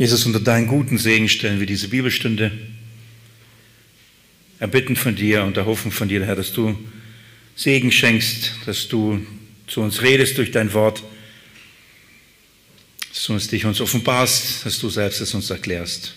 Jesus, 0.00 0.24
unter 0.24 0.40
deinen 0.40 0.66
guten 0.66 0.96
Segen 0.96 1.28
stellen 1.28 1.60
wir 1.60 1.66
diese 1.66 1.88
Bibelstunde. 1.88 2.50
Erbitten 4.58 4.96
von 4.96 5.14
dir 5.14 5.44
und 5.44 5.58
erhoffen 5.58 5.92
von 5.92 6.08
dir, 6.08 6.24
Herr, 6.24 6.36
dass 6.36 6.54
du 6.54 6.74
Segen 7.54 7.92
schenkst, 7.92 8.52
dass 8.64 8.88
du 8.88 9.20
zu 9.66 9.82
uns 9.82 10.00
redest 10.00 10.38
durch 10.38 10.52
dein 10.52 10.72
Wort, 10.72 11.02
dass 13.10 13.24
du 13.24 13.34
uns 13.34 13.48
dich 13.48 13.66
uns 13.66 13.78
offenbarst, 13.78 14.64
dass 14.64 14.78
du 14.78 14.88
selbst 14.88 15.20
es 15.20 15.34
uns 15.34 15.50
erklärst. 15.50 16.14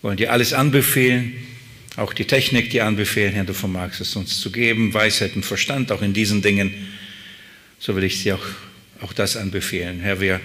Wir 0.00 0.08
wollen 0.08 0.16
dir 0.16 0.32
alles 0.32 0.54
anbefehlen, 0.54 1.34
auch 1.96 2.14
die 2.14 2.24
Technik 2.24 2.70
dir 2.70 2.86
anbefehlen, 2.86 3.34
Herr, 3.34 3.44
du 3.44 3.52
vermagst 3.52 4.00
es 4.00 4.16
uns 4.16 4.40
zu 4.40 4.50
geben, 4.50 4.94
Weisheit 4.94 5.36
und 5.36 5.44
Verstand 5.44 5.92
auch 5.92 6.00
in 6.00 6.14
diesen 6.14 6.40
Dingen. 6.40 6.72
So 7.78 7.94
will 7.94 8.04
ich 8.04 8.22
dir 8.22 8.36
auch, 8.36 8.46
auch 9.02 9.12
das 9.12 9.36
anbefehlen. 9.36 10.00
Herr, 10.00 10.22
wir 10.22 10.40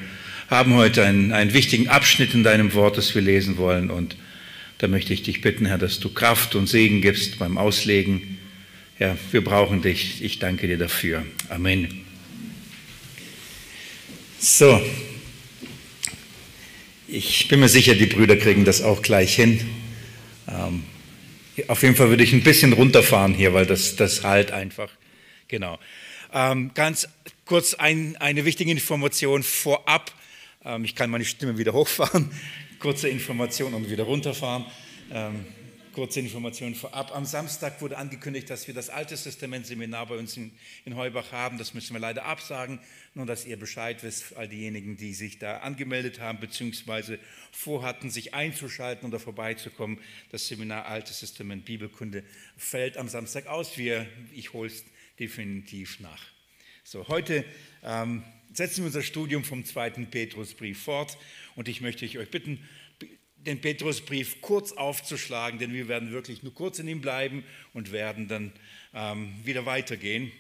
haben 0.50 0.74
heute 0.76 1.04
einen, 1.04 1.32
einen 1.32 1.54
wichtigen 1.54 1.90
Abschnitt 1.90 2.34
in 2.34 2.44
deinem 2.44 2.74
Wort, 2.74 2.98
das 2.98 3.16
wir 3.16 3.22
lesen 3.22 3.58
wollen. 3.58 3.90
Und 3.90 4.16
da 4.78 4.88
möchte 4.88 5.14
ich 5.14 5.24
dich 5.24 5.42
bitten, 5.42 5.66
Herr, 5.66 5.78
dass 5.78 6.00
du 6.00 6.10
Kraft 6.10 6.56
und 6.56 6.68
Segen 6.68 7.02
gibst 7.02 7.40
beim 7.40 7.58
Auslegen. 7.58 8.38
Ja, 9.00 9.18
wir 9.32 9.44
brauchen 9.44 9.82
dich. 9.82 10.24
Ich 10.24 10.40
danke 10.40 10.68
dir 10.68 10.78
dafür. 10.78 11.26
Amen. 11.50 12.06
So, 14.40 14.82
ich 17.08 17.48
bin 17.48 17.60
mir 17.60 17.70
sicher, 17.70 17.94
die 17.94 18.08
Brüder 18.08 18.36
kriegen 18.36 18.66
das 18.66 18.82
auch 18.82 19.04
gleich 19.04 19.36
hin. 19.36 19.60
Ähm, 20.48 20.84
auf 21.68 21.84
jeden 21.84 21.96
Fall 21.96 22.10
würde 22.10 22.24
ich 22.24 22.34
ein 22.34 22.41
bisschen 22.41 22.74
runterfahren 22.74 23.36
hier, 23.36 23.54
weil 23.54 23.68
das, 23.68 23.96
das 23.96 24.24
halt 24.24 24.52
einfach. 24.52 24.90
Genau. 25.48 25.78
Ähm, 26.34 26.72
ganz 26.74 27.08
kurz 27.46 27.76
ein, 27.76 28.18
eine 28.18 28.46
wichtige 28.46 28.72
Information 28.72 29.44
vorab. 29.44 30.12
Ähm, 30.66 30.86
ich 30.86 30.96
kann 30.96 31.10
meine 31.10 31.26
Stimme 31.26 31.58
wieder 31.58 31.74
hochfahren. 31.74 32.30
Kurze 32.80 33.10
Information 33.10 33.74
und 33.74 33.90
wieder 33.90 34.04
runterfahren. 34.04 34.66
Ähm, 35.12 35.46
kurze 35.94 36.20
Information 36.20 36.74
vorab. 36.74 37.16
Am 37.16 37.26
Samstag 37.26 37.80
wurde 37.82 37.98
angekündigt, 37.98 38.50
dass 38.50 38.68
wir 38.68 38.74
das 38.74 38.90
Alte 38.90 39.16
Testament 39.16 39.68
Seminar 39.68 40.08
bei 40.08 40.18
uns 40.18 40.36
in, 40.36 40.52
in 40.86 40.96
Heubach 40.96 41.32
haben. 41.32 41.58
Das 41.58 41.74
müssen 41.74 41.94
wir 41.94 42.00
leider 42.00 42.26
absagen. 42.26 42.80
Nur, 43.14 43.26
dass 43.26 43.46
ihr 43.46 43.58
Bescheid 43.58 44.04
wisst, 44.04 44.36
all 44.36 44.48
diejenigen, 44.48 44.98
die 44.98 45.14
sich 45.14 45.38
da 45.38 45.58
angemeldet 45.58 46.20
haben, 46.20 46.40
beziehungsweise 46.40 47.20
vorhatten, 47.52 48.10
sich 48.10 48.34
einzuschalten 48.34 49.08
oder 49.08 49.20
vorbeizukommen. 49.20 50.00
Das 50.32 50.48
Seminar 50.48 50.88
Altes 50.88 51.20
Testament 51.20 51.66
Bibelkunde 51.66 52.24
fällt 52.58 52.98
am 52.98 53.08
Samstag 53.08 53.48
aus. 53.48 53.78
Wir, 53.78 54.08
ich 54.34 54.54
hole 54.54 54.68
es 54.68 54.84
definitiv 55.20 56.00
nach. 56.00 56.26
So, 56.84 57.08
heute 57.08 57.46
ähm, 57.84 58.24
setzen 58.54 58.82
wir 58.82 58.87
unser 58.87 59.01
Studium 59.01 59.43
vom 59.43 59.65
zweiten 59.65 60.07
Petrusbrief 60.07 60.84
fort 60.84 61.18
und 61.55 61.68
ich 61.68 61.82
möchte 61.82 62.05
euch 62.05 62.29
bitten, 62.29 62.60
den 63.37 63.60
Petrusbrief 63.60 64.41
kurz 64.41 64.72
aufzuschlagen, 64.72 65.59
denn 65.59 65.73
wir 65.73 65.88
werden 65.88 66.12
wirklich 66.12 66.44
nur 66.44 66.53
kurz 66.53 66.79
in 66.79 66.88
ihm 66.88 67.01
bleiben 67.01 67.44
und 67.73 67.91
werden 67.91 68.28
dann 68.28 68.53
ähm, 68.94 69.34
wieder 69.44 69.66
weitergehen. 69.66 70.31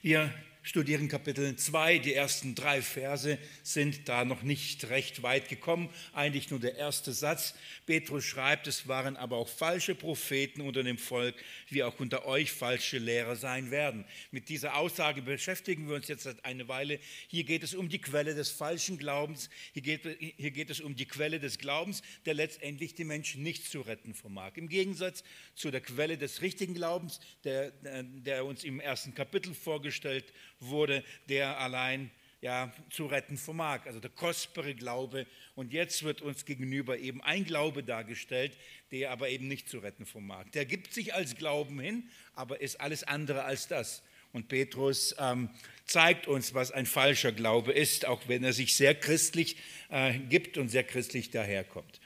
Wir 0.00 0.32
studieren 0.68 1.08
Kapitel 1.08 1.56
2. 1.56 1.98
Die 1.98 2.12
ersten 2.12 2.54
drei 2.54 2.82
Verse 2.82 3.38
sind 3.62 4.06
da 4.06 4.26
noch 4.26 4.42
nicht 4.42 4.90
recht 4.90 5.22
weit 5.22 5.48
gekommen. 5.48 5.88
Eigentlich 6.12 6.50
nur 6.50 6.60
der 6.60 6.76
erste 6.76 7.14
Satz. 7.14 7.54
Petrus 7.86 8.26
schreibt, 8.26 8.66
es 8.66 8.86
waren 8.86 9.16
aber 9.16 9.38
auch 9.38 9.48
falsche 9.48 9.94
Propheten 9.94 10.60
unter 10.60 10.82
dem 10.82 10.98
Volk, 10.98 11.34
wie 11.70 11.82
auch 11.82 11.98
unter 12.00 12.26
euch 12.26 12.52
falsche 12.52 12.98
Lehrer 12.98 13.34
sein 13.34 13.70
werden. 13.70 14.04
Mit 14.30 14.50
dieser 14.50 14.76
Aussage 14.76 15.22
beschäftigen 15.22 15.88
wir 15.88 15.96
uns 15.96 16.06
jetzt 16.06 16.24
seit 16.24 16.44
einer 16.44 16.68
Weile. 16.68 16.98
Hier 17.28 17.44
geht 17.44 17.62
es 17.62 17.74
um 17.74 17.88
die 17.88 18.02
Quelle 18.02 18.34
des 18.34 18.50
falschen 18.50 18.98
Glaubens. 18.98 19.48
Hier 19.72 19.80
geht, 19.80 20.02
hier 20.36 20.50
geht 20.50 20.68
es 20.68 20.80
um 20.80 20.96
die 20.96 21.06
Quelle 21.06 21.40
des 21.40 21.56
Glaubens, 21.56 22.02
der 22.26 22.34
letztendlich 22.34 22.94
die 22.94 23.04
Menschen 23.04 23.42
nicht 23.42 23.70
zu 23.70 23.80
retten 23.80 24.12
vermag. 24.12 24.52
Im 24.56 24.68
Gegensatz 24.68 25.24
zu 25.54 25.70
der 25.70 25.80
Quelle 25.80 26.18
des 26.18 26.42
richtigen 26.42 26.74
Glaubens, 26.74 27.20
der, 27.44 27.70
der 27.70 28.44
uns 28.44 28.64
im 28.64 28.80
ersten 28.80 29.14
Kapitel 29.14 29.54
vorgestellt 29.54 30.30
wurde, 30.60 31.04
der 31.28 31.58
allein 31.58 32.10
ja, 32.40 32.72
zu 32.90 33.06
retten 33.06 33.36
vermag, 33.36 33.80
also 33.86 33.98
der 33.98 34.10
kostbare 34.10 34.74
Glaube. 34.74 35.26
Und 35.54 35.72
jetzt 35.72 36.02
wird 36.04 36.22
uns 36.22 36.44
gegenüber 36.44 36.98
eben 36.98 37.22
ein 37.22 37.44
Glaube 37.44 37.82
dargestellt, 37.82 38.56
der 38.92 39.10
aber 39.10 39.28
eben 39.28 39.48
nicht 39.48 39.68
zu 39.68 39.78
retten 39.78 40.06
vermag. 40.06 40.44
Der 40.54 40.64
gibt 40.64 40.92
sich 40.92 41.14
als 41.14 41.36
Glauben 41.36 41.80
hin, 41.80 42.08
aber 42.34 42.60
ist 42.60 42.80
alles 42.80 43.02
andere 43.02 43.44
als 43.44 43.66
das. 43.66 44.02
Und 44.32 44.48
Petrus 44.48 45.16
ähm, 45.18 45.48
zeigt 45.84 46.28
uns, 46.28 46.54
was 46.54 46.70
ein 46.70 46.86
falscher 46.86 47.32
Glaube 47.32 47.72
ist, 47.72 48.06
auch 48.06 48.22
wenn 48.28 48.44
er 48.44 48.52
sich 48.52 48.74
sehr 48.74 48.94
christlich 48.94 49.56
äh, 49.88 50.18
gibt 50.18 50.58
und 50.58 50.68
sehr 50.68 50.84
christlich 50.84 51.30
daherkommt 51.30 52.00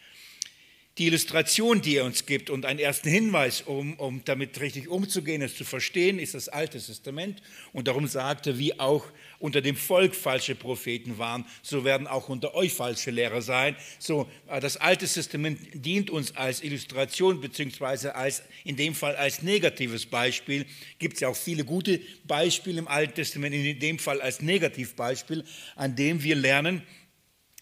die 0.98 1.06
Illustration, 1.06 1.80
die 1.80 1.96
er 1.96 2.04
uns 2.04 2.26
gibt 2.26 2.50
und 2.50 2.66
einen 2.66 2.78
ersten 2.78 3.08
Hinweis, 3.08 3.62
um, 3.62 3.94
um 3.94 4.22
damit 4.26 4.60
richtig 4.60 4.88
umzugehen, 4.88 5.40
es 5.40 5.56
zu 5.56 5.64
verstehen, 5.64 6.18
ist 6.18 6.34
das 6.34 6.50
Alte 6.50 6.78
Testament. 6.78 7.40
Und 7.72 7.88
darum 7.88 8.06
sagt 8.06 8.46
er, 8.46 8.58
wie 8.58 8.78
auch 8.78 9.06
unter 9.38 9.62
dem 9.62 9.74
Volk 9.74 10.14
falsche 10.14 10.54
Propheten 10.54 11.16
waren, 11.16 11.46
so 11.62 11.84
werden 11.84 12.06
auch 12.06 12.28
unter 12.28 12.54
euch 12.54 12.74
falsche 12.74 13.10
Lehrer 13.10 13.40
sein. 13.40 13.74
So, 13.98 14.28
äh, 14.48 14.60
das 14.60 14.76
Alte 14.76 15.06
Testament 15.06 15.58
dient 15.72 16.10
uns 16.10 16.36
als 16.36 16.62
Illustration, 16.62 17.40
beziehungsweise 17.40 18.14
als, 18.14 18.42
in 18.62 18.76
dem 18.76 18.94
Fall 18.94 19.16
als 19.16 19.40
negatives 19.40 20.04
Beispiel. 20.04 20.66
Gibt 20.98 21.14
es 21.14 21.20
ja 21.20 21.28
auch 21.28 21.36
viele 21.36 21.64
gute 21.64 22.02
Beispiele 22.24 22.78
im 22.78 22.88
Alten 22.88 23.14
Testament, 23.14 23.54
in 23.54 23.78
dem 23.78 23.98
Fall 23.98 24.20
als 24.20 24.42
Negativbeispiel, 24.42 25.42
an 25.74 25.96
dem 25.96 26.22
wir 26.22 26.36
lernen, 26.36 26.82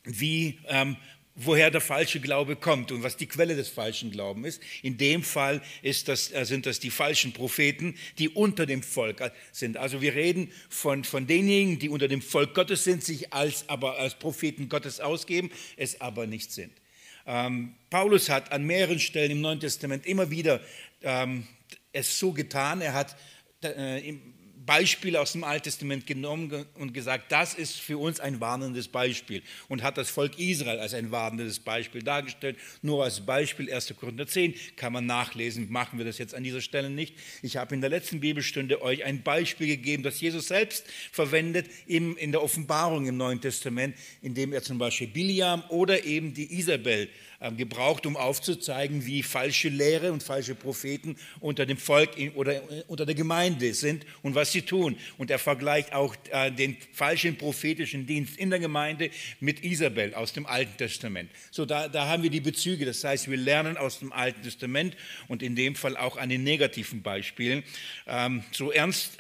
wie 0.05 0.59
ähm, 0.67 0.97
woher 1.45 1.71
der 1.71 1.81
falsche 1.81 2.21
Glaube 2.21 2.57
kommt 2.57 2.93
und 2.93 3.03
was 3.03 3.17
die 3.17 3.27
Quelle 3.27 3.57
des 3.57 3.69
falschen 3.69 4.11
Glaubens 4.11 4.57
ist. 4.57 4.63
In 4.83 4.99
dem 4.99 5.23
Fall 5.23 5.63
das, 5.83 6.33
äh, 6.33 6.45
sind 6.45 6.67
das 6.67 6.81
die 6.81 6.91
falschen 6.91 7.33
Propheten, 7.33 7.95
die 8.19 8.29
unter 8.29 8.67
dem 8.67 8.83
Volk 8.83 9.33
sind. 9.53 9.77
Also 9.77 10.01
wir 10.01 10.15
reden 10.15 10.53
von, 10.69 11.05
von 11.05 11.27
denjenigen, 11.27 11.79
die 11.79 11.89
unter 11.89 12.09
dem 12.09 12.23
Volk 12.23 12.55
Gottes 12.55 12.85
sind, 12.85 13.03
sich 13.03 13.33
als, 13.33 13.69
aber 13.69 13.99
als 13.99 14.19
Propheten 14.19 14.69
Gottes 14.69 15.01
ausgeben, 15.01 15.51
es 15.77 16.01
aber 16.01 16.27
nicht 16.27 16.53
sind. 16.53 16.73
Ähm, 17.27 17.75
Paulus 17.91 18.29
hat 18.29 18.53
an 18.53 18.65
mehreren 18.65 18.99
Stellen 18.99 19.31
im 19.31 19.41
Neuen 19.41 19.61
Testament 19.61 20.07
immer 20.07 20.31
wieder 20.31 20.61
ähm, 21.03 21.47
es 21.93 22.19
so 22.19 22.33
getan. 22.33 22.81
Er 22.81 22.95
hat 22.95 23.17
äh, 23.63 24.09
im, 24.09 24.21
Beispiele 24.71 25.21
aus 25.21 25.33
dem 25.33 25.43
Alten 25.43 25.65
Testament 25.65 26.07
genommen 26.07 26.65
und 26.75 26.95
gesagt, 26.95 27.33
das 27.33 27.55
ist 27.55 27.81
für 27.81 27.99
uns 27.99 28.21
ein 28.21 28.41
warnendes 28.41 28.87
Beispiel 28.87 29.43
und 29.67 29.83
hat 29.83 29.99
das 29.99 30.11
Volk 30.11 30.39
Israel 30.39 30.79
als 30.79 30.95
ein 30.95 31.11
warnendes 31.11 31.59
Beispiel 31.59 32.05
dargestellt. 32.05 32.57
Nur 32.81 33.03
als 33.03 33.27
Beispiel 33.27 33.69
1. 33.69 33.93
Korinther 33.99 34.29
10 34.29 34.55
kann 34.77 34.93
man 34.93 35.07
nachlesen, 35.07 35.73
machen 35.73 35.99
wir 35.99 36.05
das 36.05 36.19
jetzt 36.19 36.37
an 36.37 36.45
dieser 36.45 36.61
Stelle 36.61 36.89
nicht. 36.89 37.17
Ich 37.43 37.57
habe 37.57 37.75
in 37.75 37.81
der 37.81 37.91
letzten 37.91 38.21
Bibelstunde 38.21 38.81
euch 38.81 39.03
ein 39.03 39.25
Beispiel 39.25 39.67
gegeben, 39.67 40.05
das 40.05 40.21
Jesus 40.21 40.47
selbst 40.47 40.87
verwendet 41.11 41.67
in 41.87 42.31
der 42.31 42.41
Offenbarung 42.41 43.09
im 43.09 43.17
Neuen 43.17 43.41
Testament, 43.41 43.97
indem 44.23 44.53
er 44.53 44.63
zum 44.63 44.79
Beispiel 44.79 45.09
Biliam 45.09 45.65
oder 45.71 46.05
eben 46.05 46.33
die 46.33 46.61
Isabel 46.61 47.09
ähm, 47.09 47.09
gebraucht, 47.57 48.05
um 48.05 48.19
aufzuzeigen, 48.19 49.07
wie 49.07 49.23
falsche 49.23 49.71
Lehre 49.71 50.13
und 50.13 50.23
falsche 50.23 50.55
Propheten 50.55 51.17
unter 51.41 51.65
dem 51.65 51.79
Volk 51.79 52.11
oder 52.35 52.57
äh, 52.57 52.85
unter 52.87 53.07
der 53.07 53.15
Gemeinde 53.15 53.73
sind 53.73 54.05
und 54.21 54.35
was 54.35 54.53
sie 54.53 54.61
tun. 54.63 54.99
Und 55.17 55.31
er 55.31 55.39
vergleicht 55.39 55.95
auch 55.95 56.15
äh, 56.31 56.51
den 56.51 56.77
falschen 56.93 57.39
prophetischen 57.39 58.07
Dienst 58.07 58.37
in 58.37 58.51
der 58.51 58.59
Gemeinde 58.59 59.11
mit 59.41 59.65
Isabel 59.65 60.15
aus 60.15 60.35
dem 60.35 60.45
Alten 60.45 60.77
Testament. 60.77 61.31
So, 61.51 61.65
da, 61.65 61.89
da 61.89 62.09
haben 62.09 62.23
wir 62.23 62.31
die 62.31 62.41
Bezüge. 62.41 62.85
Das 62.85 63.03
heißt, 63.03 63.31
wir 63.31 63.39
lernen 63.39 63.79
aus 63.79 64.01
dem 64.01 64.13
Alten 64.13 64.43
Testament 64.43 64.95
und 65.27 65.43
in 65.43 65.57
dem 65.57 65.77
Fall 65.77 65.97
auch 65.97 66.19
an 66.19 66.29
den 66.29 66.45
negativen 66.45 67.01
Beispielen. 67.01 67.63
Ähm, 68.07 68.45
so 68.53 68.71
ernst 68.71 69.19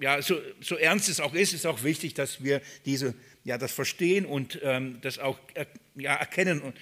ja, 0.00 0.20
so, 0.20 0.40
so, 0.60 0.76
ernst 0.76 1.08
es 1.08 1.20
auch 1.20 1.34
ist, 1.34 1.52
ist 1.52 1.66
auch 1.66 1.84
wichtig, 1.84 2.14
dass 2.14 2.42
wir 2.42 2.60
diese, 2.84 3.14
ja, 3.44 3.58
das 3.58 3.72
verstehen 3.72 4.26
und 4.26 4.58
ähm, 4.62 4.98
das 5.02 5.18
auch 5.18 5.38
er, 5.54 5.66
ja, 5.94 6.14
erkennen 6.14 6.60
und, 6.60 6.74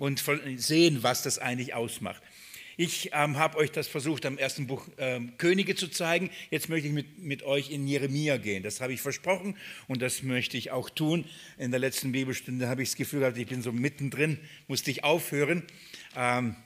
und 0.00 0.24
sehen, 0.56 1.02
was 1.02 1.22
das 1.22 1.38
eigentlich 1.38 1.74
ausmacht. 1.74 2.22
Ich 2.78 3.10
ähm, 3.12 3.36
habe 3.36 3.58
euch 3.58 3.70
das 3.70 3.86
versucht, 3.86 4.24
am 4.24 4.38
ersten 4.38 4.66
Buch 4.66 4.88
ähm, 4.96 5.34
Könige 5.36 5.74
zu 5.74 5.88
zeigen. 5.88 6.30
Jetzt 6.50 6.70
möchte 6.70 6.88
ich 6.88 6.94
mit, 6.94 7.18
mit 7.18 7.42
euch 7.42 7.70
in 7.70 7.86
Jeremia 7.86 8.38
gehen. 8.38 8.62
Das 8.62 8.80
habe 8.80 8.94
ich 8.94 9.02
versprochen 9.02 9.58
und 9.86 10.00
das 10.00 10.22
möchte 10.22 10.56
ich 10.56 10.70
auch 10.70 10.88
tun. 10.88 11.26
In 11.58 11.70
der 11.70 11.80
letzten 11.80 12.12
Bibelstunde 12.12 12.66
habe 12.66 12.82
ich 12.82 12.88
das 12.88 12.96
Gefühl 12.96 13.20
gehabt, 13.20 13.36
ich 13.36 13.46
bin 13.46 13.60
so 13.60 13.72
mittendrin, 13.72 14.38
musste 14.68 14.90
ich 14.90 15.04
aufhören. 15.04 15.64
Ähm, 16.16 16.56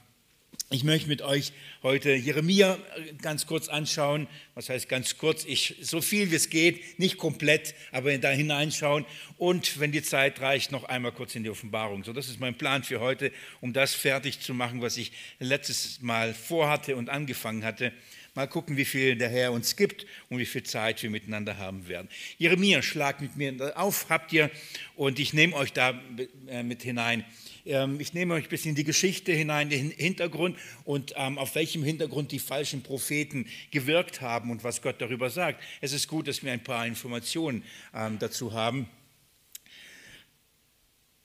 ich 0.75 0.83
möchte 0.83 1.09
mit 1.09 1.23
euch 1.23 1.53
heute 1.85 2.13
Jeremia 2.15 2.75
äh, 2.75 3.13
ganz 3.23 3.47
kurz 3.47 3.69
anschauen. 3.69 4.27
Was 4.57 4.69
heißt 4.69 4.89
ganz 4.89 5.19
kurz? 5.19 5.45
Ich, 5.45 5.77
so 5.81 6.01
viel 6.01 6.33
wie 6.33 6.35
es 6.35 6.51
geht, 6.51 6.99
nicht 6.99 7.17
komplett, 7.17 7.77
aber 7.93 8.19
da 8.19 8.31
hineinschauen. 8.31 9.07
Und 9.39 9.79
wenn 9.79 9.93
die 9.93 10.03
Zeit 10.03 10.41
reicht, 10.41 10.73
noch 10.73 10.83
einmal 10.83 11.13
kurz 11.13 11.37
in 11.37 11.45
die 11.45 11.51
Offenbarung. 11.51 12.03
So, 12.03 12.13
das 12.13 12.29
ist 12.29 12.41
mein 12.41 12.57
Plan 12.57 12.83
für 12.83 12.99
heute, 12.99 13.31
um 13.61 13.73
das 13.73 13.95
fertig 13.95 14.41
zu 14.41 14.53
machen, 14.53 14.83
was 14.83 14.97
ich 14.97 15.13
letztes 15.39 16.03
Mal 16.03 16.35
vorhatte 16.35 16.97
und 16.97 17.09
angefangen 17.09 17.65
hatte. 17.65 17.93
Mal 18.35 18.49
gucken, 18.49 18.77
wie 18.77 18.85
viel 18.85 19.15
der 19.15 19.29
Herr 19.29 19.53
uns 19.53 19.77
gibt 19.77 20.07
und 20.29 20.39
wie 20.39 20.47
viel 20.47 20.65
Zeit 20.65 21.01
wir 21.05 21.11
miteinander 21.11 21.57
haben 21.57 21.87
werden. 21.87 22.09
Jeremia, 22.37 22.83
schlag 22.83 23.21
mit 23.21 23.37
mir 23.37 23.79
auf, 23.79 24.07
habt 24.09 24.33
ihr, 24.33 24.51
und 24.97 25.21
ich 25.21 25.35
nehme 25.35 25.55
euch 25.55 25.73
da 25.73 26.01
äh, 26.49 26.65
mit 26.65 26.83
hinein. 26.83 27.25
Ähm, 27.65 27.99
ich 28.01 28.13
nehme 28.13 28.35
euch 28.35 28.45
ein 28.45 28.51
bisschen 28.51 28.71
in 28.71 28.75
die 28.75 28.85
Geschichte 28.85 29.33
hinein, 29.33 29.71
den 29.71 29.91
Hintergrund 29.91 30.59
und 30.85 31.15
ähm, 31.17 31.39
auf 31.39 31.55
welchem 31.55 31.83
Hintergrund 31.83 32.33
die 32.33 32.39
falschen 32.39 32.83
Propheten 32.83 33.47
gewirkt 33.71 34.21
haben 34.21 34.51
und 34.51 34.65
was 34.65 34.83
Gott 34.83 34.97
darüber 35.01 35.31
sagt. 35.31 35.63
Es 35.81 35.93
ist 35.93 36.09
gut, 36.09 36.29
dass 36.29 36.43
wir 36.43 36.53
ein 36.53 36.63
paar 36.63 36.87
Informationen 36.87 37.65
ähm, 37.95 38.19
dazu 38.19 38.53
haben. 38.53 38.89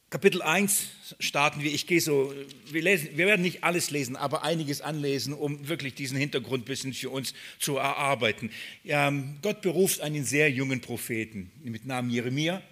Kapitel 0.10 0.42
1 0.42 0.88
starten 1.20 1.62
wir. 1.62 1.72
Ich 1.72 1.86
gehe 1.86 2.02
so, 2.02 2.34
wir, 2.72 2.82
lesen, 2.82 3.10
wir 3.16 3.28
werden 3.28 3.44
nicht 3.44 3.64
alles 3.64 3.92
lesen, 3.92 4.16
aber 4.16 4.44
einiges 4.44 4.82
anlesen, 4.82 5.34
um 5.34 5.68
wirklich 5.68 5.94
diesen 5.94 6.18
Hintergrund 6.18 6.64
ein 6.64 6.66
bisschen 6.66 6.96
für 6.96 7.12
uns 7.12 7.36
zu 7.60 7.78
erarbeiten. 7.78 8.50
Gott 9.44 9.62
beruft 9.62 10.02
einen 10.02 10.26
sehr 10.26 10.50
jungen 10.50 10.82
Propheten 10.82 11.52
mit 11.64 11.86
Namen 11.86 12.10
Jeremia 12.10 12.64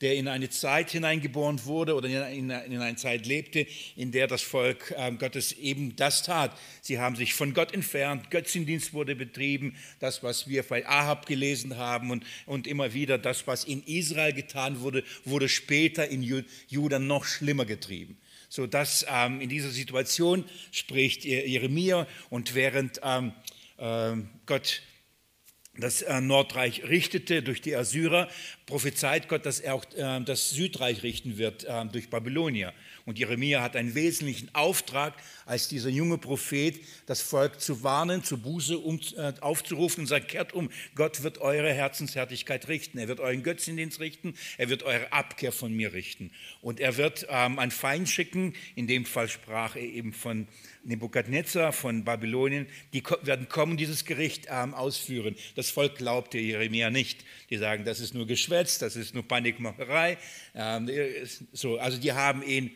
der 0.00 0.16
in 0.16 0.28
eine 0.28 0.50
Zeit 0.50 0.90
hineingeboren 0.90 1.64
wurde 1.64 1.94
oder 1.94 2.28
in 2.28 2.50
eine 2.50 2.96
Zeit 2.96 3.26
lebte, 3.26 3.66
in 3.96 4.12
der 4.12 4.26
das 4.26 4.42
Volk 4.42 4.94
ähm, 4.96 5.18
Gottes 5.18 5.52
eben 5.52 5.96
das 5.96 6.22
tat. 6.22 6.56
Sie 6.80 6.98
haben 6.98 7.16
sich 7.16 7.34
von 7.34 7.54
Gott 7.54 7.72
entfernt, 7.72 8.30
Götzendienst 8.30 8.92
wurde 8.92 9.14
betrieben, 9.14 9.76
das, 10.00 10.22
was 10.22 10.48
wir 10.48 10.62
bei 10.62 10.86
Ahab 10.86 11.26
gelesen 11.26 11.76
haben 11.76 12.10
und, 12.10 12.24
und 12.46 12.66
immer 12.66 12.92
wieder 12.92 13.18
das, 13.18 13.46
was 13.46 13.64
in 13.64 13.82
Israel 13.84 14.32
getan 14.32 14.80
wurde, 14.80 15.04
wurde 15.24 15.48
später 15.48 16.08
in 16.08 16.44
Juda 16.68 16.98
noch 16.98 17.24
schlimmer 17.24 17.64
getrieben. 17.64 18.18
So 18.48 18.66
dass 18.66 19.04
ähm, 19.08 19.40
in 19.40 19.48
dieser 19.48 19.70
Situation 19.70 20.44
spricht 20.70 21.24
Jeremia 21.24 22.06
und 22.30 22.54
während 22.54 23.00
ähm, 23.02 23.32
äh, 23.78 24.12
Gott 24.46 24.82
das 25.76 26.02
äh, 26.02 26.20
Nordreich 26.20 26.84
richtete 26.84 27.42
durch 27.42 27.60
die 27.60 27.74
Assyrer, 27.74 28.28
prophezeit 28.66 29.28
Gott, 29.28 29.44
dass 29.44 29.60
er 29.60 29.74
auch 29.74 29.84
äh, 29.96 30.20
das 30.20 30.50
Südreich 30.50 31.02
richten 31.02 31.36
wird 31.36 31.64
äh, 31.64 31.84
durch 31.86 32.10
Babylonier. 32.10 32.72
Und 33.06 33.18
Jeremia 33.18 33.60
hat 33.60 33.76
einen 33.76 33.94
wesentlichen 33.94 34.54
Auftrag, 34.54 35.14
als 35.46 35.68
dieser 35.68 35.90
junge 35.90 36.18
Prophet 36.18 36.80
das 37.06 37.20
Volk 37.20 37.60
zu 37.60 37.82
warnen, 37.82 38.24
zu 38.24 38.38
Buße 38.38 38.78
um, 38.78 39.00
aufzurufen 39.40 40.02
und 40.02 40.06
sagt, 40.06 40.28
kehrt 40.28 40.52
um, 40.52 40.70
Gott 40.94 41.22
wird 41.22 41.38
eure 41.38 41.72
Herzenshärtigkeit 41.72 42.68
richten, 42.68 42.98
er 42.98 43.08
wird 43.08 43.20
euren 43.20 43.42
Götzendienst 43.42 44.00
richten, 44.00 44.34
er 44.58 44.68
wird 44.68 44.82
eure 44.82 45.12
Abkehr 45.12 45.52
von 45.52 45.72
mir 45.74 45.92
richten. 45.92 46.30
Und 46.60 46.80
er 46.80 46.96
wird 46.96 47.26
ähm, 47.28 47.58
einen 47.58 47.70
Feind 47.70 48.08
schicken, 48.08 48.54
in 48.74 48.86
dem 48.86 49.04
Fall 49.04 49.28
sprach 49.28 49.76
er 49.76 49.82
eben 49.82 50.12
von 50.12 50.48
Nebukadnezar 50.84 51.72
von 51.72 52.04
Babylonien, 52.04 52.66
die 52.92 53.02
werden 53.22 53.48
kommen, 53.48 53.76
dieses 53.76 54.04
Gericht 54.04 54.46
ähm, 54.50 54.74
ausführen. 54.74 55.34
Das 55.56 55.70
Volk 55.70 55.96
glaubte 55.96 56.38
Jeremia 56.38 56.90
nicht. 56.90 57.24
Die 57.50 57.56
sagen, 57.56 57.84
das 57.84 58.00
ist 58.00 58.14
nur 58.14 58.26
Geschwätz, 58.26 58.78
das 58.78 58.96
ist 58.96 59.14
nur 59.14 59.26
Panikmacherei. 59.26 60.18
Ähm, 60.54 60.90
so, 61.52 61.78
also 61.78 61.98
die 61.98 62.12
haben 62.12 62.42
ihn 62.42 62.70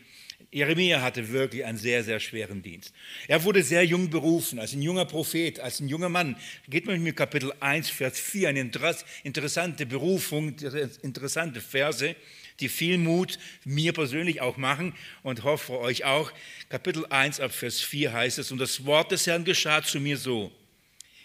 Jeremia 0.50 1.02
hatte 1.02 1.28
wirklich 1.30 1.64
einen 1.64 1.78
sehr, 1.78 2.02
sehr 2.04 2.20
schweren 2.20 2.62
Dienst. 2.62 2.94
Er 3.26 3.44
wurde 3.44 3.62
sehr 3.62 3.84
jung 3.84 4.08
berufen, 4.08 4.58
als 4.58 4.72
ein 4.72 4.82
junger 4.82 5.04
Prophet, 5.04 5.60
als 5.60 5.80
ein 5.80 5.88
junger 5.88 6.08
Mann. 6.08 6.36
Geht 6.68 6.86
man 6.86 7.02
mit 7.02 7.16
Kapitel 7.16 7.52
1, 7.60 7.90
Vers 7.90 8.18
4, 8.18 8.48
eine 8.48 8.60
interessante 8.60 9.86
Berufung, 9.86 10.56
interessante 11.02 11.60
Verse 11.60 12.16
die 12.60 12.68
viel 12.68 12.98
Mut 12.98 13.38
mir 13.64 13.92
persönlich 13.92 14.40
auch 14.40 14.56
machen 14.56 14.94
und 15.22 15.44
hoffe 15.44 15.78
euch 15.78 16.04
auch. 16.04 16.32
Kapitel 16.68 17.06
1 17.06 17.40
ab 17.40 17.52
Vers 17.52 17.80
4 17.80 18.12
heißt 18.12 18.38
es, 18.38 18.50
und 18.50 18.58
das 18.58 18.84
Wort 18.84 19.12
des 19.12 19.26
Herrn 19.26 19.44
geschah 19.44 19.82
zu 19.82 20.00
mir 20.00 20.16
so, 20.16 20.50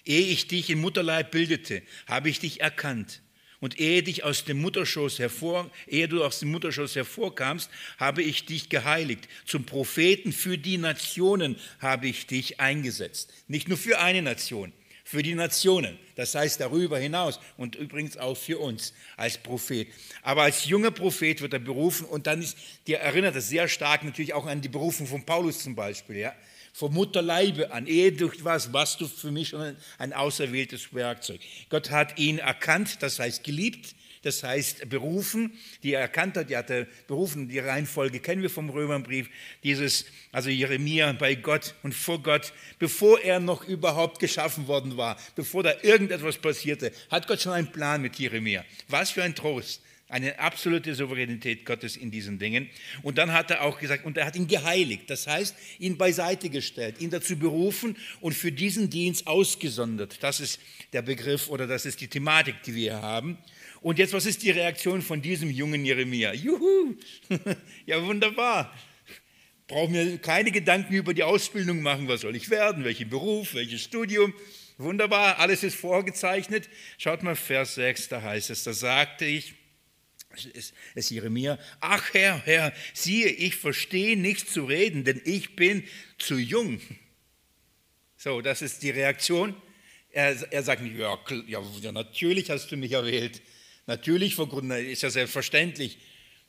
ehe 0.05 0.27
ich 0.27 0.47
dich 0.47 0.69
im 0.69 0.81
Mutterleib 0.81 1.31
bildete, 1.31 1.81
habe 2.07 2.29
ich 2.29 2.39
dich 2.39 2.61
erkannt. 2.61 3.22
Und 3.63 3.79
ehe, 3.79 4.03
dich 4.03 4.25
aus 4.25 4.43
dem 4.43 4.59
Mutterschoß 4.59 5.19
hervor, 5.19 5.71
ehe 5.87 6.09
du 6.09 6.21
aus 6.21 6.39
dem 6.39 6.51
Mutterschoß 6.51 6.97
hervorkamst, 6.97 7.69
habe 7.97 8.21
ich 8.21 8.45
dich 8.45 8.67
geheiligt. 8.67 9.29
Zum 9.45 9.63
Propheten 9.63 10.33
für 10.33 10.57
die 10.57 10.77
Nationen 10.77 11.55
habe 11.79 12.07
ich 12.07 12.27
dich 12.27 12.59
eingesetzt. 12.59 13.31
Nicht 13.47 13.69
nur 13.69 13.77
für 13.77 14.01
eine 14.01 14.21
Nation, 14.21 14.73
für 15.05 15.23
die 15.23 15.33
Nationen, 15.33 15.97
das 16.17 16.35
heißt 16.35 16.59
darüber 16.59 16.99
hinaus 16.99 17.39
und 17.55 17.75
übrigens 17.75 18.17
auch 18.17 18.35
für 18.35 18.59
uns 18.59 18.93
als 19.15 19.37
Prophet. 19.37 19.87
Aber 20.23 20.41
als 20.41 20.65
junger 20.65 20.91
Prophet 20.91 21.39
wird 21.39 21.53
er 21.53 21.59
berufen 21.59 22.05
und 22.05 22.27
dann 22.27 22.41
ist, 22.41 22.57
dir 22.85 22.97
erinnert 22.97 23.37
es 23.37 23.47
sehr 23.47 23.69
stark 23.69 24.03
natürlich 24.03 24.33
auch 24.33 24.45
an 24.45 24.59
die 24.59 24.67
Berufung 24.67 25.07
von 25.07 25.25
Paulus 25.25 25.59
zum 25.59 25.73
Beispiel, 25.73 26.17
ja. 26.17 26.35
Vom 26.75 26.95
Mutterleibe 26.95 27.71
an, 27.71 27.85
ehe 27.85 28.11
du 28.11 28.31
was, 28.39 28.73
warst 28.73 28.99
du 28.99 29.07
für 29.07 29.29
mich 29.29 29.49
schon 29.49 29.75
ein 29.99 30.11
auserwähltes 30.11 30.91
Werkzeug. 30.91 31.39
Gott 31.69 31.91
hat 31.91 32.17
ihn 32.17 32.39
erkannt, 32.39 33.03
das 33.03 33.19
heißt 33.19 33.43
geliebt, 33.43 33.93
das 34.23 34.41
heißt 34.41 34.89
berufen, 34.89 35.53
die 35.83 35.93
er 35.93 36.01
erkannt 36.01 36.35
hat, 36.35 36.49
die 36.49 36.57
hat 36.57 36.71
er 36.71 36.87
berufen, 37.07 37.47
die 37.47 37.59
Reihenfolge 37.59 38.19
kennen 38.19 38.41
wir 38.41 38.49
vom 38.49 38.71
Römerbrief, 38.71 39.29
dieses, 39.63 40.05
also 40.31 40.49
Jeremia 40.49 41.11
bei 41.13 41.35
Gott 41.35 41.75
und 41.83 41.93
vor 41.93 42.23
Gott, 42.23 42.53
bevor 42.79 43.19
er 43.19 43.39
noch 43.39 43.65
überhaupt 43.65 44.19
geschaffen 44.19 44.67
worden 44.67 44.97
war, 44.97 45.17
bevor 45.35 45.61
da 45.61 45.73
irgendetwas 45.83 46.37
passierte, 46.37 46.91
hat 47.11 47.27
Gott 47.27 47.41
schon 47.41 47.51
einen 47.51 47.71
Plan 47.71 48.01
mit 48.01 48.15
Jeremia. 48.15 48.65
Was 48.87 49.11
für 49.11 49.21
ein 49.21 49.35
Trost 49.35 49.81
eine 50.13 50.37
absolute 50.37 50.93
Souveränität 50.93 51.65
Gottes 51.65 51.97
in 51.97 52.11
diesen 52.11 52.37
Dingen. 52.37 52.69
Und 53.01 53.17
dann 53.17 53.33
hat 53.33 53.49
er 53.49 53.63
auch 53.63 53.79
gesagt, 53.79 54.05
und 54.05 54.15
er 54.15 54.27
hat 54.27 54.35
ihn 54.35 54.47
geheiligt, 54.47 55.09
das 55.09 55.25
heißt, 55.25 55.55
ihn 55.79 55.97
beiseite 55.97 56.51
gestellt, 56.51 57.01
ihn 57.01 57.09
dazu 57.09 57.35
berufen 57.35 57.97
und 58.21 58.33
für 58.33 58.51
diesen 58.51 58.91
Dienst 58.91 59.25
ausgesondert. 59.25 60.21
Das 60.21 60.39
ist 60.39 60.59
der 60.93 61.01
Begriff 61.01 61.49
oder 61.49 61.65
das 61.65 61.87
ist 61.87 61.99
die 61.99 62.07
Thematik, 62.07 62.61
die 62.63 62.75
wir 62.75 63.01
haben. 63.01 63.39
Und 63.81 63.97
jetzt, 63.97 64.13
was 64.13 64.27
ist 64.27 64.43
die 64.43 64.51
Reaktion 64.51 65.01
von 65.01 65.19
diesem 65.23 65.49
jungen 65.49 65.83
Jeremia? 65.83 66.31
Juhu, 66.33 66.95
ja 67.87 68.05
wunderbar. 68.05 68.71
Brauchen 69.67 69.93
mir 69.93 70.19
keine 70.19 70.51
Gedanken 70.51 70.93
über 70.93 71.15
die 71.15 71.23
Ausbildung 71.23 71.81
machen, 71.81 72.07
was 72.07 72.21
soll 72.21 72.35
ich 72.35 72.51
werden, 72.51 72.83
welchen 72.83 73.09
Beruf, 73.09 73.55
welches 73.55 73.81
Studium. 73.81 74.31
Wunderbar, 74.77 75.39
alles 75.39 75.63
ist 75.63 75.75
vorgezeichnet. 75.75 76.69
Schaut 76.99 77.23
mal, 77.23 77.35
Vers 77.35 77.75
6, 77.75 78.09
da 78.09 78.21
heißt 78.21 78.51
es, 78.51 78.63
da 78.63 78.73
sagte 78.73 79.25
ich, 79.25 79.55
es 80.33 80.73
ist 80.95 81.09
Jeremia, 81.11 81.59
ach 81.79 82.13
Herr, 82.13 82.41
Herr, 82.45 82.73
siehe, 82.93 83.27
ich 83.27 83.55
verstehe 83.55 84.17
nicht 84.17 84.49
zu 84.49 84.65
reden, 84.65 85.03
denn 85.03 85.21
ich 85.25 85.55
bin 85.55 85.83
zu 86.17 86.37
jung. 86.37 86.81
So, 88.17 88.41
das 88.41 88.61
ist 88.61 88.83
die 88.83 88.89
Reaktion. 88.89 89.55
Er, 90.09 90.35
er 90.51 90.63
sagt 90.63 90.81
nicht, 90.81 90.97
ja, 90.97 91.17
ja, 91.47 91.91
natürlich 91.91 92.49
hast 92.49 92.71
du 92.71 92.77
mich 92.77 92.91
erwählt. 92.91 93.41
Natürlich 93.85 94.37
ist 94.37 95.01
ja 95.01 95.09
selbstverständlich. 95.09 95.97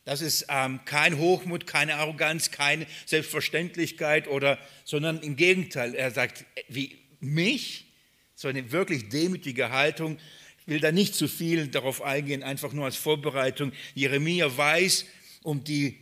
Das 0.05 0.21
ist 0.21 0.47
ähm, 0.50 0.81
kein 0.85 1.19
Hochmut, 1.19 1.67
keine 1.67 1.97
Arroganz, 1.97 2.50
keine 2.50 2.87
Selbstverständlichkeit, 3.07 4.29
oder, 4.29 4.59
sondern 4.85 5.21
im 5.23 5.35
Gegenteil. 5.35 5.95
Er 5.95 6.11
sagt, 6.11 6.45
wie 6.69 6.99
mich, 7.21 7.87
so 8.35 8.49
eine 8.49 8.71
wirklich 8.71 9.09
demütige 9.09 9.71
Haltung. 9.71 10.19
Will 10.66 10.80
da 10.80 10.92
nicht 10.92 11.14
zu 11.14 11.28
viel 11.28 11.68
darauf 11.68 12.02
eingehen, 12.02 12.42
einfach 12.42 12.73
nur 12.73 12.87
als 12.87 12.97
Vorbereitung. 12.97 13.73
Jeremia 13.94 14.56
weiß 14.56 15.04
um 15.42 15.62
die, 15.62 15.99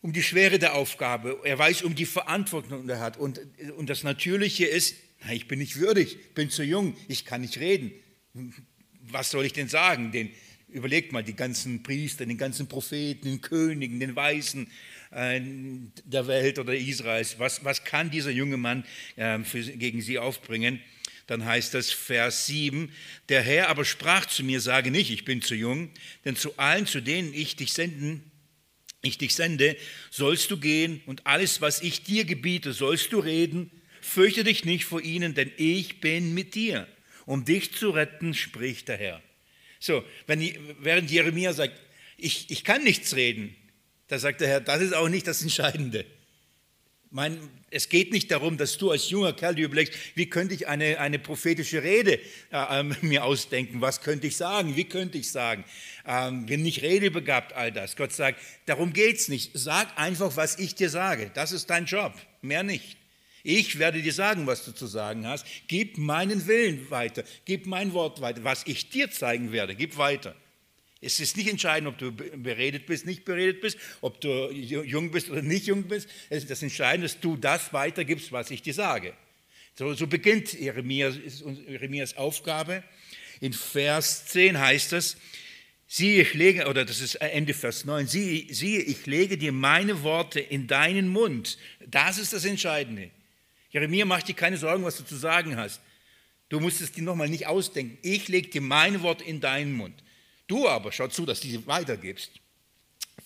um 0.00 0.12
die 0.12 0.22
Schwere 0.22 0.58
der 0.58 0.74
Aufgabe, 0.74 1.40
er 1.44 1.58
weiß 1.58 1.82
um 1.82 1.94
die 1.94 2.06
Verantwortung, 2.06 2.86
die 2.86 2.92
er 2.92 3.00
hat. 3.00 3.18
Und, 3.18 3.40
und 3.76 3.90
das 3.90 4.02
Natürliche 4.02 4.66
ist, 4.66 4.96
ich 5.30 5.48
bin 5.48 5.58
nicht 5.58 5.76
würdig, 5.76 6.34
bin 6.34 6.48
zu 6.48 6.62
jung, 6.62 6.96
ich 7.08 7.26
kann 7.26 7.42
nicht 7.42 7.58
reden. 7.58 7.92
Was 9.02 9.30
soll 9.30 9.44
ich 9.44 9.52
denn 9.52 9.68
sagen? 9.68 10.12
Den, 10.12 10.30
Überlegt 10.72 11.10
mal 11.10 11.24
die 11.24 11.34
ganzen 11.34 11.82
Priester, 11.82 12.26
den 12.26 12.38
ganzen 12.38 12.68
Propheten, 12.68 13.28
den 13.28 13.40
Königen, 13.40 13.98
den 13.98 14.14
Weisen 14.14 14.68
äh, 15.10 15.40
der 16.04 16.28
Welt 16.28 16.60
oder 16.60 16.74
Israels. 16.74 17.38
Was, 17.38 17.64
was 17.64 17.82
kann 17.82 18.10
dieser 18.10 18.30
junge 18.30 18.56
Mann 18.56 18.84
äh, 19.16 19.40
für, 19.40 19.62
gegen 19.62 20.00
sie 20.00 20.18
aufbringen? 20.18 20.80
Dann 21.30 21.44
heißt 21.44 21.74
das 21.74 21.92
Vers 21.92 22.46
7, 22.46 22.92
der 23.28 23.40
Herr 23.40 23.68
aber 23.68 23.84
sprach 23.84 24.26
zu 24.26 24.42
mir, 24.42 24.60
sage 24.60 24.90
nicht, 24.90 25.12
ich 25.12 25.24
bin 25.24 25.42
zu 25.42 25.54
jung, 25.54 25.88
denn 26.24 26.34
zu 26.34 26.58
allen, 26.58 26.86
zu 26.86 27.00
denen 27.00 27.32
ich 27.32 27.54
dich 27.54 27.72
senden, 27.72 28.28
ich 29.00 29.16
dich 29.16 29.36
sende, 29.36 29.76
sollst 30.10 30.50
du 30.50 30.56
gehen 30.56 31.00
und 31.06 31.28
alles, 31.28 31.60
was 31.60 31.82
ich 31.82 32.02
dir 32.02 32.24
gebiete, 32.24 32.72
sollst 32.72 33.12
du 33.12 33.20
reden. 33.20 33.70
Fürchte 34.00 34.42
dich 34.42 34.64
nicht 34.64 34.86
vor 34.86 35.02
ihnen, 35.02 35.34
denn 35.34 35.52
ich 35.56 36.00
bin 36.00 36.34
mit 36.34 36.56
dir. 36.56 36.88
Um 37.26 37.44
dich 37.44 37.74
zu 37.74 37.90
retten, 37.90 38.34
spricht 38.34 38.88
der 38.88 38.96
Herr. 38.96 39.22
So, 39.78 40.04
wenn, 40.26 40.40
während 40.80 41.12
Jeremia 41.12 41.52
sagt, 41.52 41.80
ich, 42.16 42.50
ich 42.50 42.64
kann 42.64 42.82
nichts 42.82 43.14
reden, 43.14 43.54
da 44.08 44.18
sagt 44.18 44.40
der 44.40 44.48
Herr, 44.48 44.60
das 44.60 44.82
ist 44.82 44.96
auch 44.96 45.08
nicht 45.08 45.28
das 45.28 45.42
Entscheidende. 45.42 46.04
Mein, 47.12 47.40
es 47.72 47.88
geht 47.88 48.12
nicht 48.12 48.30
darum, 48.30 48.56
dass 48.56 48.78
du 48.78 48.92
als 48.92 49.10
junger 49.10 49.32
Kerl 49.32 49.56
dir 49.56 49.64
überlegst, 49.64 49.92
wie 50.14 50.26
könnte 50.26 50.54
ich 50.54 50.68
eine, 50.68 51.00
eine 51.00 51.18
prophetische 51.18 51.82
Rede 51.82 52.20
äh, 52.52 52.80
äh, 52.80 52.82
mir 53.02 53.24
ausdenken, 53.24 53.80
was 53.80 54.00
könnte 54.00 54.28
ich 54.28 54.36
sagen, 54.36 54.76
wie 54.76 54.84
könnte 54.84 55.18
ich 55.18 55.32
sagen. 55.32 55.64
Ähm, 56.06 56.46
bin 56.46 56.62
nicht 56.62 56.82
redebegabt, 56.82 57.52
all 57.54 57.72
das. 57.72 57.96
Gott 57.96 58.12
sagt, 58.12 58.40
darum 58.66 58.92
geht 58.92 59.16
es 59.16 59.28
nicht. 59.28 59.50
Sag 59.54 59.98
einfach, 59.98 60.36
was 60.36 60.58
ich 60.60 60.76
dir 60.76 60.88
sage. 60.88 61.32
Das 61.34 61.50
ist 61.50 61.68
dein 61.68 61.86
Job, 61.86 62.14
mehr 62.42 62.62
nicht. 62.62 62.96
Ich 63.42 63.78
werde 63.80 64.02
dir 64.02 64.12
sagen, 64.12 64.46
was 64.46 64.64
du 64.64 64.72
zu 64.72 64.86
sagen 64.86 65.26
hast. 65.26 65.44
Gib 65.66 65.98
meinen 65.98 66.46
Willen 66.46 66.90
weiter. 66.90 67.24
Gib 67.44 67.66
mein 67.66 67.92
Wort 67.92 68.20
weiter. 68.20 68.44
Was 68.44 68.66
ich 68.66 68.90
dir 68.90 69.10
zeigen 69.10 69.50
werde, 69.50 69.74
gib 69.74 69.96
weiter. 69.96 70.36
Es 71.02 71.18
ist 71.18 71.36
nicht 71.36 71.48
entscheidend, 71.48 71.88
ob 71.88 71.98
du 71.98 72.12
beredet 72.12 72.84
bist, 72.86 73.06
nicht 73.06 73.24
beredet 73.24 73.62
bist, 73.62 73.78
ob 74.02 74.20
du 74.20 74.50
jung 74.50 75.10
bist 75.10 75.30
oder 75.30 75.40
nicht 75.40 75.66
jung 75.66 75.84
bist. 75.84 76.08
Es 76.28 76.42
ist 76.42 76.50
das 76.50 76.62
Entscheidende, 76.62 77.06
dass 77.06 77.18
du 77.20 77.36
das 77.36 77.72
weitergibst, 77.72 78.32
was 78.32 78.50
ich 78.50 78.60
dir 78.60 78.74
sage. 78.74 79.14
So, 79.76 79.94
so 79.94 80.06
beginnt 80.06 80.52
Jeremias, 80.52 82.16
Aufgabe. 82.16 82.82
In 83.40 83.54
Vers 83.54 84.26
10 84.26 84.58
heißt 84.58 84.92
es, 84.92 85.16
siehe, 85.86 86.20
ich 86.20 86.34
lege, 86.34 86.66
oder 86.66 86.84
das 86.84 87.00
ist 87.00 87.14
Ende 87.14 87.54
Vers 87.54 87.86
9, 87.86 88.06
siehe, 88.06 88.52
siehe, 88.52 88.80
ich 88.80 89.06
lege 89.06 89.38
dir 89.38 89.52
meine 89.52 90.02
Worte 90.02 90.38
in 90.38 90.66
deinen 90.66 91.08
Mund. 91.08 91.56
Das 91.86 92.18
ist 92.18 92.34
das 92.34 92.44
Entscheidende. 92.44 93.10
Jeremia, 93.70 94.04
mach 94.04 94.22
dir 94.22 94.34
keine 94.34 94.58
Sorgen, 94.58 94.84
was 94.84 94.98
du 94.98 95.04
zu 95.04 95.16
sagen 95.16 95.56
hast. 95.56 95.80
Du 96.50 96.60
musst 96.60 96.82
es 96.82 96.92
dir 96.92 97.02
nochmal 97.02 97.30
nicht 97.30 97.46
ausdenken. 97.46 97.96
Ich 98.02 98.28
lege 98.28 98.50
dir 98.50 98.60
meine 98.60 99.00
Worte 99.00 99.24
in 99.24 99.40
deinen 99.40 99.72
Mund. 99.72 99.94
Du 100.50 100.66
aber, 100.66 100.90
schau 100.90 101.06
zu, 101.06 101.24
dass 101.26 101.38
du 101.38 101.46
sie 101.46 101.64
weitergibst. 101.68 102.32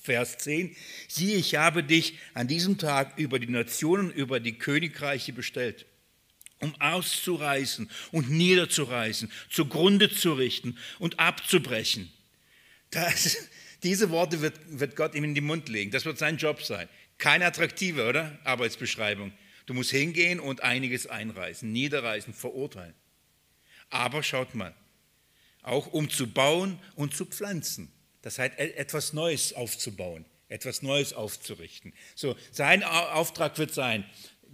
Vers 0.02 0.36
10, 0.36 0.76
siehe, 1.08 1.36
ich 1.36 1.54
habe 1.54 1.82
dich 1.82 2.18
an 2.34 2.48
diesem 2.48 2.76
Tag 2.76 3.16
über 3.16 3.38
die 3.38 3.46
Nationen, 3.46 4.10
über 4.12 4.40
die 4.40 4.58
Königreiche 4.58 5.32
bestellt, 5.32 5.86
um 6.60 6.78
auszureißen 6.82 7.90
und 8.12 8.28
niederzureißen, 8.28 9.32
zugrunde 9.48 10.10
zu 10.10 10.34
richten 10.34 10.76
und 10.98 11.18
abzubrechen. 11.18 12.12
Das, 12.90 13.38
diese 13.82 14.10
Worte 14.10 14.42
wird, 14.42 14.60
wird 14.66 14.94
Gott 14.94 15.14
ihm 15.14 15.24
in 15.24 15.34
den 15.34 15.44
Mund 15.44 15.70
legen. 15.70 15.92
Das 15.92 16.04
wird 16.04 16.18
sein 16.18 16.36
Job 16.36 16.62
sein. 16.62 16.90
Keine 17.16 17.46
attraktive, 17.46 18.06
oder? 18.06 18.38
Arbeitsbeschreibung. 18.44 19.32
Du 19.64 19.72
musst 19.72 19.92
hingehen 19.92 20.40
und 20.40 20.62
einiges 20.62 21.06
einreißen, 21.06 21.72
niederreißen, 21.72 22.34
verurteilen. 22.34 22.92
Aber 23.88 24.22
schaut 24.22 24.54
mal, 24.54 24.74
auch 25.64 25.88
um 25.88 26.08
zu 26.08 26.28
bauen 26.28 26.78
und 26.94 27.16
zu 27.16 27.24
pflanzen. 27.26 27.90
Das 28.22 28.38
heißt, 28.38 28.54
e-, 28.58 28.74
etwas 28.74 29.12
Neues 29.12 29.52
aufzubauen, 29.52 30.24
etwas 30.48 30.82
Neues 30.82 31.12
aufzurichten. 31.12 31.92
So, 32.14 32.36
sein 32.52 32.84
Auftrag 32.84 33.58
wird 33.58 33.74
sein, 33.74 34.04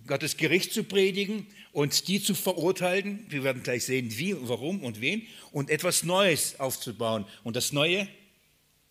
Gottes 0.06 0.36
Gericht 0.36 0.72
zu 0.72 0.84
predigen 0.84 1.46
und 1.72 2.08
die 2.08 2.22
zu 2.22 2.34
verurteilen. 2.34 3.26
Wir 3.28 3.44
werden 3.44 3.62
gleich 3.62 3.84
sehen, 3.84 4.16
wie, 4.16 4.34
warum 4.40 4.82
und 4.82 5.00
wen. 5.00 5.26
Und 5.52 5.68
etwas 5.68 6.04
Neues 6.04 6.58
aufzubauen. 6.58 7.26
Und 7.44 7.54
das 7.54 7.72
Neue, 7.72 8.08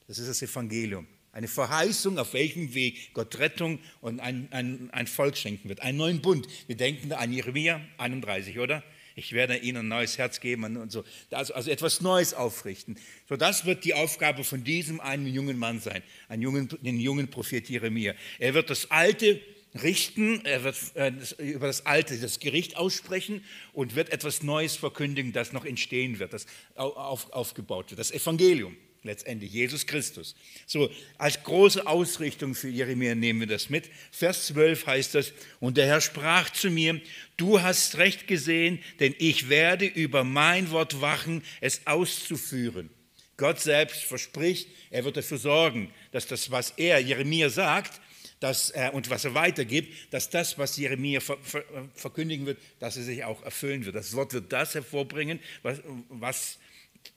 das 0.07 0.19
ist 0.19 0.29
das 0.29 0.41
Evangelium. 0.41 1.07
Eine 1.31 1.47
Verheißung, 1.47 2.17
auf 2.17 2.33
welchem 2.33 2.73
Weg 2.73 3.13
Gott 3.13 3.39
Rettung 3.39 3.79
und 4.01 4.19
ein, 4.19 4.51
ein, 4.51 4.89
ein 4.91 5.07
Volk 5.07 5.37
schenken 5.37 5.69
wird. 5.69 5.81
Einen 5.81 5.97
neuen 5.97 6.21
Bund. 6.21 6.47
Wir 6.67 6.75
denken 6.75 7.11
an 7.11 7.31
Jeremia 7.31 7.81
31, 7.97 8.59
oder? 8.59 8.83
Ich 9.19 9.33
werde 9.33 9.57
ihnen 9.57 9.79
ein 9.79 9.87
neues 9.89 10.17
Herz 10.17 10.39
geben 10.39 10.77
und 10.77 10.91
so. 10.91 11.03
Also, 11.29 11.53
also 11.53 11.69
etwas 11.69 12.01
Neues 12.01 12.33
aufrichten. 12.33 12.97
So, 13.27 13.35
das 13.35 13.65
wird 13.65 13.83
die 13.83 13.93
Aufgabe 13.93 14.43
von 14.43 14.63
diesem 14.63 14.99
einen 15.01 15.27
jungen 15.27 15.59
Mann 15.59 15.79
sein, 15.79 16.01
einen 16.29 16.41
jungen, 16.41 16.69
den 16.81 16.99
jungen 16.99 17.29
Prophet 17.29 17.69
Jeremia. 17.69 18.15
Er 18.39 18.53
wird 18.53 18.69
das 18.69 18.89
Alte 18.89 19.41
richten, 19.83 20.43
er 20.45 20.63
wird 20.63 20.77
äh, 20.95 21.11
über 21.37 21.67
das 21.67 21.85
Alte 21.85 22.17
das 22.17 22.39
Gericht 22.39 22.77
aussprechen 22.77 23.43
und 23.73 23.95
wird 23.95 24.09
etwas 24.09 24.41
Neues 24.41 24.75
verkündigen, 24.77 25.33
das 25.33 25.53
noch 25.53 25.65
entstehen 25.65 26.19
wird, 26.19 26.33
das 26.33 26.47
auf, 26.75 27.31
aufgebaut 27.31 27.91
wird, 27.91 27.99
das 27.99 28.11
Evangelium 28.11 28.75
letztendlich, 29.03 29.51
Jesus 29.51 29.85
Christus. 29.85 30.35
So, 30.65 30.89
als 31.17 31.43
große 31.43 31.85
Ausrichtung 31.85 32.55
für 32.55 32.69
Jeremia 32.69 33.15
nehmen 33.15 33.41
wir 33.41 33.47
das 33.47 33.69
mit. 33.69 33.89
Vers 34.11 34.47
12 34.47 34.85
heißt 34.85 35.15
das, 35.15 35.33
und 35.59 35.77
der 35.77 35.87
Herr 35.87 36.01
sprach 36.01 36.49
zu 36.49 36.69
mir, 36.69 36.99
du 37.37 37.61
hast 37.61 37.97
recht 37.97 38.27
gesehen, 38.27 38.79
denn 38.99 39.15
ich 39.19 39.49
werde 39.49 39.85
über 39.85 40.23
mein 40.23 40.71
Wort 40.71 41.01
wachen, 41.01 41.43
es 41.61 41.81
auszuführen. 41.85 42.89
Gott 43.37 43.59
selbst 43.59 44.03
verspricht, 44.03 44.67
er 44.89 45.05
wird 45.05 45.15
dafür 45.15 45.37
sorgen, 45.37 45.93
dass 46.11 46.27
das, 46.27 46.51
was 46.51 46.73
er, 46.75 46.99
Jeremia 46.99 47.49
sagt, 47.49 48.01
dass, 48.39 48.71
äh, 48.71 48.89
und 48.93 49.09
was 49.09 49.25
er 49.25 49.33
weitergibt, 49.33 50.13
dass 50.13 50.29
das, 50.29 50.57
was 50.57 50.77
Jeremia 50.77 51.19
ver, 51.19 51.37
ver, 51.41 51.63
verkündigen 51.93 52.45
wird, 52.45 52.57
dass 52.79 52.97
er 52.97 53.03
sich 53.03 53.23
auch 53.23 53.43
erfüllen 53.43 53.85
wird. 53.85 53.95
Das 53.95 54.13
Wort 54.13 54.33
wird 54.33 54.51
das 54.51 54.75
hervorbringen, 54.75 55.39
was, 55.61 55.81
was 56.09 56.57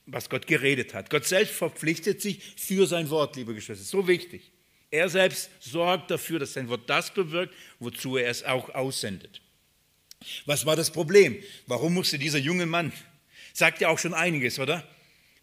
was 0.07 0.29
Gott 0.29 0.47
geredet 0.47 0.95
hat. 0.95 1.11
Gott 1.11 1.25
selbst 1.25 1.55
verpflichtet 1.55 2.21
sich 2.21 2.43
für 2.57 2.87
sein 2.87 3.11
Wort, 3.11 3.37
liebe 3.37 3.55
Geschwister. 3.55 3.85
So 3.85 4.09
wichtig. 4.09 4.53
Er 4.91 5.09
selbst 5.09 5.51
sorgt 5.61 6.11
dafür, 6.11 6.39
dass 6.39 6.53
sein 6.53 6.69
Wort 6.69 6.89
das 6.91 7.15
bewirkt, 7.15 7.55
wozu 7.79 8.17
er 8.17 8.29
es 8.29 8.45
auch 8.45 8.69
aussendet. 8.75 9.41
Was 10.45 10.67
war 10.67 10.77
das 10.77 10.91
Problem? 10.91 11.43
Warum 11.67 11.95
musste 11.95 12.19
dieser 12.19 12.39
junge 12.39 12.67
Mann, 12.67 12.93
sagt 13.55 13.81
ja 13.81 13.89
auch 13.89 13.99
schon 13.99 14.15
einiges, 14.15 14.59
oder? 14.59 14.87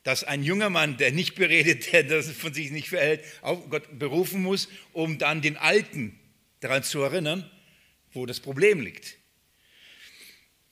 Dass 0.03 0.23
ein 0.23 0.43
junger 0.43 0.69
Mann, 0.69 0.97
der 0.97 1.11
nicht 1.11 1.35
beredet, 1.35 1.91
der 1.91 2.03
das 2.03 2.31
von 2.31 2.53
sich 2.53 2.71
nicht 2.71 2.89
verhält, 2.89 3.23
auf 3.41 3.69
Gott 3.69 3.97
berufen 3.97 4.43
muss, 4.43 4.69
um 4.93 5.17
dann 5.17 5.41
den 5.41 5.57
Alten 5.57 6.19
daran 6.59 6.83
zu 6.83 7.01
erinnern, 7.01 7.49
wo 8.11 8.25
das 8.25 8.39
Problem 8.39 8.81
liegt. 8.81 9.17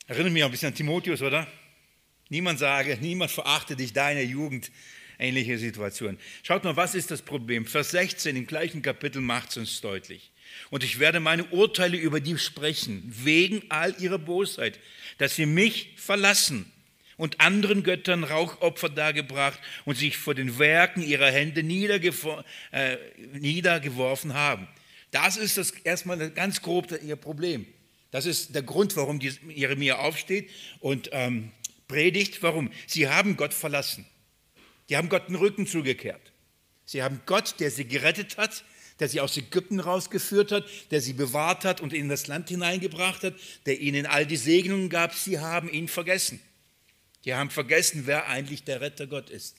Erinnert 0.06 0.34
mich 0.34 0.44
ein 0.44 0.52
bisschen 0.52 0.70
an 0.70 0.76
Timotheus, 0.76 1.22
oder? 1.22 1.48
Niemand 2.30 2.60
sage, 2.60 2.98
niemand 3.02 3.32
verachte 3.32 3.76
dich, 3.76 3.94
deine 3.94 4.22
Jugend, 4.24 4.72
ähnliche 5.20 5.58
Situation. 5.58 6.18
Schaut 6.44 6.64
mal, 6.64 6.76
was 6.76 6.96
ist 6.96 7.12
das 7.12 7.22
Problem? 7.22 7.66
Vers 7.66 7.92
16 7.92 8.36
im 8.36 8.48
gleichen 8.48 8.82
Kapitel 8.82 9.22
macht 9.22 9.50
es 9.52 9.58
uns 9.58 9.82
deutlich. 9.82 10.32
Und 10.70 10.84
ich 10.84 11.00
werde 11.00 11.20
meine 11.20 11.46
Urteile 11.46 11.98
über 11.98 12.20
die 12.20 12.38
sprechen, 12.38 13.04
wegen 13.06 13.64
all 13.70 13.96
ihrer 14.00 14.20
Bosheit, 14.20 14.80
dass 15.18 15.36
sie 15.36 15.46
mich 15.46 15.94
verlassen 15.98 16.72
und 17.18 17.42
anderen 17.42 17.84
Göttern 17.84 18.24
Rauchopfer 18.24 18.90
dargebracht 18.90 19.60
und 19.86 19.98
sich 19.98 20.18
vor 20.18 20.36
den 20.36 20.60
Werken 20.60 21.02
ihrer 21.02 21.32
Hände 21.32 21.62
äh, 21.62 22.98
niedergeworfen 23.34 24.34
haben. 24.34 24.68
Das 25.12 25.38
ist 25.38 25.58
das 25.58 25.72
erstmal 25.72 26.30
ganz 26.32 26.62
grob 26.62 26.88
ihr 27.04 27.16
Problem. 27.16 27.66
Das 28.12 28.26
ist 28.26 28.56
der 28.56 28.62
Grund, 28.62 28.96
warum 28.96 29.20
Jeremia 29.20 29.98
aufsteht 29.98 30.50
und 30.80 31.10
ähm, 31.12 31.52
predigt. 31.88 32.44
Warum? 32.44 32.72
Sie 32.86 33.08
haben 33.08 33.38
Gott 33.38 33.54
verlassen. 33.54 34.06
Die 34.90 34.98
haben 34.98 35.10
Gott 35.10 35.28
den 35.28 35.36
Rücken 35.36 35.68
zugekehrt. 35.68 36.32
Sie 36.86 37.04
haben 37.04 37.22
Gott, 37.26 37.56
der 37.60 37.70
sie 37.72 37.86
gerettet 37.86 38.38
hat, 38.38 38.64
der 39.00 39.10
sie 39.10 39.20
aus 39.22 39.38
Ägypten 39.38 39.80
rausgeführt 39.80 40.52
hat, 40.52 40.66
der 40.92 41.02
sie 41.02 41.14
bewahrt 41.14 41.66
hat 41.66 41.82
und 41.82 41.94
in 41.94 42.10
das 42.10 42.28
Land 42.28 42.50
hineingebracht 42.50 43.24
hat, 43.24 43.34
der 43.66 43.80
ihnen 43.80 44.06
all 44.06 44.26
die 44.26 44.38
Segnungen 44.38 44.90
gab, 44.90 45.14
sie 45.14 45.40
haben 45.40 45.70
ihn 45.70 45.88
vergessen. 45.88 46.40
Die 47.26 47.34
haben 47.34 47.50
vergessen, 47.50 48.04
wer 48.06 48.28
eigentlich 48.28 48.64
der 48.64 48.82
Retter 48.82 49.06
Gott 49.06 49.30
ist, 49.30 49.58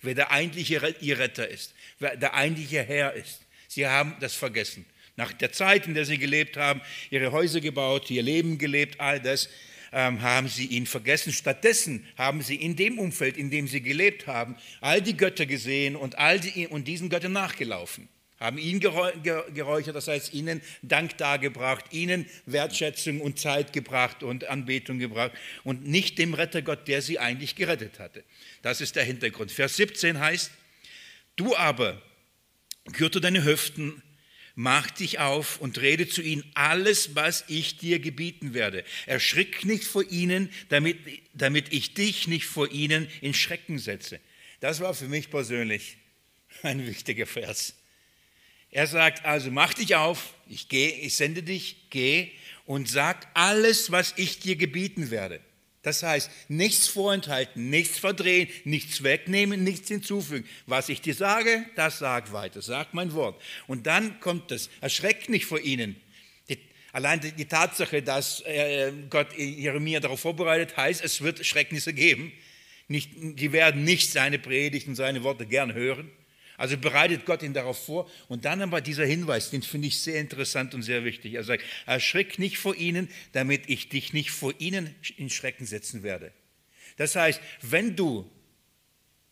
wer 0.00 0.14
der 0.14 0.30
eigentliche 0.30 0.94
ihr 1.00 1.18
Retter 1.18 1.46
ist, 1.46 1.74
wer 1.98 2.16
der 2.16 2.34
eigentliche 2.34 2.82
Herr 2.82 3.12
ist. 3.12 3.40
Sie 3.68 3.86
haben 3.86 4.16
das 4.20 4.34
vergessen. 4.34 4.86
Nach 5.16 5.32
der 5.32 5.52
Zeit, 5.52 5.86
in 5.86 5.94
der 5.94 6.04
sie 6.04 6.18
gelebt 6.18 6.56
haben, 6.56 6.80
ihre 7.10 7.32
Häuser 7.32 7.60
gebaut, 7.60 8.10
ihr 8.10 8.22
Leben 8.22 8.58
gelebt, 8.58 9.00
all 9.00 9.20
das, 9.20 9.48
ähm, 9.92 10.22
haben 10.22 10.48
sie 10.48 10.66
ihn 10.66 10.86
vergessen. 10.86 11.32
Stattdessen 11.32 12.06
haben 12.16 12.42
sie 12.42 12.56
in 12.56 12.76
dem 12.76 12.98
Umfeld, 12.98 13.36
in 13.36 13.50
dem 13.50 13.68
sie 13.68 13.80
gelebt 13.80 14.26
haben, 14.26 14.56
all 14.80 15.02
die 15.02 15.16
Götter 15.16 15.46
gesehen 15.46 15.96
und, 15.96 16.18
all 16.18 16.40
die, 16.40 16.66
und 16.66 16.88
diesen 16.88 17.08
Göttern 17.08 17.32
nachgelaufen. 17.32 18.08
Haben 18.38 18.58
ihn 18.58 18.80
geräuchert, 18.80 19.96
das 19.96 20.08
heißt 20.08 20.34
ihnen 20.34 20.60
Dank 20.82 21.16
dargebracht, 21.16 21.86
ihnen 21.90 22.26
Wertschätzung 22.44 23.22
und 23.22 23.38
Zeit 23.38 23.72
gebracht 23.72 24.22
und 24.22 24.44
Anbetung 24.44 24.98
gebracht 24.98 25.32
und 25.64 25.86
nicht 25.86 26.18
dem 26.18 26.34
Rettergott, 26.34 26.86
der 26.86 27.00
sie 27.00 27.18
eigentlich 27.18 27.56
gerettet 27.56 27.98
hatte. 27.98 28.24
Das 28.60 28.82
ist 28.82 28.94
der 28.94 29.04
Hintergrund. 29.04 29.52
Vers 29.52 29.76
17 29.76 30.20
heißt, 30.20 30.50
du 31.36 31.56
aber 31.56 32.02
gürte 32.92 33.22
deine 33.22 33.42
Hüften 33.42 34.02
Mach 34.58 34.90
dich 34.90 35.18
auf 35.18 35.60
und 35.60 35.82
rede 35.82 36.08
zu 36.08 36.22
ihnen 36.22 36.42
alles, 36.54 37.14
was 37.14 37.44
ich 37.46 37.76
dir 37.76 37.98
gebieten 37.98 38.54
werde. 38.54 38.84
Erschrick 39.04 39.66
nicht 39.66 39.84
vor 39.84 40.02
ihnen, 40.02 40.50
damit, 40.70 40.98
damit 41.34 41.74
ich 41.74 41.92
dich 41.92 42.26
nicht 42.26 42.46
vor 42.46 42.70
ihnen 42.72 43.06
in 43.20 43.34
Schrecken 43.34 43.78
setze. 43.78 44.18
Das 44.60 44.80
war 44.80 44.94
für 44.94 45.08
mich 45.08 45.28
persönlich 45.30 45.98
ein 46.62 46.86
wichtiger 46.86 47.26
Vers. 47.26 47.74
Er 48.70 48.86
sagt 48.86 49.26
also, 49.26 49.50
mach 49.50 49.74
dich 49.74 49.94
auf, 49.94 50.32
ich 50.48 50.70
gehe, 50.70 50.90
ich 50.90 51.16
sende 51.16 51.42
dich, 51.42 51.90
geh 51.90 52.30
und 52.64 52.88
sag 52.88 53.28
alles, 53.34 53.90
was 53.90 54.14
ich 54.16 54.40
dir 54.40 54.56
gebieten 54.56 55.10
werde. 55.10 55.40
Das 55.86 56.02
heißt, 56.02 56.32
nichts 56.48 56.88
vorenthalten, 56.88 57.70
nichts 57.70 58.00
verdrehen, 58.00 58.48
nichts 58.64 59.04
wegnehmen, 59.04 59.62
nichts 59.62 59.86
hinzufügen. 59.86 60.44
Was 60.66 60.88
ich 60.88 61.00
dir 61.00 61.14
sage, 61.14 61.64
das 61.76 62.00
sag 62.00 62.32
weiter, 62.32 62.60
sag 62.60 62.92
mein 62.92 63.12
Wort. 63.12 63.40
Und 63.68 63.86
dann 63.86 64.18
kommt 64.18 64.50
es, 64.50 64.68
erschreckt 64.80 65.28
nicht 65.28 65.46
vor 65.46 65.60
ihnen. 65.60 65.94
Die, 66.48 66.58
allein 66.90 67.20
die, 67.20 67.30
die, 67.30 67.44
Tatsache, 67.44 68.02
dass 68.02 68.40
äh, 68.40 68.90
Gott 69.08 69.28
Jeremia 69.38 70.00
darauf 70.00 70.18
vorbereitet, 70.18 70.76
heißt, 70.76 71.04
es 71.04 71.20
wird 71.20 71.46
Schrecknisse 71.46 71.92
geben. 71.92 72.32
Nicht, 72.88 73.10
die 73.14 73.52
werden 73.52 73.84
nicht 73.84 74.10
seine 74.10 74.40
Predigten, 74.40 74.96
seine 74.96 75.22
Worte 75.22 75.46
gern 75.46 75.72
hören. 75.72 76.10
Also 76.56 76.76
bereitet 76.76 77.26
Gott 77.26 77.42
ihn 77.42 77.54
darauf 77.54 77.84
vor. 77.84 78.10
Und 78.28 78.44
dann 78.44 78.62
aber 78.62 78.80
dieser 78.80 79.04
Hinweis, 79.04 79.50
den 79.50 79.62
finde 79.62 79.88
ich 79.88 80.00
sehr 80.00 80.20
interessant 80.20 80.74
und 80.74 80.82
sehr 80.82 81.04
wichtig. 81.04 81.34
Er 81.34 81.44
sagt, 81.44 81.62
erschrick 81.84 82.38
nicht 82.38 82.58
vor 82.58 82.74
ihnen, 82.74 83.08
damit 83.32 83.68
ich 83.68 83.88
dich 83.88 84.12
nicht 84.12 84.30
vor 84.30 84.54
ihnen 84.58 84.94
in 85.16 85.30
Schrecken 85.30 85.66
setzen 85.66 86.02
werde. 86.02 86.32
Das 86.96 87.14
heißt, 87.14 87.40
wenn 87.62 87.96
du 87.96 88.30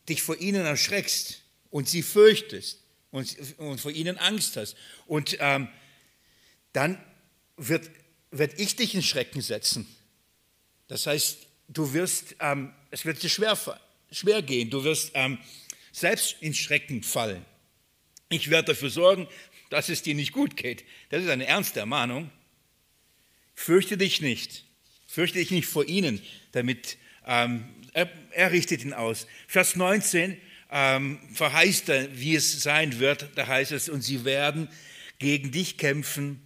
dich 0.07 0.21
vor 0.21 0.37
ihnen 0.39 0.65
erschreckst 0.65 1.41
und 1.71 1.89
sie 1.89 2.03
fürchtest 2.03 2.83
und, 3.11 3.35
und 3.57 3.81
vor 3.81 3.91
ihnen 3.91 4.17
Angst 4.17 4.57
hast, 4.57 4.75
und 5.07 5.37
ähm, 5.39 5.67
dann 6.73 7.03
wird, 7.57 7.89
wird 8.31 8.59
ich 8.59 8.75
dich 8.75 8.95
in 8.95 9.01
Schrecken 9.01 9.41
setzen. 9.41 9.87
Das 10.87 11.07
heißt, 11.07 11.37
du 11.69 11.93
wirst, 11.93 12.35
ähm, 12.39 12.73
es 12.91 13.05
wird 13.05 13.23
dir 13.23 13.29
schwer, 13.29 13.57
schwer 14.11 14.41
gehen, 14.41 14.69
du 14.69 14.83
wirst 14.83 15.11
ähm, 15.13 15.39
selbst 15.95 16.35
in 16.41 16.53
Schrecken 16.53 17.03
fallen. 17.03 17.45
Ich 18.27 18.49
werde 18.49 18.73
dafür 18.73 18.89
sorgen, 18.89 19.27
dass 19.69 19.87
es 19.87 20.01
dir 20.01 20.13
nicht 20.13 20.33
gut 20.33 20.57
geht. 20.57 20.83
Das 21.09 21.23
ist 21.23 21.29
eine 21.29 21.45
ernste 21.45 21.79
Ermahnung. 21.79 22.29
Fürchte 23.53 23.97
dich 23.97 24.21
nicht. 24.21 24.65
Fürchte 25.07 25.39
dich 25.39 25.51
nicht 25.51 25.67
vor 25.67 25.87
ihnen, 25.87 26.21
damit 26.51 26.97
ähm, 27.25 27.63
er, 27.93 28.09
er, 28.31 28.51
richtet 28.51 28.83
ihn 28.83 28.91
aus. 28.91 29.25
Vers 29.47 29.77
19 29.77 30.37
ähm, 30.69 31.19
verheißt 31.33 31.87
er, 31.87 32.19
wie 32.19 32.35
es 32.35 32.61
sein 32.61 32.99
wird. 32.99 33.29
Da 33.35 33.47
heißt 33.47 33.71
es, 33.71 33.87
und 33.87 34.01
sie 34.01 34.25
werden 34.25 34.67
gegen 35.17 35.51
dich 35.51 35.77
kämpfen, 35.77 36.41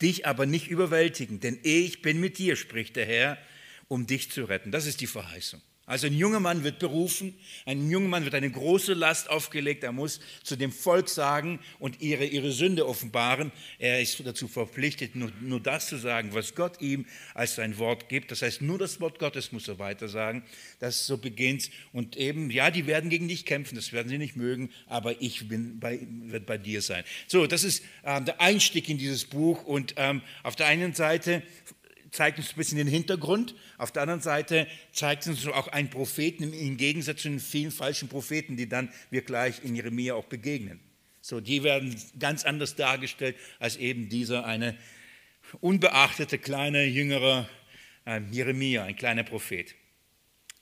dich 0.00 0.26
aber 0.26 0.46
nicht 0.46 0.68
überwältigen. 0.68 1.40
Denn 1.40 1.58
ich 1.62 2.00
bin 2.00 2.18
mit 2.18 2.38
dir, 2.38 2.56
spricht 2.56 2.96
der 2.96 3.04
Herr, 3.04 3.38
um 3.88 4.06
dich 4.06 4.30
zu 4.30 4.44
retten. 4.44 4.70
Das 4.70 4.86
ist 4.86 5.02
die 5.02 5.06
Verheißung. 5.06 5.60
Also 5.88 6.08
ein 6.08 6.14
junger 6.14 6.40
Mann 6.40 6.64
wird 6.64 6.80
berufen, 6.80 7.32
ein 7.64 7.88
junger 7.88 8.08
Mann 8.08 8.24
wird 8.24 8.34
eine 8.34 8.50
große 8.50 8.92
Last 8.92 9.30
aufgelegt, 9.30 9.84
er 9.84 9.92
muss 9.92 10.18
zu 10.42 10.56
dem 10.56 10.72
Volk 10.72 11.08
sagen 11.08 11.60
und 11.78 12.02
ihre, 12.02 12.24
ihre 12.24 12.50
Sünde 12.50 12.88
offenbaren. 12.88 13.52
Er 13.78 14.02
ist 14.02 14.20
dazu 14.26 14.48
verpflichtet, 14.48 15.14
nur, 15.14 15.30
nur 15.40 15.60
das 15.60 15.86
zu 15.86 15.96
sagen, 15.96 16.30
was 16.34 16.56
Gott 16.56 16.80
ihm 16.80 17.06
als 17.34 17.54
sein 17.54 17.78
Wort 17.78 18.08
gibt. 18.08 18.32
Das 18.32 18.42
heißt, 18.42 18.62
nur 18.62 18.78
das 18.78 19.00
Wort 19.00 19.20
Gottes 19.20 19.52
muss 19.52 19.68
er 19.68 19.78
weiter 19.78 20.08
sagen. 20.08 20.42
Das 20.80 21.06
so 21.06 21.18
beginnt. 21.18 21.70
Und 21.92 22.16
eben, 22.16 22.50
ja, 22.50 22.72
die 22.72 22.88
werden 22.88 23.08
gegen 23.08 23.28
dich 23.28 23.46
kämpfen, 23.46 23.76
das 23.76 23.92
werden 23.92 24.08
sie 24.08 24.18
nicht 24.18 24.34
mögen, 24.34 24.70
aber 24.88 25.22
ich 25.22 25.46
bin 25.46 25.78
bei, 25.78 26.00
wird 26.24 26.46
bei 26.46 26.58
dir 26.58 26.82
sein. 26.82 27.04
So, 27.28 27.46
das 27.46 27.62
ist 27.62 27.84
äh, 28.02 28.20
der 28.22 28.40
Einstieg 28.40 28.88
in 28.88 28.98
dieses 28.98 29.24
Buch. 29.24 29.64
Und 29.64 29.94
ähm, 29.98 30.22
auf 30.42 30.56
der 30.56 30.66
einen 30.66 30.94
Seite 30.94 31.44
zeigt 32.10 32.38
uns 32.38 32.50
ein 32.50 32.56
bisschen 32.56 32.78
den 32.78 32.86
Hintergrund. 32.86 33.54
Auf 33.78 33.92
der 33.92 34.02
anderen 34.02 34.20
Seite 34.20 34.66
zeigt 34.92 35.26
uns 35.26 35.46
auch 35.46 35.68
einen 35.68 35.90
Propheten 35.90 36.52
im 36.52 36.76
Gegensatz 36.76 37.22
zu 37.22 37.28
den 37.28 37.40
vielen 37.40 37.70
falschen 37.70 38.08
Propheten, 38.08 38.56
die 38.56 38.68
dann 38.68 38.90
wir 39.10 39.22
gleich 39.22 39.64
in 39.64 39.74
Jeremia 39.74 40.14
auch 40.14 40.26
begegnen. 40.26 40.80
So, 41.20 41.40
die 41.40 41.62
werden 41.62 41.96
ganz 42.18 42.44
anders 42.44 42.76
dargestellt 42.76 43.36
als 43.58 43.76
eben 43.76 44.08
dieser 44.08 44.44
eine 44.44 44.76
unbeachtete 45.60 46.38
kleine 46.38 46.84
jüngere 46.84 47.48
äh, 48.04 48.20
Jeremia, 48.30 48.84
ein 48.84 48.96
kleiner 48.96 49.24
Prophet 49.24 49.74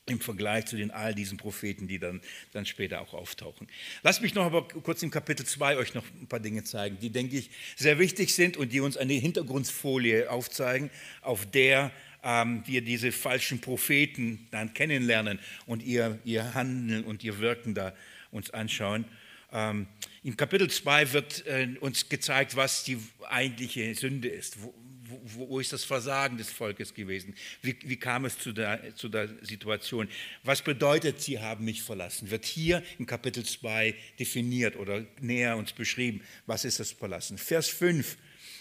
im 0.07 0.21
Vergleich 0.21 0.67
zu 0.67 0.77
den 0.77 0.91
all 0.91 1.15
diesen 1.15 1.39
Propheten, 1.39 1.89
die 1.89 1.99
dann, 1.99 2.21
dann 2.53 2.67
später 2.67 3.01
auch 3.01 3.15
auftauchen. 3.15 3.69
Lasst 4.03 4.21
mich 4.21 4.35
noch 4.35 4.45
aber 4.45 4.69
kurz 4.69 5.03
im 5.03 5.11
Kapitel 5.11 5.47
2 5.47 5.77
euch 5.79 5.95
noch 5.95 6.05
ein 6.21 6.27
paar 6.27 6.41
Dinge 6.41 6.65
zeigen, 6.65 6.99
die, 7.01 7.11
denke 7.11 7.37
ich, 7.37 7.51
sehr 7.77 7.99
wichtig 7.99 8.35
sind 8.35 8.57
und 8.57 8.73
die 8.73 8.81
uns 8.81 8.97
eine 8.97 9.15
Hintergrundfolie 9.15 10.31
aufzeigen, 10.31 10.91
auf 11.23 11.47
der 11.47 11.91
ähm, 12.23 12.63
wir 12.67 12.83
diese 12.83 13.13
falschen 13.13 13.61
Propheten 13.61 14.47
dann 14.51 14.75
kennenlernen 14.75 15.39
und 15.67 15.83
ihr, 15.83 16.19
ihr 16.25 16.55
Handeln 16.55 17.05
und 17.05 17.25
ihr 17.25 17.39
Wirken 17.39 17.75
da 17.75 17.95
uns 18.31 18.51
anschauen. 18.51 19.07
Ähm, 19.53 19.87
Im 20.23 20.37
Kapitel 20.37 20.69
2 20.69 21.13
wird 21.13 21.47
äh, 21.47 21.69
uns 21.81 22.09
gezeigt, 22.09 22.57
was 22.57 22.85
die 22.85 22.99
eigentliche 23.29 23.95
Sünde 23.95 24.29
ist, 24.29 24.63
wo, 24.63 24.75
wo, 25.07 25.49
wo, 25.49 25.61
ist 25.61 25.73
das 25.73 25.85
Versagen 25.85 26.37
des 26.37 26.51
Volkes 26.51 26.95
gewesen? 26.95 27.35
Wie, 27.63 27.77
wie 27.85 27.97
kam 27.97 28.25
es 28.25 28.39
zu 28.39 28.53
der, 28.53 28.95
zu 28.95 29.09
der, 29.09 29.29
Situation? 29.43 30.09
Was 30.43 30.63
bedeutet, 30.63 31.21
sie 31.21 31.39
haben 31.39 31.65
mich 31.65 31.83
verlassen? 31.83 32.31
Wird 32.31 32.45
hier 32.45 32.83
im 32.99 33.07
Kapitel 33.07 33.45
2 33.45 33.95
definiert 34.19 34.77
oder 34.77 35.05
näher 35.21 35.57
uns 35.57 35.73
beschrieben, 35.73 36.23
was 36.47 36.65
ist 36.65 36.81
das 36.81 36.93
Verlassen? 36.93 37.39
Vers 37.39 37.69
5, 37.69 38.17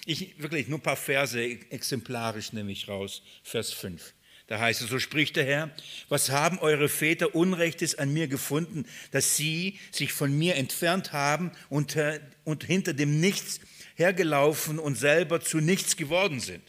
ich 0.05 0.41
wirklich 0.41 0.67
nur 0.67 0.79
ein 0.79 0.83
paar 0.83 0.97
Verse 0.97 1.41
exemplarisch 1.41 2.51
nehme 2.53 2.71
ich 2.71 2.87
raus. 2.87 3.21
Vers 3.43 3.71
5. 3.71 4.13
Da 4.47 4.59
heißt 4.59 4.81
es, 4.81 4.89
so 4.89 4.99
spricht 4.99 5.37
der 5.37 5.45
Herr, 5.45 5.71
was 6.09 6.29
haben 6.29 6.59
eure 6.59 6.89
Väter 6.89 7.33
Unrechtes 7.33 7.97
an 7.97 8.11
mir 8.11 8.27
gefunden, 8.27 8.85
dass 9.11 9.37
sie 9.37 9.79
sich 9.91 10.11
von 10.11 10.37
mir 10.37 10.55
entfernt 10.55 11.13
haben 11.13 11.51
und, 11.69 11.97
und 12.43 12.65
hinter 12.65 12.93
dem 12.93 13.21
Nichts 13.21 13.61
hergelaufen 13.95 14.79
und 14.79 14.95
selber 14.95 15.41
zu 15.41 15.57
nichts 15.57 15.97
geworden 15.97 16.39
sind. 16.39 16.63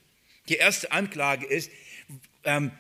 Die 0.49 0.57
erste 0.57 0.93
Anklage 0.93 1.47
ist, 1.47 1.71
ähm, 2.45 2.71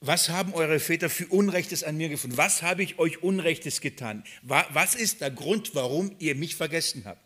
was 0.00 0.28
haben 0.28 0.52
eure 0.54 0.78
Väter 0.78 1.08
für 1.08 1.26
Unrechtes 1.26 1.82
an 1.82 1.96
mir 1.96 2.08
gefunden? 2.08 2.36
Was 2.36 2.62
habe 2.62 2.82
ich 2.82 2.98
euch 2.98 3.22
Unrechtes 3.22 3.80
getan? 3.80 4.24
Was 4.42 4.94
ist 4.94 5.20
der 5.20 5.30
Grund, 5.30 5.74
warum 5.74 6.14
ihr 6.18 6.34
mich 6.34 6.54
vergessen 6.54 7.04
habt? 7.06 7.20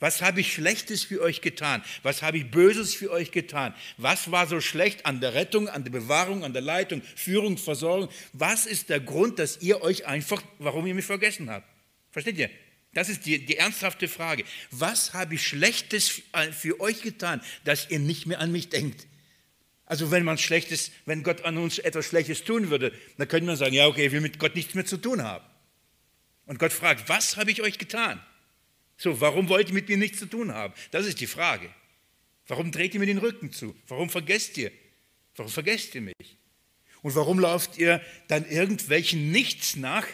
Was 0.00 0.20
habe 0.20 0.40
ich 0.40 0.52
Schlechtes 0.52 1.04
für 1.04 1.20
euch 1.22 1.40
getan? 1.40 1.82
Was 2.02 2.22
habe 2.22 2.38
ich 2.38 2.50
Böses 2.50 2.94
für 2.94 3.10
euch 3.10 3.30
getan? 3.30 3.74
Was 3.96 4.32
war 4.32 4.46
so 4.48 4.60
schlecht 4.60 5.06
an 5.06 5.20
der 5.20 5.34
Rettung, 5.34 5.68
an 5.68 5.84
der 5.84 5.92
Bewahrung, 5.92 6.44
an 6.44 6.52
der 6.52 6.62
Leitung, 6.62 7.02
Führung, 7.14 7.56
Versorgung? 7.56 8.08
Was 8.32 8.66
ist 8.66 8.88
der 8.88 9.00
Grund, 9.00 9.38
dass 9.38 9.62
ihr 9.62 9.82
euch 9.82 10.06
einfach, 10.06 10.42
warum 10.58 10.86
ihr 10.86 10.94
mich 10.94 11.04
vergessen 11.04 11.48
habt? 11.48 11.66
Versteht 12.10 12.38
ihr? 12.38 12.50
Das 12.96 13.10
ist 13.10 13.26
die, 13.26 13.44
die 13.44 13.58
ernsthafte 13.58 14.08
Frage. 14.08 14.42
Was 14.70 15.12
habe 15.12 15.34
ich 15.34 15.46
Schlechtes 15.46 16.22
für 16.52 16.80
euch 16.80 17.02
getan, 17.02 17.42
dass 17.64 17.90
ihr 17.90 17.98
nicht 17.98 18.24
mehr 18.24 18.40
an 18.40 18.50
mich 18.50 18.70
denkt? 18.70 19.06
Also 19.84 20.10
wenn 20.10 20.24
man 20.24 20.38
Schlechtes, 20.38 20.90
wenn 21.04 21.22
Gott 21.22 21.44
an 21.44 21.58
uns 21.58 21.78
etwas 21.78 22.06
Schlechtes 22.06 22.44
tun 22.44 22.70
würde, 22.70 22.94
dann 23.18 23.28
könnte 23.28 23.44
man 23.44 23.56
sagen, 23.56 23.74
ja 23.74 23.86
okay, 23.86 24.12
will 24.12 24.22
mit 24.22 24.38
Gott 24.38 24.54
nichts 24.54 24.74
mehr 24.74 24.86
zu 24.86 24.96
tun 24.96 25.22
haben. 25.22 25.44
Und 26.46 26.58
Gott 26.58 26.72
fragt, 26.72 27.06
was 27.10 27.36
habe 27.36 27.50
ich 27.50 27.60
euch 27.60 27.76
getan? 27.76 28.18
So, 28.96 29.20
warum 29.20 29.50
wollt 29.50 29.68
ihr 29.68 29.74
mit 29.74 29.90
mir 29.90 29.98
nichts 29.98 30.18
zu 30.18 30.24
tun 30.24 30.54
haben? 30.54 30.72
Das 30.90 31.04
ist 31.04 31.20
die 31.20 31.26
Frage. 31.26 31.68
Warum 32.46 32.72
dreht 32.72 32.94
ihr 32.94 33.00
mir 33.00 33.04
den 33.04 33.18
Rücken 33.18 33.52
zu? 33.52 33.76
Warum 33.88 34.08
vergesst 34.08 34.56
ihr? 34.56 34.72
Warum 35.34 35.52
vergesst 35.52 35.94
ihr 35.96 36.00
mich? 36.00 36.38
Und 37.02 37.14
warum 37.14 37.40
lauft 37.40 37.76
ihr 37.76 38.00
dann 38.28 38.48
irgendwelchen 38.48 39.32
Nichts 39.32 39.76
nach, 39.76 40.06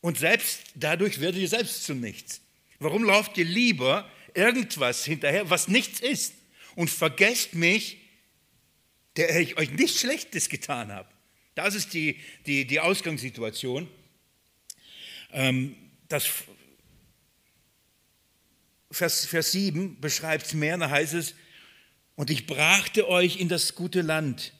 und 0.00 0.18
selbst 0.18 0.62
dadurch 0.74 1.20
werdet 1.20 1.40
ihr 1.40 1.48
selbst 1.48 1.84
zu 1.84 1.94
nichts. 1.94 2.40
Warum 2.78 3.04
lauft 3.04 3.36
ihr 3.36 3.44
lieber 3.44 4.10
irgendwas 4.34 5.04
hinterher, 5.04 5.50
was 5.50 5.68
nichts 5.68 6.00
ist 6.00 6.34
und 6.74 6.88
vergesst 6.88 7.54
mich, 7.54 7.98
der 9.16 9.38
ich 9.38 9.58
euch 9.58 9.70
nichts 9.70 10.00
Schlechtes 10.00 10.48
getan 10.48 10.92
habe? 10.92 11.08
Das 11.54 11.74
ist 11.74 11.92
die, 11.92 12.18
die, 12.46 12.66
die 12.66 12.80
Ausgangssituation. 12.80 13.88
Ähm, 15.32 15.76
das 16.08 16.28
Vers, 18.90 19.26
Vers 19.26 19.52
7 19.52 20.00
beschreibt 20.00 20.46
es 20.46 20.54
mehr, 20.54 20.76
da 20.78 20.90
heißt 20.90 21.14
es, 21.14 21.34
und 22.16 22.30
ich 22.30 22.46
brachte 22.46 23.08
euch 23.08 23.36
in 23.36 23.48
das 23.48 23.74
gute 23.74 24.02
Land 24.02 24.52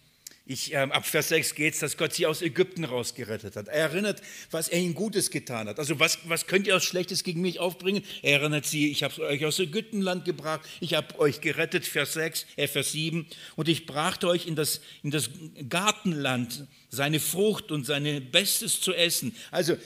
ich, 0.52 0.74
ähm, 0.74 0.90
ab 0.90 1.06
Vers 1.06 1.28
6 1.28 1.54
geht 1.54 1.74
es, 1.74 1.80
dass 1.80 1.96
Gott 1.96 2.12
sie 2.12 2.26
aus 2.26 2.42
Ägypten 2.42 2.84
rausgerettet 2.84 3.54
hat. 3.54 3.68
Er 3.68 3.82
erinnert, 3.90 4.20
was 4.50 4.68
er 4.68 4.80
ihnen 4.80 4.94
Gutes 4.94 5.30
getan 5.30 5.68
hat. 5.68 5.78
Also 5.78 6.00
was, 6.00 6.18
was 6.24 6.48
könnt 6.48 6.66
ihr 6.66 6.74
aus 6.74 6.82
Schlechtes 6.82 7.22
gegen 7.22 7.40
mich 7.40 7.60
aufbringen? 7.60 8.02
Er 8.22 8.40
erinnert 8.40 8.66
sie, 8.66 8.90
ich 8.90 9.04
habe 9.04 9.22
euch 9.22 9.44
aus 9.44 9.60
Ägyptenland 9.60 10.24
gebracht, 10.24 10.68
ich 10.80 10.94
habe 10.94 11.16
euch 11.20 11.40
gerettet, 11.40 11.86
Vers 11.86 12.14
6, 12.14 12.46
äh, 12.56 12.66
Vers 12.66 12.90
7. 12.90 13.28
Und 13.54 13.68
ich 13.68 13.86
brachte 13.86 14.26
euch 14.26 14.48
in 14.48 14.56
das, 14.56 14.80
in 15.04 15.12
das 15.12 15.30
Gartenland, 15.68 16.66
seine 16.88 17.20
Frucht 17.20 17.70
und 17.70 17.86
seine 17.86 18.20
Bestes 18.20 18.80
zu 18.80 18.92
essen. 18.92 19.36
Also 19.52 19.76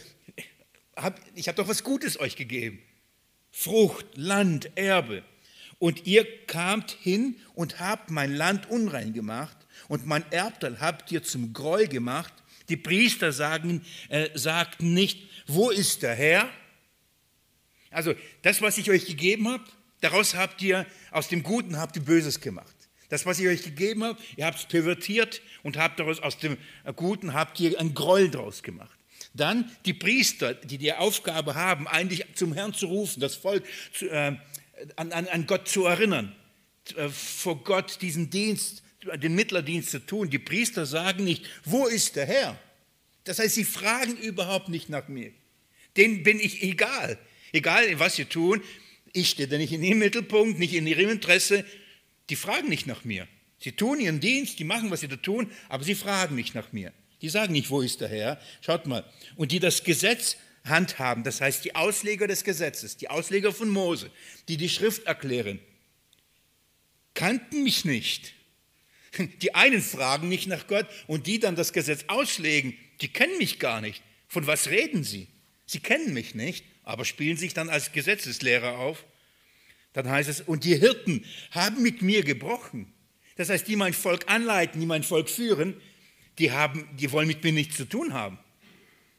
hab, 0.96 1.20
ich 1.34 1.46
habe 1.46 1.56
doch 1.56 1.68
was 1.68 1.84
Gutes 1.84 2.18
euch 2.18 2.36
gegeben. 2.36 2.78
Frucht, 3.50 4.06
Land, 4.14 4.70
Erbe. 4.76 5.24
Und 5.78 6.06
ihr 6.06 6.24
kamt 6.46 6.92
hin 7.02 7.36
und 7.54 7.80
habt 7.80 8.10
mein 8.10 8.34
Land 8.34 8.70
unrein 8.70 9.12
gemacht 9.12 9.58
und 9.88 10.06
mein 10.06 10.30
Erbteil 10.32 10.80
habt 10.80 11.10
ihr 11.12 11.22
zum 11.22 11.52
Groll 11.52 11.86
gemacht. 11.86 12.32
Die 12.68 12.76
Priester 12.76 13.32
sagen, 13.32 13.84
äh, 14.08 14.30
sagten 14.34 14.94
nicht, 14.94 15.28
wo 15.46 15.70
ist 15.70 16.02
der 16.02 16.14
Herr? 16.14 16.48
Also 17.90 18.14
das, 18.42 18.62
was 18.62 18.78
ich 18.78 18.90
euch 18.90 19.06
gegeben 19.06 19.48
habe, 19.48 19.64
daraus 20.00 20.34
habt 20.34 20.62
ihr, 20.62 20.86
aus 21.10 21.28
dem 21.28 21.42
Guten 21.42 21.78
habt 21.78 21.96
ihr 21.96 22.02
Böses 22.02 22.40
gemacht. 22.40 22.74
Das, 23.08 23.26
was 23.26 23.38
ich 23.38 23.46
euch 23.46 23.62
gegeben 23.62 24.02
habe, 24.02 24.18
ihr 24.36 24.46
habt 24.46 24.58
es 24.58 24.66
pervertiert 24.66 25.42
und 25.62 25.76
habt 25.76 26.00
daraus, 26.00 26.20
aus 26.20 26.38
dem 26.38 26.56
Guten 26.96 27.34
habt 27.34 27.60
ihr 27.60 27.78
ein 27.78 27.94
Groll 27.94 28.30
draus 28.30 28.62
gemacht. 28.62 28.98
Dann 29.34 29.70
die 29.84 29.94
Priester, 29.94 30.54
die 30.54 30.78
die 30.78 30.92
Aufgabe 30.92 31.54
haben, 31.54 31.88
eigentlich 31.88 32.24
zum 32.34 32.54
Herrn 32.54 32.72
zu 32.72 32.86
rufen, 32.86 33.20
das 33.20 33.34
Volk 33.34 33.64
zu, 33.92 34.08
äh, 34.08 34.36
an, 34.96 35.12
an, 35.12 35.26
an 35.28 35.46
Gott 35.46 35.68
zu 35.68 35.86
erinnern, 35.86 36.34
äh, 36.96 37.08
vor 37.08 37.62
Gott 37.62 38.00
diesen 38.00 38.30
Dienst 38.30 38.83
den 39.16 39.34
Mittlerdienst 39.34 39.90
zu 39.90 39.98
tun. 39.98 40.30
Die 40.30 40.38
Priester 40.38 40.86
sagen 40.86 41.24
nicht, 41.24 41.44
wo 41.64 41.86
ist 41.86 42.16
der 42.16 42.26
Herr? 42.26 42.58
Das 43.24 43.38
heißt, 43.38 43.54
sie 43.54 43.64
fragen 43.64 44.16
überhaupt 44.16 44.68
nicht 44.68 44.88
nach 44.88 45.08
mir. 45.08 45.32
Denen 45.96 46.22
bin 46.22 46.40
ich 46.40 46.62
egal. 46.62 47.18
Egal, 47.52 47.98
was 47.98 48.16
sie 48.16 48.24
tun, 48.24 48.62
ich 49.12 49.30
stehe 49.30 49.48
da 49.48 49.56
nicht 49.56 49.72
in 49.72 49.82
ihrem 49.82 50.00
Mittelpunkt, 50.00 50.58
nicht 50.58 50.74
in 50.74 50.86
ihrem 50.86 51.08
Interesse. 51.08 51.64
Die 52.28 52.36
fragen 52.36 52.68
nicht 52.68 52.86
nach 52.86 53.04
mir. 53.04 53.28
Sie 53.58 53.72
tun 53.72 54.00
ihren 54.00 54.20
Dienst, 54.20 54.58
die 54.58 54.64
machen, 54.64 54.90
was 54.90 55.00
sie 55.00 55.08
da 55.08 55.16
tun, 55.16 55.50
aber 55.68 55.84
sie 55.84 55.94
fragen 55.94 56.34
nicht 56.34 56.54
nach 56.54 56.72
mir. 56.72 56.92
Die 57.22 57.28
sagen 57.28 57.52
nicht, 57.52 57.70
wo 57.70 57.80
ist 57.80 58.00
der 58.00 58.08
Herr? 58.08 58.40
Schaut 58.60 58.86
mal. 58.86 59.04
Und 59.36 59.52
die 59.52 59.60
das 59.60 59.84
Gesetz 59.84 60.36
handhaben, 60.64 61.24
das 61.24 61.40
heißt 61.40 61.64
die 61.64 61.74
Ausleger 61.74 62.26
des 62.26 62.44
Gesetzes, 62.44 62.96
die 62.96 63.08
Ausleger 63.08 63.52
von 63.52 63.68
Mose, 63.70 64.10
die 64.48 64.56
die 64.56 64.68
Schrift 64.68 65.06
erklären, 65.06 65.60
kannten 67.14 67.62
mich 67.62 67.84
nicht. 67.84 68.34
Die 69.42 69.54
einen 69.54 69.80
fragen 69.80 70.28
nicht 70.28 70.46
nach 70.46 70.66
Gott 70.66 70.86
und 71.06 71.26
die 71.26 71.38
dann 71.38 71.56
das 71.56 71.72
Gesetz 71.72 72.04
auslegen, 72.08 72.76
die 73.00 73.08
kennen 73.08 73.38
mich 73.38 73.58
gar 73.58 73.80
nicht. 73.80 74.02
Von 74.28 74.46
was 74.46 74.70
reden 74.70 75.04
sie? 75.04 75.28
Sie 75.66 75.80
kennen 75.80 76.12
mich 76.12 76.34
nicht, 76.34 76.64
aber 76.82 77.04
spielen 77.04 77.36
sich 77.36 77.54
dann 77.54 77.68
als 77.68 77.92
Gesetzeslehrer 77.92 78.78
auf. 78.78 79.04
Dann 79.92 80.08
heißt 80.08 80.28
es, 80.28 80.40
und 80.40 80.64
die 80.64 80.76
Hirten 80.76 81.24
haben 81.52 81.82
mit 81.82 82.02
mir 82.02 82.24
gebrochen. 82.24 82.92
Das 83.36 83.48
heißt, 83.48 83.66
die 83.66 83.76
mein 83.76 83.94
Volk 83.94 84.30
anleiten, 84.30 84.80
die 84.80 84.86
mein 84.86 85.02
Volk 85.02 85.28
führen, 85.28 85.80
die, 86.38 86.52
haben, 86.52 86.88
die 86.98 87.12
wollen 87.12 87.28
mit 87.28 87.42
mir 87.44 87.52
nichts 87.52 87.76
zu 87.76 87.84
tun 87.84 88.12
haben. 88.12 88.38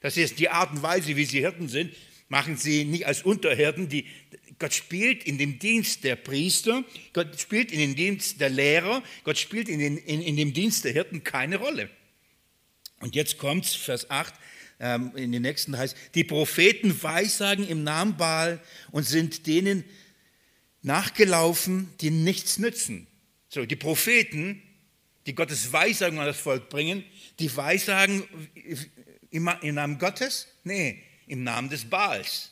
Das 0.02 0.18
ist 0.18 0.40
die 0.40 0.50
Art 0.50 0.72
und 0.72 0.84
Weise, 0.84 1.16
wie 1.16 1.26
sie 1.26 1.40
Hirten 1.40 1.68
sind, 1.68 1.94
machen 2.28 2.58
sie 2.58 2.86
nicht 2.86 3.08
als 3.08 3.24
Unterhirten. 3.24 3.90
Die, 3.90 4.06
Gott 4.60 4.74
spielt 4.74 5.24
in 5.26 5.38
dem 5.38 5.60
Dienst 5.60 6.04
der 6.04 6.16
Priester, 6.16 6.84
Gott 7.14 7.40
spielt 7.40 7.72
in 7.72 7.80
dem 7.80 7.96
Dienst 7.96 8.40
der 8.40 8.50
Lehrer, 8.50 9.04
Gott 9.24 9.38
spielt 9.38 9.68
in, 9.68 9.80
den, 9.80 9.98
in, 9.98 10.22
in 10.22 10.38
dem 10.38 10.54
Dienst 10.54 10.86
der 10.86 10.94
Hirten 10.94 11.24
keine 11.24 11.58
Rolle. 11.58 11.90
Und 13.02 13.16
jetzt 13.16 13.38
kommt 13.38 13.66
Vers 13.66 14.10
8, 14.10 14.34
ähm, 14.80 15.12
in 15.16 15.32
den 15.32 15.42
nächsten 15.42 15.78
heißt, 15.78 15.96
die 16.16 16.24
Propheten 16.24 17.02
weissagen 17.04 17.68
im 17.68 17.84
Namen 17.84 18.18
Baal 18.18 18.62
und 18.92 19.04
sind 19.04 19.48
denen 19.48 19.84
nachgelaufen, 20.82 21.90
die 22.02 22.12
nichts 22.12 22.58
nützen. 22.58 23.08
So, 23.50 23.66
die 23.66 23.76
Propheten, 23.76 24.62
die 25.26 25.34
Gottes 25.34 25.72
Weissagen 25.72 26.20
an 26.20 26.26
das 26.26 26.38
Volk 26.38 26.70
bringen, 26.70 27.04
die 27.40 27.56
Weissagen 27.56 28.24
im, 29.32 29.74
Namen 29.74 29.98
Gottes? 29.98 30.48
Nee, 30.64 31.02
im 31.28 31.44
Namen 31.44 31.70
des 31.70 31.86
Baals. 31.86 32.52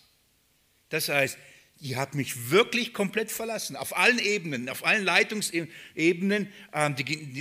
Das 0.90 1.10
heißt, 1.10 1.38
ihr 1.84 1.98
habt 1.98 2.16
mich 2.16 2.50
wirklich 2.50 2.94
komplett 2.94 3.30
verlassen, 3.30 3.76
auf 3.76 3.96
allen 3.98 4.18
Ebenen, 4.18 4.70
auf 4.70 4.86
allen 4.86 5.04
Leitungsebenen. 5.04 6.48
Ähm, 6.74 6.96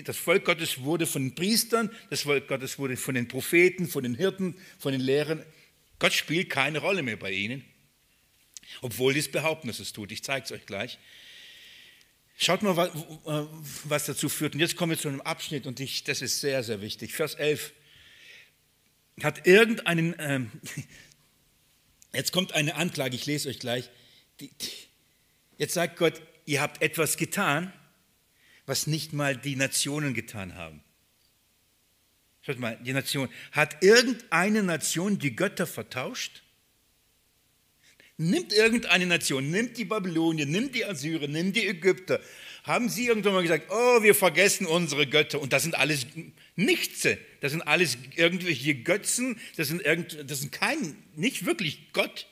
das 0.05 0.17
Volk 0.17 0.45
Gottes 0.45 0.83
wurde 0.83 1.07
von 1.07 1.23
den 1.23 1.35
Priestern, 1.35 1.91
das 2.11 2.23
Volk 2.23 2.49
Gottes 2.49 2.79
wurde 2.79 2.97
von 2.97 3.15
den 3.15 3.29
Propheten, 3.29 3.87
von 3.87 4.03
den 4.03 4.17
Hirten, 4.17 4.57
von 4.79 4.91
den 4.91 5.01
Lehrern. 5.01 5.45
Gott 6.01 6.13
spielt 6.13 6.51
keine 6.51 6.81
Rolle 6.81 7.05
mehr 7.05 7.17
bei 7.17 7.31
ihnen, 7.31 7.65
obwohl 8.81 9.15
die 9.15 9.21
es 9.21 9.31
behaupten, 9.31 9.69
dass 9.69 9.79
es 9.79 9.93
tut. 9.93 10.11
Ich 10.11 10.25
zeige 10.25 10.45
es 10.45 10.51
euch 10.51 10.67
gleich. 10.67 10.99
Schaut 12.37 12.63
mal, 12.63 12.91
was 13.85 14.07
dazu 14.07 14.29
führt. 14.29 14.55
Und 14.55 14.61
jetzt 14.61 14.75
kommen 14.75 14.91
wir 14.91 14.99
zu 14.99 15.07
einem 15.07 15.21
Abschnitt, 15.21 15.67
und 15.67 15.79
ich, 15.79 16.03
das 16.03 16.21
ist 16.21 16.41
sehr, 16.41 16.65
sehr 16.65 16.81
wichtig. 16.81 17.13
Vers 17.13 17.35
11. 17.35 17.73
Hat 19.23 19.47
irgendeinen, 19.47 20.17
ähm, 20.19 20.51
jetzt 22.13 22.33
kommt 22.33 22.55
eine 22.55 22.75
Anklage, 22.75 23.15
ich 23.15 23.27
lese 23.27 23.49
euch 23.49 23.61
gleich. 23.61 23.89
Jetzt 25.59 25.75
sagt 25.75 25.97
Gott, 25.97 26.21
ihr 26.45 26.61
habt 26.61 26.83
etwas 26.83 27.17
getan, 27.17 27.73
was 28.67 28.87
nicht 28.87 29.13
mal 29.13 29.37
die 29.37 29.57
Nationen 29.57 30.15
getan 30.15 30.55
haben. 30.55 30.83
Schaut 32.43 32.59
mal, 32.59 32.77
die 32.83 32.93
Nation. 32.93 33.29
Hat 33.53 33.83
irgendeine 33.83 34.63
Nation 34.63 35.19
die 35.19 35.37
Götter 35.37 35.67
vertauscht? 35.67 36.43
Nimmt 38.19 38.53
irgendeine 38.53 39.07
Nation, 39.07 39.51
nimmt 39.51 39.79
die 39.79 39.85
Babylonier, 39.85 40.47
nimmt 40.47 40.75
die 40.75 40.85
Assyrer, 40.85 41.29
nimmt 41.29 41.57
die 41.57 41.67
Ägypter. 41.67 42.21
Haben 42.65 42.89
sie 42.89 43.07
irgendwann 43.07 43.35
mal 43.35 43.43
gesagt, 43.43 43.71
oh, 43.71 44.03
wir 44.03 44.15
vergessen 44.15 44.67
unsere 44.67 45.07
Götter. 45.07 45.41
Und 45.41 45.53
das 45.53 45.63
sind 45.63 45.77
alles 45.77 46.07
Nichtse. 46.55 47.19
Das 47.41 47.53
sind 47.53 47.63
alles 47.63 47.97
irgendwelche 48.17 48.75
Götzen. 48.75 49.41
Das 49.57 49.69
sind, 49.69 49.83
irgend, 49.83 50.19
das 50.29 50.41
sind 50.41 50.53
kein, 50.53 50.97
nicht 51.17 51.47
wirklich 51.47 51.93
Gott. 51.93 52.27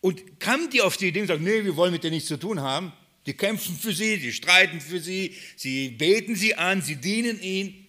Und 0.00 0.40
kamen 0.40 0.70
die 0.70 0.80
auf 0.80 0.96
die 0.96 1.08
Idee 1.08 1.22
und 1.22 1.26
sagen, 1.26 1.44
nee, 1.44 1.64
wir 1.64 1.76
wollen 1.76 1.92
mit 1.92 2.04
denen 2.04 2.14
nichts 2.14 2.28
zu 2.28 2.38
tun 2.38 2.60
haben. 2.60 2.92
Die 3.26 3.34
kämpfen 3.34 3.76
für 3.76 3.92
sie, 3.92 4.18
die 4.18 4.32
streiten 4.32 4.80
für 4.80 4.98
sie, 4.98 5.36
sie 5.56 5.90
beten 5.90 6.36
sie 6.36 6.54
an, 6.54 6.80
sie 6.80 6.96
dienen 6.96 7.40
ihnen. 7.40 7.86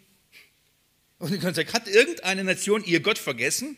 Und 1.19 1.39
kann 1.39 1.54
sagen, 1.54 1.71
hat 1.71 1.88
irgendeine 1.88 2.43
Nation 2.43 2.84
ihr 2.84 3.00
Gott 3.00 3.17
vergessen? 3.17 3.78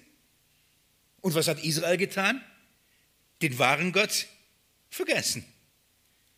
Und 1.21 1.35
was 1.35 1.47
hat 1.47 1.63
Israel 1.63 1.97
getan? 1.97 2.41
Den 3.41 3.59
wahren 3.59 3.91
Gott 3.91 4.27
vergessen. 4.89 5.45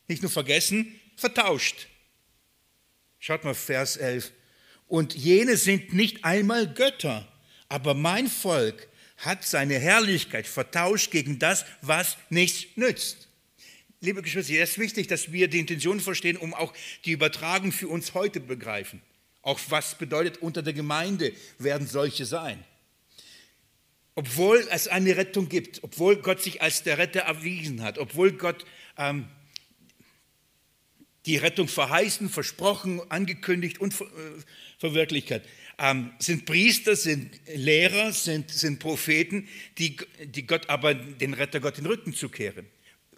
Nicht 0.07 0.21
nur 0.21 0.31
vergessen, 0.31 0.99
vertauscht. 1.15 1.87
Schaut 3.19 3.43
mal 3.43 3.55
Vers 3.55 3.97
11. 3.97 4.31
Und 4.87 5.15
jene 5.15 5.57
sind 5.57 5.93
nicht 5.93 6.23
einmal 6.23 6.71
Götter, 6.71 7.27
aber 7.69 7.93
mein 7.93 8.27
Volk 8.27 8.87
hat 9.17 9.45
seine 9.45 9.79
Herrlichkeit 9.79 10.47
vertauscht 10.47 11.11
gegen 11.11 11.39
das, 11.39 11.65
was 11.81 12.17
nichts 12.29 12.65
nützt. 12.75 13.27
Liebe 14.01 14.21
Geschwister, 14.21 14.53
es 14.55 14.71
ist 14.71 14.79
wichtig, 14.79 15.07
dass 15.07 15.31
wir 15.31 15.47
die 15.47 15.59
Intention 15.59 15.99
verstehen, 15.99 16.37
um 16.37 16.53
auch 16.53 16.73
die 17.05 17.11
Übertragung 17.11 17.71
für 17.71 17.87
uns 17.87 18.13
heute 18.13 18.39
begreifen. 18.39 19.01
Auch 19.41 19.59
was 19.69 19.97
bedeutet, 19.97 20.39
unter 20.41 20.61
der 20.61 20.73
Gemeinde 20.73 21.31
werden 21.59 21.87
solche 21.87 22.25
sein. 22.25 22.63
Obwohl 24.15 24.65
es 24.71 24.87
eine 24.87 25.17
Rettung 25.17 25.49
gibt, 25.49 25.83
obwohl 25.83 26.17
Gott 26.17 26.41
sich 26.41 26.61
als 26.61 26.83
der 26.83 26.97
Retter 26.97 27.21
erwiesen 27.21 27.81
hat, 27.81 27.97
obwohl 27.97 28.31
Gott 28.31 28.65
ähm, 28.97 29.27
die 31.25 31.37
Rettung 31.37 31.67
verheißen, 31.67 32.29
versprochen, 32.29 33.01
angekündigt 33.09 33.79
und 33.79 33.99
äh, 33.99 34.05
verwirklicht 34.77 35.31
hat, 35.31 35.43
ähm, 35.77 36.11
sind 36.19 36.45
Priester, 36.45 36.95
sind 36.95 37.39
Lehrer, 37.53 38.13
sind, 38.13 38.51
sind 38.51 38.79
Propheten, 38.79 39.47
die, 39.77 39.97
die 40.25 40.47
Gott 40.47 40.69
aber 40.69 40.93
den 40.93 41.33
Retter 41.33 41.59
Gott 41.59 41.77
den 41.77 41.85
Rücken 41.85 42.13
zukehren. 42.13 42.65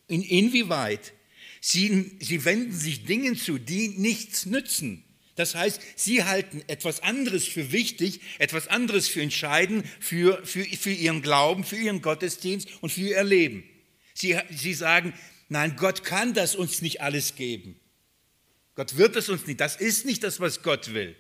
In, 0.08 0.24
inwieweit? 0.24 1.14
Sie, 1.62 2.12
sie 2.20 2.46
wenden 2.46 2.74
sich 2.74 3.06
Dingen 3.06 3.36
zu, 3.36 3.58
die 3.58 3.90
nichts 3.90 4.46
nützen. 4.46 5.04
Das 5.36 5.54
heißt, 5.54 5.82
sie 5.96 6.24
halten 6.24 6.64
etwas 6.68 7.02
anderes 7.02 7.46
für 7.46 7.72
wichtig, 7.72 8.22
etwas 8.40 8.68
anderes 8.68 9.08
für 9.08 9.22
entscheidend 9.22 9.86
für, 10.00 10.44
für, 10.46 10.66
für 10.66 10.92
ihren 10.92 11.22
Glauben, 11.22 11.64
für 11.64 11.76
ihren 11.76 12.02
Gottesdienst 12.02 12.68
und 12.82 12.92
für 12.92 13.02
ihr 13.02 13.24
Leben. 13.24 13.64
Sie, 14.16 14.36
sie 14.50 14.74
sagen, 14.74 15.14
nein, 15.48 15.76
Gott 15.78 16.04
kann 16.04 16.34
das 16.34 16.56
uns 16.56 16.82
nicht 16.82 17.02
alles 17.02 17.36
geben. 17.36 17.80
Gott 18.74 18.98
wird 18.98 19.16
es 19.16 19.30
uns 19.30 19.46
nicht. 19.46 19.60
Das 19.60 19.76
ist 19.76 20.06
nicht 20.06 20.24
das, 20.24 20.40
was 20.40 20.64
Gott 20.64 20.94
will. 20.94 21.16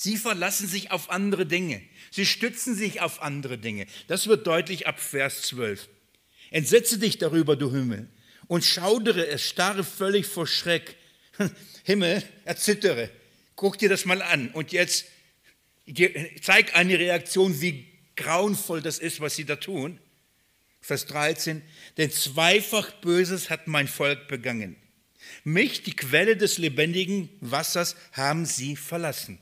Sie 0.00 0.16
verlassen 0.16 0.68
sich 0.68 0.92
auf 0.92 1.10
andere 1.10 1.44
Dinge. 1.44 1.82
Sie 2.12 2.24
stützen 2.24 2.76
sich 2.76 3.00
auf 3.00 3.20
andere 3.20 3.58
Dinge. 3.58 3.84
Das 4.06 4.28
wird 4.28 4.46
deutlich 4.46 4.86
ab 4.86 5.00
Vers 5.00 5.42
12. 5.42 5.88
Entsetze 6.52 7.00
dich 7.00 7.18
darüber, 7.18 7.56
du 7.56 7.72
Himmel, 7.72 8.08
und 8.46 8.64
schaudere 8.64 9.26
es, 9.26 9.42
starre 9.42 9.82
völlig 9.82 10.24
vor 10.26 10.46
Schreck. 10.46 10.94
Himmel, 11.82 12.22
erzittere. 12.44 13.10
Guck 13.56 13.78
dir 13.78 13.88
das 13.88 14.04
mal 14.04 14.22
an. 14.22 14.52
Und 14.52 14.70
jetzt 14.70 15.06
zeig 16.42 16.76
eine 16.76 16.96
Reaktion, 16.96 17.60
wie 17.60 17.88
grauenvoll 18.14 18.80
das 18.80 19.00
ist, 19.00 19.18
was 19.18 19.34
sie 19.34 19.46
da 19.46 19.56
tun. 19.56 19.98
Vers 20.80 21.06
13. 21.06 21.60
Denn 21.96 22.12
zweifach 22.12 22.92
Böses 23.00 23.50
hat 23.50 23.66
mein 23.66 23.88
Volk 23.88 24.28
begangen. 24.28 24.76
Mich, 25.42 25.82
die 25.82 25.96
Quelle 25.96 26.36
des 26.36 26.56
lebendigen 26.56 27.30
Wassers, 27.40 27.96
haben 28.12 28.46
sie 28.46 28.76
verlassen. 28.76 29.40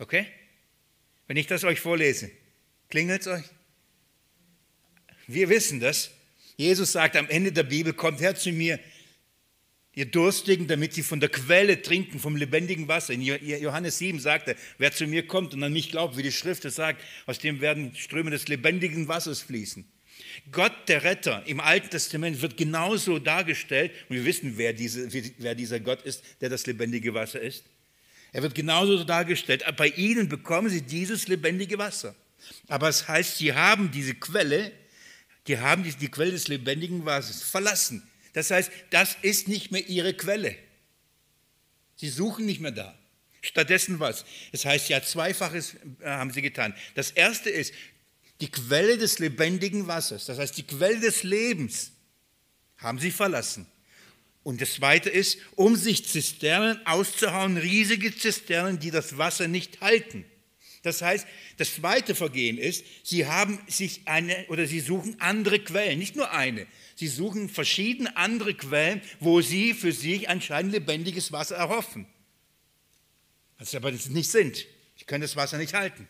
Okay? 0.00 0.26
Wenn 1.28 1.36
ich 1.36 1.46
das 1.46 1.62
euch 1.62 1.78
vorlese, 1.78 2.30
klingelt 2.88 3.20
es 3.20 3.26
euch? 3.28 3.44
Wir 5.28 5.48
wissen 5.48 5.78
das. 5.78 6.10
Jesus 6.56 6.92
sagt 6.92 7.16
am 7.16 7.28
Ende 7.28 7.52
der 7.52 7.62
Bibel, 7.62 7.92
kommt 7.92 8.20
her 8.20 8.34
zu 8.34 8.50
mir, 8.50 8.80
ihr 9.94 10.06
Durstigen, 10.06 10.66
damit 10.66 10.94
sie 10.94 11.02
von 11.02 11.20
der 11.20 11.28
Quelle 11.28 11.82
trinken, 11.82 12.18
vom 12.18 12.34
lebendigen 12.34 12.88
Wasser. 12.88 13.12
In 13.12 13.20
Johannes 13.22 13.98
7 13.98 14.18
sagt 14.18 14.48
er, 14.48 14.56
wer 14.78 14.90
zu 14.92 15.06
mir 15.06 15.26
kommt 15.26 15.52
und 15.52 15.62
an 15.62 15.72
mich 15.72 15.90
glaubt, 15.90 16.16
wie 16.16 16.22
die 16.22 16.32
Schrift 16.32 16.64
es 16.64 16.76
sagt, 16.76 17.02
aus 17.26 17.38
dem 17.38 17.60
werden 17.60 17.94
Ströme 17.94 18.30
des 18.30 18.48
lebendigen 18.48 19.06
Wassers 19.06 19.42
fließen. 19.42 19.86
Gott, 20.50 20.88
der 20.88 21.04
Retter, 21.04 21.42
im 21.46 21.60
Alten 21.60 21.90
Testament 21.90 22.40
wird 22.40 22.56
genauso 22.56 23.18
dargestellt, 23.18 23.92
und 24.08 24.16
wir 24.16 24.24
wissen, 24.24 24.56
wer, 24.56 24.72
diese, 24.72 25.12
wer 25.38 25.54
dieser 25.54 25.80
Gott 25.80 26.02
ist, 26.02 26.24
der 26.40 26.48
das 26.48 26.66
lebendige 26.66 27.12
Wasser 27.14 27.40
ist. 27.40 27.64
Er 28.32 28.42
wird 28.42 28.54
genauso 28.54 29.02
dargestellt. 29.04 29.64
Bei 29.76 29.88
ihnen 29.88 30.28
bekommen 30.28 30.68
sie 30.68 30.82
dieses 30.82 31.28
lebendige 31.28 31.78
Wasser. 31.78 32.14
Aber 32.68 32.88
es 32.88 33.08
heißt, 33.08 33.38
sie 33.38 33.52
haben 33.52 33.90
diese 33.90 34.14
Quelle, 34.14 34.72
die 35.46 35.58
haben 35.58 35.82
die, 35.82 35.92
die 35.92 36.08
Quelle 36.08 36.30
des 36.30 36.48
lebendigen 36.48 37.04
Wassers 37.04 37.42
verlassen. 37.42 38.08
Das 38.32 38.50
heißt, 38.50 38.70
das 38.90 39.16
ist 39.22 39.48
nicht 39.48 39.72
mehr 39.72 39.86
ihre 39.88 40.14
Quelle. 40.14 40.56
Sie 41.96 42.08
suchen 42.08 42.46
nicht 42.46 42.60
mehr 42.60 42.70
da. 42.70 42.96
Stattdessen 43.42 44.00
was? 44.00 44.24
Es 44.52 44.64
heißt 44.64 44.88
ja, 44.90 45.02
zweifaches 45.02 45.74
äh, 46.00 46.06
haben 46.06 46.30
sie 46.30 46.42
getan. 46.42 46.74
Das 46.94 47.10
erste 47.10 47.50
ist, 47.50 47.74
die 48.40 48.50
Quelle 48.50 48.96
des 48.96 49.18
lebendigen 49.18 49.86
Wassers, 49.86 50.26
das 50.26 50.38
heißt 50.38 50.56
die 50.56 50.62
Quelle 50.62 51.00
des 51.00 51.22
Lebens, 51.22 51.92
haben 52.78 52.98
sie 52.98 53.10
verlassen. 53.10 53.66
Und 54.42 54.60
das 54.60 54.74
Zweite 54.74 55.10
ist, 55.10 55.38
um 55.54 55.76
sich 55.76 56.06
Zisternen 56.06 56.84
auszuhauen, 56.86 57.56
riesige 57.56 58.14
Zisternen, 58.14 58.78
die 58.78 58.90
das 58.90 59.18
Wasser 59.18 59.48
nicht 59.48 59.80
halten. 59.80 60.24
Das 60.82 61.02
heißt, 61.02 61.26
das 61.58 61.74
zweite 61.74 62.14
Vergehen 62.14 62.56
ist, 62.56 62.84
sie 63.04 63.26
haben 63.26 63.58
sich 63.68 64.02
eine 64.06 64.46
oder 64.48 64.66
sie 64.66 64.80
suchen 64.80 65.20
andere 65.20 65.58
Quellen, 65.58 65.98
nicht 65.98 66.16
nur 66.16 66.30
eine. 66.30 66.66
Sie 66.94 67.08
suchen 67.08 67.50
verschiedene 67.50 68.16
andere 68.16 68.54
Quellen, 68.54 69.02
wo 69.20 69.42
sie 69.42 69.74
für 69.74 69.92
sich 69.92 70.30
anscheinend 70.30 70.72
lebendiges 70.72 71.32
Wasser 71.32 71.56
erhoffen. 71.56 72.06
Was 73.58 73.74
aber 73.74 73.92
das 73.92 74.08
nicht 74.08 74.30
sind. 74.30 74.66
Sie 74.96 75.04
können 75.04 75.20
das 75.20 75.36
Wasser 75.36 75.58
nicht 75.58 75.74
halten 75.74 76.08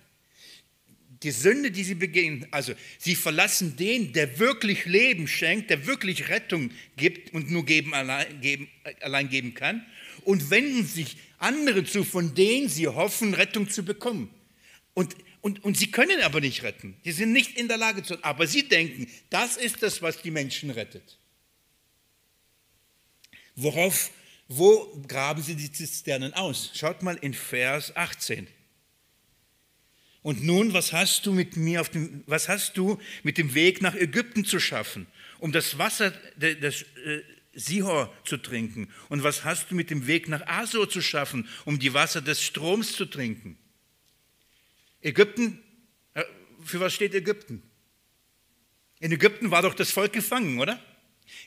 die 1.23 1.31
Sünde, 1.31 1.71
die 1.71 1.85
sie 1.85 1.95
begehen, 1.95 2.47
also 2.51 2.73
sie 2.99 3.15
verlassen 3.15 3.77
den, 3.77 4.13
der 4.13 4.39
wirklich 4.39 4.87
Leben 4.87 5.29
schenkt, 5.29 5.69
der 5.69 5.87
wirklich 5.87 6.29
Rettung 6.29 6.71
gibt 6.97 7.35
und 7.35 7.51
nur 7.51 7.65
geben 7.67 7.93
allein, 7.93 8.41
geben, 8.41 8.69
allein 9.01 9.29
geben 9.29 9.55
kann, 9.55 9.85
und 10.25 10.51
wenden 10.51 10.87
sich 10.87 11.17
andere 11.39 11.85
zu, 11.85 12.05
von 12.05 12.35
denen 12.35 12.69
sie 12.69 12.89
hoffen, 12.89 13.35
Rettung 13.35 13.69
zu 13.69 13.85
bekommen. 13.85 14.31
Und, 14.95 15.15
und, 15.43 15.63
und 15.63 15.77
sie 15.77 15.91
können 15.91 16.21
aber 16.23 16.41
nicht 16.41 16.63
retten. 16.63 16.97
Sie 17.05 17.13
sind 17.13 17.33
nicht 17.33 17.57
in 17.57 17.69
der 17.69 17.77
Lage 17.77 18.03
zu, 18.03 18.23
aber 18.25 18.47
sie 18.47 18.69
denken, 18.69 19.07
das 19.29 19.57
ist 19.57 19.83
das, 19.83 20.01
was 20.03 20.23
die 20.23 20.31
Menschen 20.31 20.71
rettet. 20.71 21.19
Worauf, 23.57 24.11
wo 24.49 25.03
graben 25.07 25.43
sie 25.43 25.55
die 25.55 25.71
Zisternen 25.71 26.33
aus? 26.33 26.71
Schaut 26.75 27.03
mal 27.03 27.17
in 27.17 27.35
Vers 27.35 27.95
18. 27.95 28.47
Und 30.23 30.45
nun, 30.45 30.75
was 30.75 30.93
hast 30.93 31.25
du 31.25 31.33
mit 31.33 31.57
mir 31.57 31.81
auf 31.81 31.89
dem, 31.89 32.23
was 32.27 32.49
hast 32.49 32.77
du 32.77 32.99
mit 33.23 33.39
dem 33.39 33.55
Weg 33.55 33.81
nach 33.81 33.95
Ägypten 33.95 34.45
zu 34.45 34.61
schaffen, 34.61 35.07
um 35.39 35.51
das 35.51 35.79
Wasser 35.79 36.11
des 36.37 36.83
äh, 36.83 37.23
Sihor 37.55 38.13
zu 38.25 38.37
trinken? 38.37 38.89
Und 39.09 39.23
was 39.23 39.45
hast 39.45 39.71
du 39.71 39.75
mit 39.75 39.89
dem 39.89 40.07
Weg 40.07 40.29
nach 40.29 40.47
Asur 40.47 40.91
zu 40.91 41.01
schaffen, 41.01 41.49
um 41.65 41.79
die 41.79 41.95
Wasser 41.95 42.21
des 42.21 42.43
Stroms 42.43 42.93
zu 42.93 43.07
trinken? 43.07 43.57
Ägypten, 45.01 45.63
äh, 46.13 46.25
für 46.63 46.81
was 46.81 46.93
steht 46.93 47.15
Ägypten? 47.15 47.63
In 48.99 49.13
Ägypten 49.13 49.51
war 49.51 49.63
doch 49.63 49.75
das 49.75 49.91
Volk 49.91 50.13
gefangen, 50.13 50.61
oder? 50.61 50.79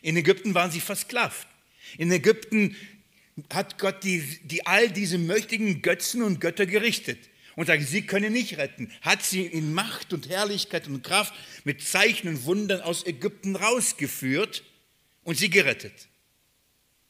In 0.01 0.17
Ägypten 0.17 0.55
waren 0.55 0.71
sie 0.71 0.81
versklavt. 0.81 1.47
In 1.99 2.11
Ägypten 2.11 2.75
hat 3.51 3.77
Gott 3.77 4.03
die, 4.03 4.21
die 4.43 4.65
all 4.65 4.89
diese 4.89 5.19
mächtigen 5.19 5.83
Götzen 5.83 6.23
und 6.23 6.41
Götter 6.41 6.65
gerichtet 6.65 7.19
und 7.55 7.67
sagen, 7.67 7.85
sie 7.85 8.05
können 8.05 8.33
nicht 8.33 8.57
retten, 8.57 8.91
hat 9.01 9.23
sie 9.23 9.45
in 9.45 9.73
Macht 9.73 10.13
und 10.13 10.29
Herrlichkeit 10.29 10.87
und 10.87 11.03
Kraft 11.03 11.33
mit 11.63 11.81
Zeichen 11.81 12.27
und 12.27 12.45
Wundern 12.45 12.81
aus 12.81 13.05
Ägypten 13.05 13.55
rausgeführt 13.55 14.63
und 15.23 15.37
sie 15.37 15.49
gerettet. 15.49 15.93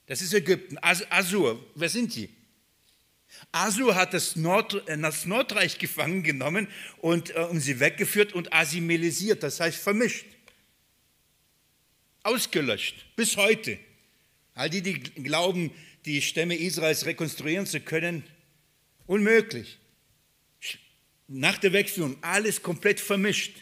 Das 0.08 0.21
ist 0.21 0.34
Ägypten. 0.34 0.77
Asur, 0.82 1.65
wer 1.75 1.89
sind 1.89 2.15
die? 2.15 2.29
Asur 3.51 3.95
hat 3.95 4.13
das, 4.13 4.36
Nord, 4.36 4.88
äh, 4.88 4.97
das 4.97 5.25
Nordreich 5.25 5.79
gefangen 5.79 6.23
genommen 6.23 6.67
und, 6.99 7.36
äh, 7.36 7.39
und 7.39 7.62
sie 7.62 7.79
weggeführt 7.79 8.34
und 8.34 8.53
assimilisiert, 8.53 9.43
das 9.43 9.60
heißt 9.60 9.77
vermischt. 9.77 10.25
Ausgelöscht, 12.21 13.06
bis 13.15 13.38
heute. 13.38 13.79
All 14.53 14.69
die, 14.69 14.82
die 14.82 14.99
glauben, 14.99 15.71
die 16.06 16.21
Stämme 16.21 16.56
Israels 16.56 17.06
rekonstruieren 17.06 17.65
zu 17.65 17.79
können, 17.79 18.23
unmöglich 19.08 19.79
nach 21.34 21.58
der 21.58 21.74
Wegführung 21.74 22.15
alles 22.22 22.62
komplett 22.62 23.00
vermischt. 23.00 23.58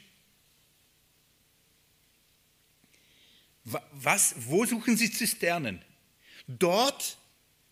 Was, 3.63 4.35
wo 4.37 4.65
suchen 4.65 4.97
sie 4.97 5.09
Zisternen? 5.09 5.81
Dort, 6.47 7.17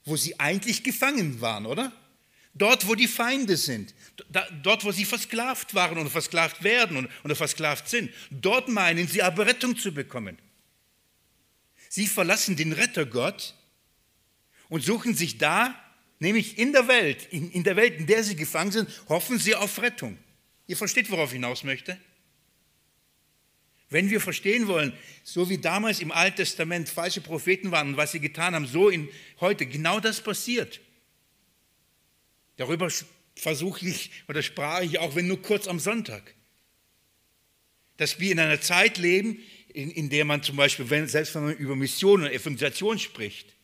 wo 0.06 0.16
sie 0.16 0.40
eigentlich 0.40 0.84
gefangen 0.84 1.42
waren, 1.42 1.66
oder? 1.66 1.92
Dort, 2.54 2.88
wo 2.88 2.96
die 2.96 3.08
Feinde 3.08 3.58
sind, 3.58 3.94
dort, 4.64 4.86
wo 4.86 4.92
sie 4.92 5.06
versklavt 5.06 5.76
waren 5.76 5.98
oder 5.98 6.10
versklavt 6.10 6.64
werden 6.64 7.10
oder 7.24 7.36
versklavt 7.36 7.90
sind, 7.90 8.14
dort 8.32 8.70
meinen 8.70 9.08
sie 9.08 9.22
aber 9.22 9.48
Rettung 9.48 9.78
zu 9.78 9.94
bekommen. 9.94 10.38
Sie 11.90 12.08
verlassen 12.08 12.56
den 12.56 12.72
Rettergott 12.72 13.54
und 14.70 14.84
suchen 14.84 15.16
sich 15.16 15.38
da 15.38 15.76
Nämlich 16.20 16.58
in 16.58 16.74
der 16.74 16.88
Welt, 16.88 17.28
in, 17.32 17.50
in 17.52 17.64
der 17.64 17.78
Welt, 17.78 17.98
in 17.98 18.06
der 18.06 18.24
sie 18.24 18.36
gefangen 18.36 18.72
sind, 18.72 18.90
hoffen 19.08 19.40
sie 19.40 19.56
auf 19.56 19.82
Rettung. 19.82 20.18
Ihr 20.68 20.76
versteht, 20.76 21.10
worauf 21.10 21.30
ich 21.30 21.36
hinaus 21.36 21.64
möchte? 21.64 21.98
Wenn 23.90 24.10
wir 24.10 24.22
verstehen 24.22 24.68
wollen, 24.68 24.94
so 25.24 25.50
wie 25.50 25.58
damals 25.58 26.00
im 26.00 26.12
Alten 26.12 26.38
Testament 26.38 26.90
falsche 26.90 27.22
Propheten 27.22 27.72
waren 27.72 27.90
und 27.90 27.98
was 27.98 28.12
sie 28.12 28.20
getan 28.20 28.54
haben, 28.54 28.68
so 28.68 28.90
in 28.90 29.10
heute 29.40 29.66
genau 29.66 30.00
das 30.00 30.22
passiert. 30.22 30.80
Darüber 32.58 32.92
versuche 33.36 33.88
ich 33.88 34.12
oder 34.28 34.44
sprach 34.44 34.82
ich 34.82 35.00
auch, 35.00 35.16
wenn 35.16 35.28
nur 35.28 35.42
kurz 35.42 35.68
am 35.68 35.80
Sonntag. 35.80 36.36
Dass 37.98 38.20
wir 38.20 38.32
in 38.32 38.40
einer 38.40 38.62
Zeit 38.62 38.98
leben, 38.98 39.40
in, 39.70 39.90
in 39.90 40.10
der 40.10 40.26
man 40.26 40.44
zum 40.44 40.58
Beispiel, 40.58 40.90
wenn, 40.90 41.08
selbst 41.08 41.34
wenn 41.34 41.46
man 41.46 41.56
über 41.56 41.76
Mission 41.76 42.22
und 42.22 42.30
Evangelisation 42.30 43.00
spricht, 43.00 43.56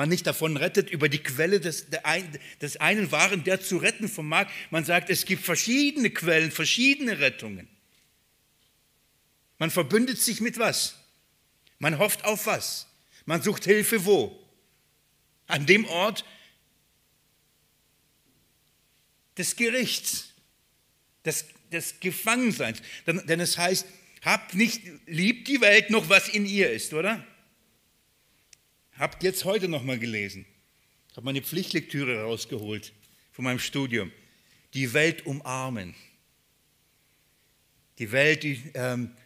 man 0.00 0.08
nicht 0.08 0.26
davon 0.26 0.56
rettet, 0.56 0.88
über 0.88 1.10
die 1.10 1.18
Quelle 1.18 1.60
des, 1.60 1.88
des 2.62 2.76
einen 2.78 3.12
Waren, 3.12 3.44
der 3.44 3.60
zu 3.60 3.76
retten 3.76 4.08
vermag. 4.08 4.46
Man 4.70 4.82
sagt, 4.82 5.10
es 5.10 5.26
gibt 5.26 5.44
verschiedene 5.44 6.08
Quellen, 6.08 6.50
verschiedene 6.50 7.18
Rettungen. 7.18 7.68
Man 9.58 9.70
verbündet 9.70 10.18
sich 10.18 10.40
mit 10.40 10.58
was? 10.58 10.96
Man 11.80 11.98
hofft 11.98 12.24
auf 12.24 12.46
was? 12.46 12.86
Man 13.26 13.42
sucht 13.42 13.64
Hilfe 13.64 14.06
wo? 14.06 14.42
An 15.46 15.66
dem 15.66 15.84
Ort 15.84 16.24
des 19.36 19.54
Gerichts, 19.54 20.32
des, 21.26 21.44
des 21.70 22.00
Gefangenseins. 22.00 22.80
Denn, 23.06 23.20
denn 23.26 23.40
es 23.40 23.58
heißt, 23.58 23.86
habt 24.22 24.54
nicht, 24.54 24.80
liebt 25.04 25.46
die 25.46 25.60
Welt 25.60 25.90
noch, 25.90 26.08
was 26.08 26.30
in 26.30 26.46
ihr 26.46 26.70
ist, 26.70 26.94
oder? 26.94 27.22
Habt 29.00 29.22
jetzt 29.22 29.46
heute 29.46 29.66
noch 29.66 29.82
mal 29.82 29.98
gelesen. 29.98 30.44
Ich 31.08 31.16
habe 31.16 31.24
meine 31.24 31.40
Pflichtlektüre 31.40 32.20
rausgeholt 32.20 32.92
von 33.32 33.46
meinem 33.46 33.58
Studium. 33.58 34.12
Die 34.74 34.92
Welt 34.92 35.24
umarmen. 35.24 35.94
Die 37.98 38.12
Welt 38.12 38.44
ähm, 38.74 39.16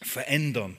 verändern. 0.00 0.74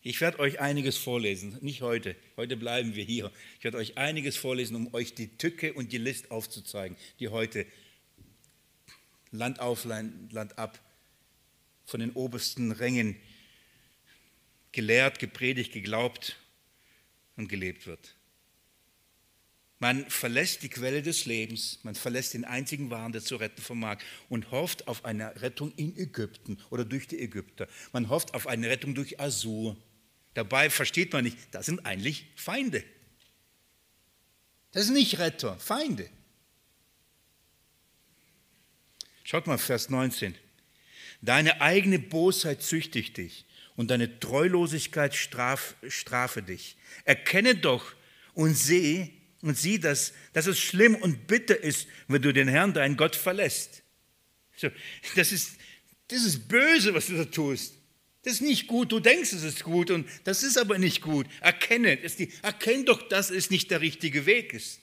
Ich 0.00 0.20
werde 0.20 0.38
euch 0.38 0.60
einiges 0.60 0.96
vorlesen, 0.96 1.58
nicht 1.60 1.82
heute, 1.82 2.14
heute 2.36 2.56
bleiben 2.56 2.94
wir 2.94 3.02
hier. 3.02 3.32
Ich 3.58 3.64
werde 3.64 3.78
euch 3.78 3.98
einiges 3.98 4.36
vorlesen, 4.36 4.76
um 4.76 4.94
euch 4.94 5.16
die 5.16 5.36
Tücke 5.38 5.72
und 5.72 5.90
die 5.90 5.98
List 5.98 6.30
aufzuzeigen, 6.30 6.96
die 7.18 7.30
heute 7.30 7.66
Land 9.32 9.58
auf, 9.58 9.84
Land 9.84 10.56
ab 10.56 10.78
von 11.84 11.98
den 11.98 12.12
obersten 12.12 12.70
Rängen 12.70 13.16
gelehrt, 14.72 15.18
gepredigt, 15.18 15.72
geglaubt 15.72 16.36
und 17.36 17.48
gelebt 17.48 17.86
wird. 17.86 18.16
Man 19.78 20.08
verlässt 20.08 20.62
die 20.62 20.68
Quelle 20.68 21.02
des 21.02 21.26
Lebens, 21.26 21.80
man 21.82 21.96
verlässt 21.96 22.34
den 22.34 22.44
einzigen 22.44 22.90
Waren, 22.90 23.10
der 23.10 23.20
zu 23.20 23.34
retten 23.36 23.60
vermag 23.60 23.98
und 24.28 24.52
hofft 24.52 24.86
auf 24.86 25.04
eine 25.04 25.42
Rettung 25.42 25.72
in 25.74 25.96
Ägypten 25.98 26.58
oder 26.70 26.84
durch 26.84 27.08
die 27.08 27.18
Ägypter. 27.18 27.66
Man 27.92 28.08
hofft 28.08 28.32
auf 28.34 28.46
eine 28.46 28.68
Rettung 28.68 28.94
durch 28.94 29.18
Asur. 29.18 29.76
Dabei 30.34 30.70
versteht 30.70 31.12
man 31.12 31.24
nicht, 31.24 31.36
das 31.50 31.66
sind 31.66 31.84
eigentlich 31.84 32.26
Feinde. 32.36 32.84
Das 34.70 34.84
sind 34.86 34.94
nicht 34.94 35.18
Retter, 35.18 35.58
Feinde. 35.58 36.08
Schaut 39.24 39.46
mal, 39.46 39.58
Vers 39.58 39.90
19. 39.90 40.36
Deine 41.22 41.60
eigene 41.60 41.98
Bosheit 41.98 42.62
züchtigt 42.62 43.16
dich 43.16 43.46
und 43.76 43.90
deine 43.90 44.20
Treulosigkeit 44.20 45.14
straf, 45.14 45.74
strafe 45.88 46.42
dich. 46.42 46.76
Erkenne 47.04 47.54
doch 47.54 47.94
und 48.34 48.56
seh 48.56 49.10
und 49.40 49.58
sieh, 49.58 49.78
dass, 49.78 50.12
dass 50.32 50.46
es 50.46 50.58
schlimm 50.58 50.94
und 50.94 51.26
bitter 51.26 51.58
ist, 51.58 51.88
wenn 52.08 52.22
du 52.22 52.32
den 52.32 52.48
Herrn, 52.48 52.72
deinen 52.72 52.96
Gott, 52.96 53.16
verlässt. 53.16 53.82
So, 54.56 54.68
das, 55.16 55.32
ist, 55.32 55.56
das 56.08 56.24
ist 56.24 56.48
böse, 56.48 56.94
was 56.94 57.06
du 57.06 57.16
da 57.16 57.24
tust. 57.24 57.74
Das 58.22 58.34
ist 58.34 58.40
nicht 58.40 58.68
gut. 58.68 58.92
Du 58.92 59.00
denkst, 59.00 59.32
es 59.32 59.42
ist 59.42 59.64
gut 59.64 59.90
und 59.90 60.08
das 60.24 60.44
ist 60.44 60.56
aber 60.56 60.78
nicht 60.78 61.02
gut. 61.02 61.26
Erkenne, 61.40 61.96
die, 61.96 62.32
erkenn 62.42 62.84
doch, 62.84 63.08
dass 63.08 63.30
es 63.30 63.50
nicht 63.50 63.70
der 63.70 63.80
richtige 63.80 64.26
Weg 64.26 64.52
ist. 64.52 64.80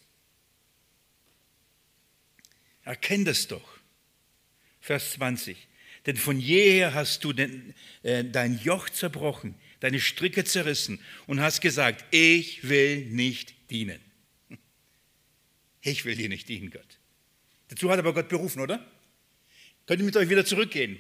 Erkenn 2.84 3.24
das 3.24 3.48
doch. 3.48 3.80
Vers 4.82 5.14
20. 5.14 5.69
Denn 6.10 6.18
von 6.18 6.40
jeher 6.40 6.96
hast 6.96 7.24
du 7.24 7.34
den, 7.34 7.76
äh, 8.02 8.24
dein 8.24 8.58
Joch 8.58 8.90
zerbrochen, 8.90 9.54
deine 9.80 10.00
Stricke 10.00 10.44
zerrissen 10.44 11.00
und 11.28 11.40
hast 11.40 11.62
gesagt, 11.62 12.04
ich 12.10 12.68
will 12.68 13.06
nicht 13.06 13.54
dienen. 13.70 14.00
Ich 15.82 16.06
will 16.06 16.16
dir 16.16 16.28
nicht 16.28 16.50
dienen, 16.50 16.72
Gott. 16.72 16.98
Dazu 17.68 17.92
hat 17.92 18.00
aber 18.00 18.16
Gott 18.16 18.28
berufen, 18.28 18.60
oder? 18.60 18.84
Könnt 19.86 20.00
ihr 20.02 20.06
mit 20.06 20.18
euch 20.18 20.30
wieder 20.30 20.44
zurückgehen 20.44 21.00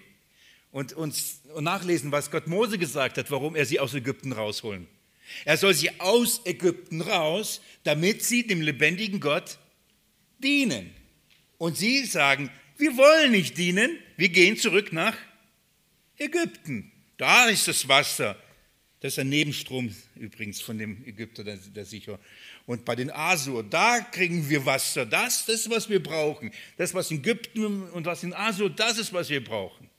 und, 0.69 0.93
und, 0.93 1.15
und 1.55 1.63
nachlesen, 1.63 2.11
was 2.11 2.29
Gott 2.29 2.45
Mose 2.45 2.77
gesagt 2.77 3.17
hat, 3.17 3.31
warum 3.31 3.55
er 3.55 3.65
sie 3.65 3.79
aus 3.79 3.95
Ägypten 3.95 4.31
rausholen. 4.31 4.87
Er 5.43 5.57
soll 5.57 5.73
sie 5.73 5.99
aus 5.99 6.41
Ägypten 6.45 7.01
raus, 7.01 7.61
damit 7.83 8.23
sie 8.23 8.45
dem 8.45 8.61
lebendigen 8.61 9.19
Gott 9.19 9.57
dienen. 10.37 10.93
Und 11.57 11.77
sie 11.77 12.05
sagen, 12.05 12.51
wir 12.79 12.95
wollen 12.97 13.31
nicht 13.31 13.57
dienen, 13.57 13.97
wir 14.17 14.29
gehen 14.29 14.57
zurück 14.57 14.93
nach 14.93 15.15
Ägypten. 16.17 16.91
Da 17.17 17.47
ist 17.47 17.67
das 17.67 17.87
Wasser. 17.87 18.41
Das 19.01 19.13
ist 19.13 19.19
ein 19.19 19.29
Nebenstrom 19.29 19.95
übrigens 20.15 20.61
von 20.61 20.77
dem 20.77 21.05
Ägypter, 21.05 21.43
der, 21.43 21.57
der 21.57 21.85
sicher. 21.85 22.19
Und 22.65 22.83
bei 22.83 22.95
den 22.95 23.11
Asur, 23.11 23.63
da 23.63 24.01
kriegen 24.01 24.49
wir 24.49 24.65
Wasser. 24.65 25.05
Das, 25.05 25.45
das 25.45 25.61
ist, 25.61 25.69
was 25.69 25.89
wir 25.89 26.03
brauchen. 26.03 26.51
Das, 26.77 26.93
was 26.93 27.09
in 27.11 27.17
Ägypten 27.17 27.83
und 27.89 28.05
was 28.05 28.23
in 28.23 28.33
Asur, 28.33 28.69
das 28.69 28.97
ist, 28.97 29.13
was 29.13 29.29
wir 29.29 29.43
brauchen. 29.43 29.89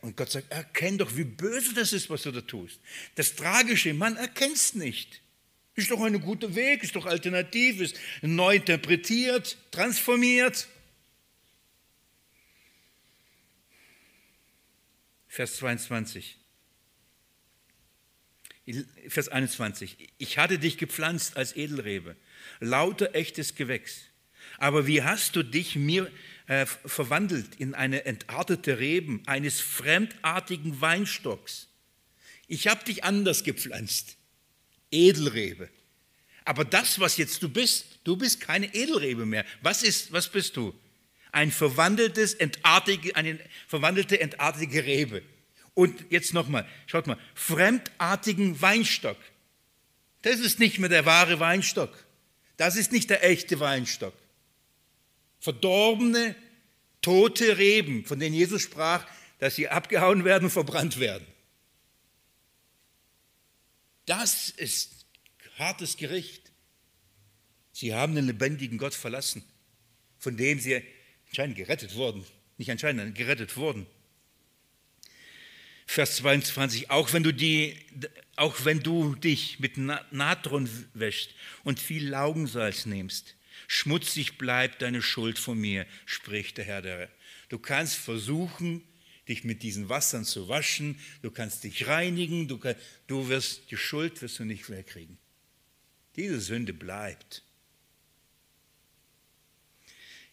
Und 0.00 0.16
Gott 0.16 0.30
sagt, 0.30 0.50
erkenn 0.50 0.98
doch, 0.98 1.16
wie 1.16 1.24
böse 1.24 1.74
das 1.74 1.92
ist, 1.92 2.10
was 2.10 2.22
du 2.22 2.32
da 2.32 2.40
tust. 2.40 2.80
Das 3.14 3.34
Tragische, 3.36 3.94
man 3.94 4.16
erkennt 4.16 4.56
es 4.56 4.74
nicht. 4.74 5.22
Ist 5.74 5.90
doch 5.90 6.00
ein 6.00 6.20
guter 6.20 6.54
Weg, 6.54 6.82
ist 6.82 6.96
doch 6.96 7.06
alternativ, 7.06 7.80
ist 7.80 7.96
neu 8.22 8.56
interpretiert, 8.56 9.58
transformiert. 9.70 10.68
Vers 15.36 15.56
22. 15.56 16.38
Vers 19.06 19.28
21. 19.28 19.98
Ich 20.16 20.38
hatte 20.38 20.58
dich 20.58 20.78
gepflanzt 20.78 21.36
als 21.36 21.54
Edelrebe, 21.54 22.16
lauter 22.58 23.14
echtes 23.14 23.54
Gewächs. 23.54 24.04
Aber 24.56 24.86
wie 24.86 25.02
hast 25.02 25.36
du 25.36 25.42
dich 25.42 25.76
mir 25.76 26.10
äh, 26.46 26.64
verwandelt 26.64 27.56
in 27.56 27.74
eine 27.74 28.06
entartete 28.06 28.78
Reben 28.78 29.24
eines 29.26 29.60
fremdartigen 29.60 30.80
Weinstocks? 30.80 31.68
Ich 32.46 32.66
habe 32.66 32.82
dich 32.86 33.04
anders 33.04 33.44
gepflanzt. 33.44 34.16
Edelrebe. 34.90 35.68
Aber 36.46 36.64
das, 36.64 36.98
was 36.98 37.18
jetzt 37.18 37.42
du 37.42 37.50
bist, 37.50 38.00
du 38.04 38.16
bist 38.16 38.40
keine 38.40 38.74
Edelrebe 38.74 39.26
mehr. 39.26 39.44
Was, 39.60 39.82
ist, 39.82 40.12
was 40.12 40.32
bist 40.32 40.56
du? 40.56 40.72
Ein 41.36 41.52
verwandeltes, 41.52 42.32
entartige, 42.32 43.14
eine 43.14 43.38
verwandelte, 43.68 44.18
entartige 44.18 44.86
Rebe. 44.86 45.22
Und 45.74 46.06
jetzt 46.08 46.32
nochmal, 46.32 46.66
schaut 46.86 47.06
mal, 47.06 47.18
fremdartigen 47.34 48.62
Weinstock. 48.62 49.18
Das 50.22 50.40
ist 50.40 50.58
nicht 50.58 50.78
mehr 50.78 50.88
der 50.88 51.04
wahre 51.04 51.38
Weinstock. 51.38 51.92
Das 52.56 52.76
ist 52.76 52.90
nicht 52.90 53.10
der 53.10 53.22
echte 53.22 53.60
Weinstock. 53.60 54.14
Verdorbene, 55.38 56.34
tote 57.02 57.58
Reben, 57.58 58.06
von 58.06 58.18
denen 58.18 58.34
Jesus 58.34 58.62
sprach, 58.62 59.06
dass 59.38 59.56
sie 59.56 59.68
abgehauen 59.68 60.24
werden 60.24 60.44
und 60.44 60.52
verbrannt 60.52 60.98
werden. 60.98 61.26
Das 64.06 64.48
ist 64.48 65.04
hartes 65.58 65.98
Gericht. 65.98 66.50
Sie 67.72 67.94
haben 67.94 68.14
den 68.14 68.24
lebendigen 68.24 68.78
Gott 68.78 68.94
verlassen, 68.94 69.44
von 70.18 70.38
dem 70.38 70.60
sie 70.60 70.82
anscheinend 71.28 71.56
gerettet 71.56 71.94
wurden. 71.94 72.24
Nicht 72.58 72.70
anscheinend, 72.70 73.14
gerettet 73.14 73.56
wurden. 73.56 73.86
Vers 75.86 76.16
22, 76.16 76.90
auch 76.90 77.12
wenn 77.12 77.22
du, 77.22 77.32
die, 77.32 77.76
auch 78.34 78.64
wenn 78.64 78.80
du 78.80 79.14
dich 79.14 79.60
mit 79.60 79.76
Natron 79.78 80.68
wäschst 80.94 81.34
und 81.62 81.78
viel 81.78 82.08
Laugensalz 82.08 82.86
nimmst, 82.86 83.36
schmutzig 83.68 84.36
bleibt 84.36 84.82
deine 84.82 85.00
Schuld 85.00 85.38
von 85.38 85.58
mir, 85.58 85.86
spricht 86.04 86.58
der 86.58 86.64
Herr 86.64 86.82
der. 86.82 87.08
Du 87.48 87.58
kannst 87.58 87.96
versuchen, 87.96 88.82
dich 89.28 89.44
mit 89.44 89.62
diesen 89.62 89.88
Wassern 89.88 90.24
zu 90.24 90.48
waschen, 90.48 90.98
du 91.22 91.30
kannst 91.30 91.64
dich 91.64 91.86
reinigen, 91.86 92.48
du, 92.48 92.58
kann, 92.58 92.74
du 93.06 93.28
wirst 93.28 93.70
die 93.70 93.76
Schuld 93.76 94.20
wirst 94.22 94.38
du 94.38 94.44
nicht 94.44 94.68
wegkriegen. 94.68 95.18
Diese 96.16 96.40
Sünde 96.40 96.72
bleibt. 96.72 97.42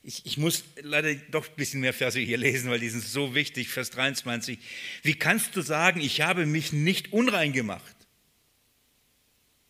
Ich, 0.06 0.26
ich, 0.26 0.38
muss 0.38 0.66
leider 0.82 1.16
doch 1.32 1.48
ein 1.48 1.56
bisschen 1.56 1.80
mehr 1.80 1.94
Verse 1.94 2.20
hier 2.20 2.38
lesen, 2.38 2.70
weil 2.70 2.80
die 2.80 2.89
sind 2.89 3.04
so 3.04 3.36
wichtig. 3.36 3.70
Vers 3.70 3.89
23. 3.92 4.60
Wie 5.02 5.16
kannst 5.16 5.56
du 5.56 5.62
sagen, 5.62 6.02
ich 6.02 6.20
habe 6.20 6.46
mich 6.46 6.74
nicht 6.74 7.13
unrein 7.13 7.54
gemacht? 7.54 7.96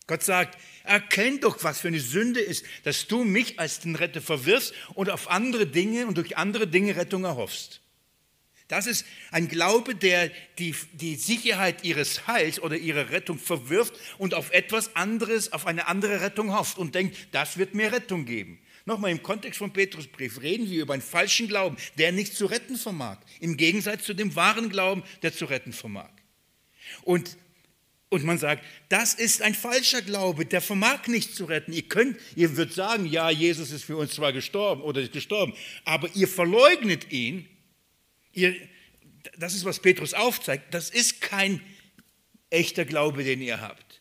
Gott 0.07 0.23
sagt, 0.23 0.57
erkenn 0.83 1.39
doch, 1.39 1.63
was 1.63 1.79
für 1.79 1.87
eine 1.87 1.99
Sünde 1.99 2.41
ist, 2.41 2.65
dass 2.83 3.07
du 3.07 3.23
mich 3.23 3.59
als 3.59 3.79
den 3.79 3.95
Retter 3.95 4.21
verwirfst 4.21 4.73
und 4.95 5.11
auf 5.11 5.29
andere 5.29 5.67
Dinge 5.67 6.07
und 6.07 6.17
durch 6.17 6.35
andere 6.35 6.67
Dinge 6.67 6.95
Rettung 6.95 7.23
erhoffst. 7.23 7.81
Das 8.67 8.87
ist 8.87 9.05
ein 9.29 9.47
Glaube, 9.47 9.93
der 9.93 10.31
die, 10.57 10.73
die 10.93 11.15
Sicherheit 11.15 11.83
ihres 11.83 12.27
Heils 12.27 12.59
oder 12.59 12.75
ihrer 12.75 13.11
Rettung 13.11 13.37
verwirft 13.37 13.93
und 14.17 14.33
auf 14.33 14.51
etwas 14.51 14.95
anderes, 14.95 15.53
auf 15.53 15.67
eine 15.67 15.87
andere 15.87 16.21
Rettung 16.21 16.57
hofft 16.57 16.79
und 16.79 16.95
denkt, 16.95 17.15
das 17.33 17.57
wird 17.57 17.75
mir 17.75 17.91
Rettung 17.91 18.25
geben. 18.25 18.59
Nochmal 18.85 19.11
im 19.11 19.23
Kontext 19.23 19.59
vom 19.59 19.71
Petrusbrief 19.71 20.41
reden 20.41 20.69
wir 20.69 20.81
über 20.81 20.93
einen 20.93 21.01
falschen 21.01 21.47
Glauben, 21.47 21.77
der 21.97 22.11
nicht 22.11 22.35
zu 22.35 22.45
retten 22.45 22.75
vermag, 22.75 23.17
im 23.39 23.55
Gegensatz 23.55 24.03
zu 24.03 24.13
dem 24.13 24.35
wahren 24.35 24.69
Glauben, 24.69 25.03
der 25.21 25.33
zu 25.33 25.45
retten 25.45 25.71
vermag. 25.71 26.09
Und, 27.03 27.37
und 28.09 28.25
man 28.25 28.37
sagt, 28.37 28.63
das 28.89 29.13
ist 29.13 29.41
ein 29.41 29.55
falscher 29.55 30.01
Glaube, 30.01 30.45
der 30.45 30.59
vermag 30.61 31.07
nicht 31.07 31.33
zu 31.33 31.45
retten. 31.45 31.71
Ihr 31.71 31.83
könnt, 31.83 32.17
ihr 32.35 32.57
würdet 32.57 32.75
sagen, 32.75 33.05
ja, 33.05 33.29
Jesus 33.29 33.71
ist 33.71 33.85
für 33.85 33.95
uns 33.95 34.13
zwar 34.15 34.33
gestorben 34.33 34.81
oder 34.81 35.01
ist 35.01 35.13
gestorben, 35.13 35.53
aber 35.85 36.09
ihr 36.13 36.27
verleugnet 36.27 37.11
ihn. 37.11 37.47
Ihr, 38.33 38.55
das 39.37 39.55
ist, 39.55 39.63
was 39.63 39.79
Petrus 39.79 40.13
aufzeigt. 40.13 40.73
Das 40.73 40.89
ist 40.89 41.21
kein 41.21 41.61
echter 42.49 42.83
Glaube, 42.83 43.23
den 43.23 43.41
ihr 43.41 43.61
habt. 43.61 43.92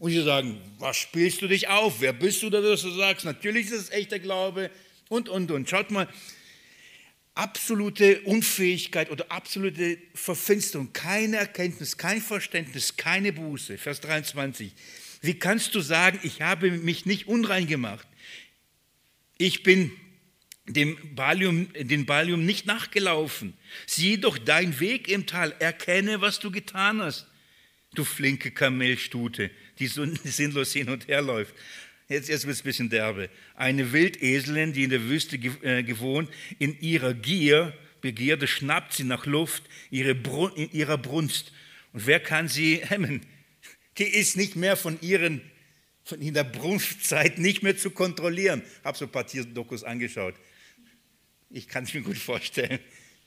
Und 0.00 0.10
sie 0.12 0.22
sagen, 0.22 0.58
was 0.78 0.96
spielst 0.96 1.42
du 1.42 1.46
dich 1.46 1.68
auf? 1.68 2.00
Wer 2.00 2.14
bist 2.14 2.42
du, 2.42 2.48
dass 2.48 2.82
du 2.82 2.90
sagst? 2.90 3.26
Natürlich 3.26 3.66
ist 3.66 3.72
es 3.72 3.90
echter 3.90 4.18
Glaube 4.18 4.70
und, 5.10 5.28
und, 5.28 5.50
und. 5.50 5.68
Schaut 5.68 5.90
mal, 5.90 6.08
absolute 7.34 8.22
Unfähigkeit 8.22 9.10
oder 9.10 9.30
absolute 9.30 9.98
Verfinsterung, 10.14 10.94
keine 10.94 11.36
Erkenntnis, 11.36 11.98
kein 11.98 12.22
Verständnis, 12.22 12.96
keine 12.96 13.34
Buße. 13.34 13.76
Vers 13.76 14.00
23. 14.00 14.72
Wie 15.20 15.38
kannst 15.38 15.74
du 15.74 15.80
sagen, 15.80 16.18
ich 16.22 16.40
habe 16.40 16.70
mich 16.70 17.04
nicht 17.04 17.28
unrein 17.28 17.66
gemacht? 17.66 18.08
Ich 19.36 19.62
bin 19.62 19.92
dem 20.66 20.96
Balium, 21.14 21.68
den 21.74 22.06
Balium 22.06 22.46
nicht 22.46 22.64
nachgelaufen. 22.64 23.52
Sieh 23.86 24.16
doch 24.16 24.38
dein 24.38 24.80
Weg 24.80 25.08
im 25.08 25.26
Tal, 25.26 25.54
erkenne, 25.58 26.22
was 26.22 26.40
du 26.40 26.50
getan 26.50 27.02
hast. 27.02 27.26
Du 27.94 28.04
flinke 28.04 28.52
Kamelstute, 28.52 29.50
die 29.80 29.86
sinnlos 30.24 30.72
hin 30.72 30.88
und 30.88 31.08
her 31.08 31.22
läuft. 31.22 31.54
Jetzt, 32.08 32.28
jetzt 32.28 32.44
wird 32.44 32.56
es 32.56 32.62
ein 32.62 32.64
bisschen 32.64 32.90
derbe. 32.90 33.30
Eine 33.54 33.92
Wildeselin, 33.92 34.72
die 34.72 34.84
in 34.84 34.90
der 34.90 35.04
Wüste 35.04 35.36
äh, 35.36 35.82
gewohnt, 35.84 36.28
in 36.58 36.78
ihrer 36.80 37.14
Gier, 37.14 37.72
Begierde, 38.00 38.46
schnappt 38.46 38.94
sie 38.94 39.04
nach 39.04 39.26
Luft 39.26 39.62
ihre 39.90 40.14
Brun 40.14 40.52
in 40.56 40.72
ihrer 40.72 40.98
Brunst. 40.98 41.52
Und 41.92 42.06
wer 42.06 42.18
kann 42.18 42.48
sie 42.48 42.76
hemmen? 42.82 43.22
Die 43.98 44.04
ist 44.04 44.36
nicht 44.36 44.56
mehr 44.56 44.76
von 44.76 44.98
ihren, 45.02 45.40
von 46.04 46.20
in 46.20 46.34
der 46.34 46.44
Brunstzeit 46.44 47.38
nicht 47.38 47.62
mehr 47.62 47.76
zu 47.76 47.90
kontrollieren. 47.90 48.62
Ich 48.78 48.84
habe 48.84 48.98
so 48.98 49.04
ein 49.04 49.12
paar 49.12 49.26
Tierdokus 49.26 49.84
angeschaut. 49.84 50.34
Ich 51.50 51.68
kann 51.68 51.84
es 51.84 51.94
mir 51.94 52.02
gut 52.02 52.18
vorstellen. 52.18 52.78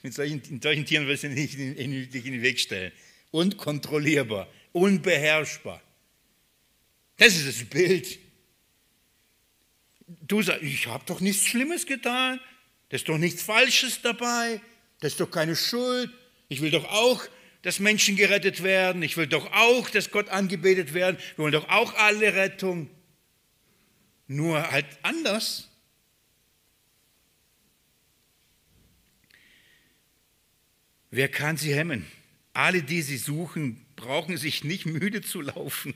Mit 0.02 0.14
solchen, 0.14 0.42
solchen 0.62 0.86
Tieren 0.86 1.08
will 1.08 1.16
ich 1.16 1.24
nicht 1.24 1.58
in, 1.58 1.76
in, 1.76 1.94
in 1.94 2.24
den 2.24 2.42
Weg 2.42 2.60
stellen. 2.60 2.92
Unkontrollierbar, 3.32 4.52
unbeherrschbar. 4.74 5.82
Das 7.24 7.38
ist 7.38 7.48
das 7.48 7.70
Bild. 7.70 8.20
Du 10.28 10.42
sagst, 10.42 10.62
ich 10.62 10.88
habe 10.88 11.06
doch 11.06 11.22
nichts 11.22 11.46
Schlimmes 11.46 11.86
getan. 11.86 12.42
Da 12.90 12.96
ist 12.98 13.08
doch 13.08 13.18
nichts 13.18 13.42
Falsches 13.42 14.02
dabei. 14.02 14.60
Das 15.00 15.14
ist 15.14 15.22
doch 15.22 15.32
keine 15.32 15.56
Schuld. 15.56 16.12
Ich 16.50 16.60
will 16.60 16.70
doch 16.70 16.84
auch, 16.84 17.24
dass 17.62 17.80
Menschen 17.80 18.18
gerettet 18.18 18.62
werden. 18.62 19.02
Ich 19.04 19.16
will 19.16 19.28
doch 19.28 19.54
auch, 19.54 19.90
dass 19.90 20.12
Gott 20.12 20.28
angebetet 20.28 20.94
werden. 20.94 21.18
Wir 21.38 21.44
wollen 21.44 21.54
doch 21.54 21.70
auch 21.70 21.94
alle 21.94 22.36
Rettung. 22.36 22.90
Nur 24.28 24.70
halt 24.70 24.86
anders. 25.02 25.70
Wer 31.10 31.30
kann 31.30 31.56
sie 31.56 31.74
hemmen? 31.74 32.06
Alle, 32.52 32.84
die 32.84 33.02
sie 33.02 33.18
suchen, 33.18 33.86
brauchen 33.96 34.36
sich 34.36 34.66
nicht 34.66 34.86
müde 34.86 35.22
zu 35.22 35.40
laufen. 35.40 35.94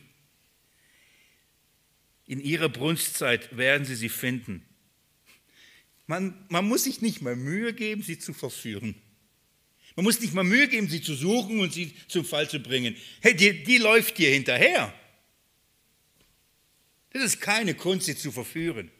In 2.27 2.41
ihrer 2.41 2.69
Brunstzeit 2.69 3.55
werden 3.57 3.85
sie 3.85 3.95
sie 3.95 4.09
finden. 4.09 4.63
Man, 6.05 6.45
man 6.49 6.67
muss 6.67 6.83
sich 6.83 7.01
nicht 7.01 7.21
mal 7.21 7.35
Mühe 7.35 7.73
geben, 7.73 8.03
sie 8.03 8.19
zu 8.19 8.33
verführen. 8.33 8.95
Man 9.95 10.03
muss 10.03 10.21
nicht 10.21 10.33
mal 10.33 10.43
Mühe 10.43 10.67
geben, 10.67 10.87
sie 10.87 11.01
zu 11.01 11.15
suchen 11.15 11.59
und 11.59 11.73
sie 11.73 11.93
zum 12.07 12.23
Fall 12.23 12.49
zu 12.49 12.59
bringen. 12.59 12.95
Hey, 13.21 13.35
die, 13.35 13.63
die 13.63 13.77
läuft 13.77 14.17
dir 14.17 14.29
hinterher. 14.29 14.93
Das 17.11 17.23
ist 17.23 17.41
keine 17.41 17.73
Kunst, 17.73 18.05
sie 18.05 18.15
zu 18.15 18.31
verführen. 18.31 18.91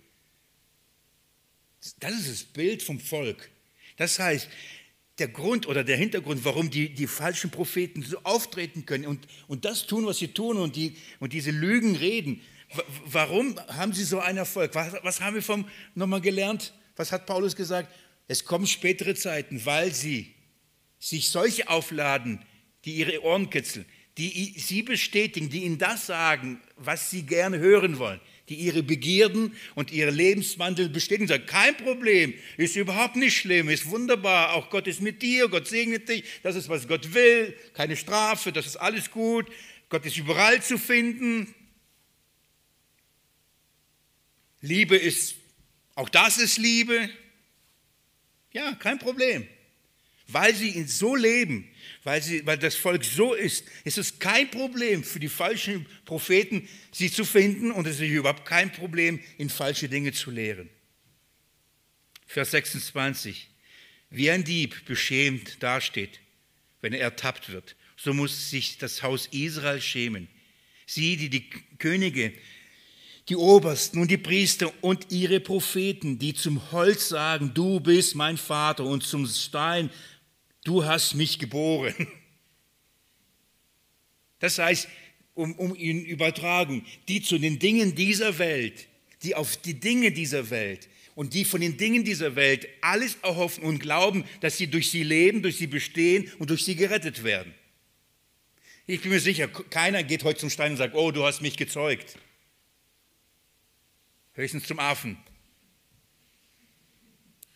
Das 2.00 2.14
ist 2.14 2.30
das 2.30 2.44
Bild 2.44 2.82
vom 2.82 3.00
Volk. 3.00 3.52
Das 3.98 4.20
heißt, 4.20 4.50
der 5.20 5.28
Grund 5.28 5.68
oder 5.68 5.84
der 5.84 5.98
Hintergrund, 5.98 6.44
warum 6.46 6.70
die, 6.70 6.90
die 6.90 7.08
falschen 7.08 7.52
Propheten 7.52 8.04
so 8.04 8.20
auftreten 8.24 8.86
können 8.86 9.06
und, 9.06 9.28
und 9.48 9.66
das 9.66 9.88
tun, 9.88 10.06
was 10.06 10.18
sie 10.18 10.30
tun 10.30 10.58
und, 10.58 10.76
die, 10.76 10.96
und 11.20 11.34
diese 11.34 11.52
Lügen 11.52 11.96
reden, 11.96 12.42
warum 13.06 13.60
haben 13.68 13.94
sie 13.94 14.04
so 14.04 14.20
einen 14.20 14.40
Erfolg? 14.40 14.76
Was, 14.76 14.94
was 15.02 15.22
haben 15.22 15.36
wir 15.36 15.42
vom 15.42 15.68
nochmal 15.96 16.22
gelernt? 16.22 16.74
Was 16.96 17.12
hat 17.12 17.26
Paulus 17.26 17.56
gesagt? 17.56 17.94
Es 18.28 18.44
kommen 18.44 18.68
spätere 18.68 19.16
Zeiten, 19.16 19.66
weil 19.66 19.94
sie 19.94 20.34
sich 21.00 21.30
solche 21.30 21.70
aufladen, 21.70 22.44
die 22.86 22.96
ihre 22.96 23.24
Ohren 23.24 23.50
kitzeln, 23.50 23.86
die 24.18 24.56
sie 24.58 24.82
bestätigen, 24.82 25.50
die 25.50 25.64
ihnen 25.64 25.78
das 25.78 26.08
sagen, 26.08 26.60
was 26.76 27.10
sie 27.10 27.24
gerne 27.24 27.60
hören 27.60 28.00
wollen, 28.00 28.20
die 28.50 28.56
ihre 28.56 28.82
Begierden 28.84 29.56
und 29.76 29.92
ihre 29.92 30.10
Lebenswandel 30.12 30.90
bestätigen. 30.90 31.28
Sagen, 31.28 31.46
kein 31.46 31.78
Problem, 31.78 32.34
ist 32.58 32.76
überhaupt 32.76 33.16
nicht 33.16 33.38
schlimm, 33.38 33.70
ist 33.70 33.90
wunderbar, 33.90 34.54
auch 34.54 34.70
Gott 34.70 34.88
ist 34.88 35.02
mit 35.02 35.22
dir, 35.22 35.48
Gott 35.48 35.68
segnet 35.68 36.10
dich, 36.10 36.24
das 36.44 36.56
ist, 36.56 36.68
was 36.68 36.88
Gott 36.88 37.14
will, 37.14 37.56
keine 37.74 37.96
Strafe, 37.96 38.52
das 38.52 38.66
ist 38.66 38.78
alles 38.78 39.12
gut, 39.12 39.46
Gott 39.90 40.06
ist 40.06 40.18
überall 40.18 40.62
zu 40.62 40.78
finden. 40.78 41.54
Liebe 44.62 44.96
ist, 44.96 45.36
auch 45.96 46.10
das 46.10 46.38
ist 46.38 46.58
Liebe. 46.58 47.10
Ja, 48.52 48.74
kein 48.76 49.00
Problem. 49.00 49.48
Weil 50.28 50.54
sie 50.54 50.72
ihn 50.72 50.88
so 50.88 51.16
leben, 51.16 51.70
weil, 52.04 52.22
sie, 52.22 52.46
weil 52.46 52.58
das 52.58 52.76
Volk 52.76 53.06
so 53.06 53.34
ist, 53.34 53.66
ist 53.86 53.98
es 53.98 54.20
kein 54.20 54.52
Problem 54.52 55.04
für 55.04 55.20
die 55.20 55.30
falschen 55.30 55.86
Propheten, 56.06 56.68
sie 56.92 57.12
zu 57.12 57.24
finden 57.24 57.72
und 57.72 57.88
es 57.88 58.00
ist 58.00 58.10
überhaupt 58.10 58.46
kein 58.46 58.72
Problem, 58.72 59.22
in 59.38 59.50
falsche 59.50 59.88
Dinge 59.88 60.12
zu 60.12 60.32
lehren. 60.32 60.70
Vers 62.26 62.52
26. 62.52 63.50
Wie 64.10 64.30
ein 64.30 64.44
Dieb 64.44 64.86
beschämt 64.86 65.64
dasteht, 65.64 66.20
wenn 66.82 66.94
er 66.94 67.02
ertappt 67.02 67.50
wird, 67.50 67.76
so 67.96 68.14
muss 68.14 68.50
sich 68.50 68.78
das 68.78 69.02
Haus 69.04 69.28
Israel 69.28 69.82
schämen. 69.82 70.28
Sie, 70.86 71.18
die 71.18 71.30
die 71.30 71.50
Könige 71.80 72.34
die 73.30 73.36
Obersten 73.36 74.00
und 74.00 74.10
die 74.10 74.18
Priester 74.18 74.72
und 74.82 75.12
ihre 75.12 75.40
Propheten, 75.40 76.18
die 76.18 76.34
zum 76.34 76.72
Holz 76.72 77.10
sagen, 77.10 77.52
du 77.54 77.80
bist 77.80 78.16
mein 78.16 78.38
Vater, 78.38 78.86
und 78.86 79.04
zum 79.04 79.28
Stein, 79.28 79.90
du 80.64 80.86
hast 80.86 81.14
mich 81.16 81.40
geboren. 81.40 81.94
Das 84.40 84.60
heißt, 84.60 84.88
um, 85.34 85.56
um 85.56 85.76
ihn 85.76 86.06
übertragen, 86.06 86.86
die 87.08 87.24
zu 87.24 87.40
den 87.40 87.58
Dingen 87.58 87.96
dieser 87.96 88.38
Welt, 88.38 88.88
die 89.24 89.34
auf 89.34 89.58
die 89.58 89.80
Dinge 89.80 90.12
dieser 90.12 90.52
Welt 90.52 90.88
und 91.16 91.34
die 91.34 91.44
von 91.44 91.60
den 91.60 91.76
Dingen 91.76 92.04
dieser 92.04 92.36
Welt 92.36 92.68
alles 92.82 93.18
erhoffen 93.24 93.64
und 93.64 93.80
glauben, 93.80 94.26
dass 94.42 94.58
sie 94.58 94.68
durch 94.68 94.92
sie 94.92 95.02
leben, 95.02 95.42
durch 95.42 95.58
sie 95.58 95.66
bestehen 95.66 96.32
und 96.38 96.52
durch 96.52 96.64
sie 96.64 96.76
gerettet 96.76 97.24
werden. 97.24 97.52
Ich 98.86 99.02
bin 99.02 99.10
mir 99.10 99.20
sicher, 99.20 99.48
keiner 99.48 100.04
geht 100.04 100.24
heute 100.24 100.40
zum 100.40 100.52
Stein 100.52 100.74
und 100.74 100.78
sagt, 100.78 100.94
oh, 100.96 101.10
du 101.10 101.26
hast 101.26 101.42
mich 101.42 101.58
gezeugt 101.58 102.16
höchstens 104.38 104.66
zum 104.66 104.80
Affen. 104.80 105.18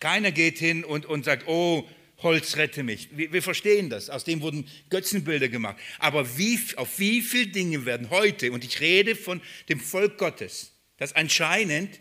Keiner 0.00 0.32
geht 0.32 0.58
hin 0.58 0.84
und, 0.84 1.06
und 1.06 1.24
sagt, 1.24 1.46
oh, 1.46 1.88
Holz 2.18 2.56
rette 2.56 2.82
mich. 2.82 3.16
Wir, 3.16 3.32
wir, 3.32 3.42
verstehen 3.42 3.88
das. 3.88 4.10
Aus 4.10 4.24
dem 4.24 4.42
wurden 4.42 4.68
Götzenbilder 4.90 5.48
gemacht. 5.48 5.76
Aber 5.98 6.38
wie, 6.38 6.58
auf 6.76 6.98
wie 6.98 7.20
viele 7.20 7.48
Dinge 7.48 7.84
werden 7.84 8.10
heute, 8.10 8.52
und 8.52 8.64
ich 8.64 8.80
rede 8.80 9.16
von 9.16 9.40
dem 9.68 9.80
Volk 9.80 10.18
Gottes, 10.18 10.72
das 10.98 11.14
anscheinend 11.14 12.00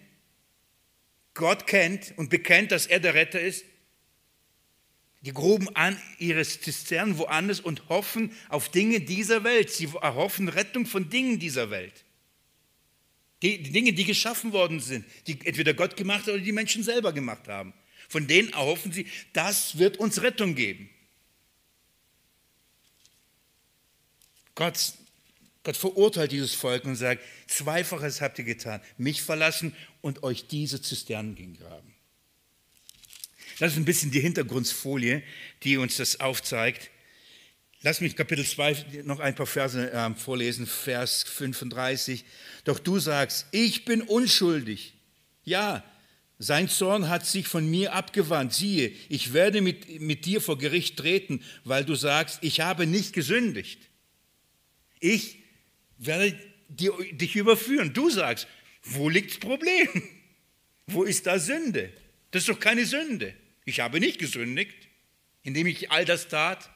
Gott 1.33 1.65
kennt 1.65 2.13
und 2.17 2.29
bekennt, 2.29 2.71
dass 2.71 2.87
er 2.87 2.99
der 2.99 3.13
Retter 3.13 3.39
ist, 3.39 3.65
die 5.21 5.33
gruben 5.33 5.73
an 5.75 5.99
ihre 6.17 6.43
Zisternen 6.43 7.17
woanders 7.19 7.59
und 7.59 7.89
hoffen 7.89 8.31
auf 8.49 8.69
Dinge 8.69 9.01
dieser 9.01 9.43
Welt. 9.43 9.69
Sie 9.69 9.89
erhoffen 10.01 10.49
Rettung 10.49 10.87
von 10.87 11.09
Dingen 11.09 11.37
dieser 11.37 11.69
Welt. 11.69 12.03
Die, 13.41 13.63
Dinge, 13.63 13.93
die 13.93 14.05
geschaffen 14.05 14.53
worden 14.53 14.79
sind, 14.79 15.05
die 15.27 15.39
entweder 15.43 15.73
Gott 15.73 15.97
gemacht 15.97 16.21
hat 16.21 16.35
oder 16.35 16.39
die 16.39 16.51
Menschen 16.51 16.83
selber 16.83 17.11
gemacht 17.11 17.47
haben. 17.47 17.73
Von 18.07 18.27
denen 18.27 18.53
erhoffen 18.53 18.91
sie, 18.91 19.07
das 19.33 19.77
wird 19.77 19.97
uns 19.97 20.21
Rettung 20.21 20.53
geben. 20.53 20.89
Gott, 24.53 24.93
Gott 25.63 25.77
verurteilt 25.77 26.31
dieses 26.31 26.53
Volk 26.53 26.83
und 26.85 26.95
sagt, 26.95 27.23
zweifaches 27.47 28.21
habt 28.21 28.37
ihr 28.37 28.45
getan, 28.45 28.81
mich 28.97 29.21
verlassen 29.21 29.75
und 30.01 30.23
euch 30.23 30.47
diese 30.47 30.81
Zisternen 30.81 31.35
gegraben. 31.35 31.95
Das 33.59 33.73
ist 33.73 33.77
ein 33.77 33.85
bisschen 33.85 34.11
die 34.11 34.19
Hintergrundfolie, 34.19 35.23
die 35.63 35.77
uns 35.77 35.97
das 35.97 36.19
aufzeigt. 36.19 36.89
Lass 37.83 37.99
mich 37.99 38.15
Kapitel 38.15 38.45
2 38.45 39.01
noch 39.05 39.19
ein 39.19 39.33
paar 39.33 39.47
Verse 39.47 39.91
äh, 39.91 40.13
vorlesen, 40.13 40.67
Vers 40.67 41.23
35. 41.23 42.23
Doch 42.63 42.77
du 42.77 42.99
sagst, 42.99 43.47
ich 43.51 43.85
bin 43.85 44.03
unschuldig. 44.03 44.93
Ja, 45.43 45.83
sein 46.37 46.69
Zorn 46.69 47.09
hat 47.09 47.25
sich 47.25 47.47
von 47.47 47.67
mir 47.67 47.93
abgewandt. 47.93 48.53
Siehe, 48.53 48.93
ich 49.09 49.33
werde 49.33 49.61
mit, 49.61 49.99
mit 49.99 50.25
dir 50.25 50.41
vor 50.41 50.59
Gericht 50.59 50.97
treten, 50.97 51.43
weil 51.63 51.83
du 51.83 51.95
sagst, 51.95 52.39
ich 52.41 52.59
habe 52.59 52.85
nicht 52.85 53.13
gesündigt. 53.13 53.89
Ich 54.99 55.39
werde 55.97 56.39
dir, 56.67 56.93
dich 57.13 57.35
überführen. 57.35 57.93
Du 57.93 58.11
sagst, 58.11 58.47
wo 58.83 59.09
liegt 59.09 59.31
das 59.31 59.39
Problem? 59.39 59.87
Wo 60.85 61.03
ist 61.03 61.25
da 61.25 61.39
Sünde? 61.39 61.91
Das 62.29 62.43
ist 62.43 62.49
doch 62.49 62.59
keine 62.59 62.85
Sünde. 62.85 63.33
Ich 63.65 63.79
habe 63.79 63.99
nicht 63.99 64.19
gesündigt, 64.19 64.87
indem 65.41 65.65
ich 65.65 65.89
all 65.89 66.05
das 66.05 66.27
tat. 66.27 66.69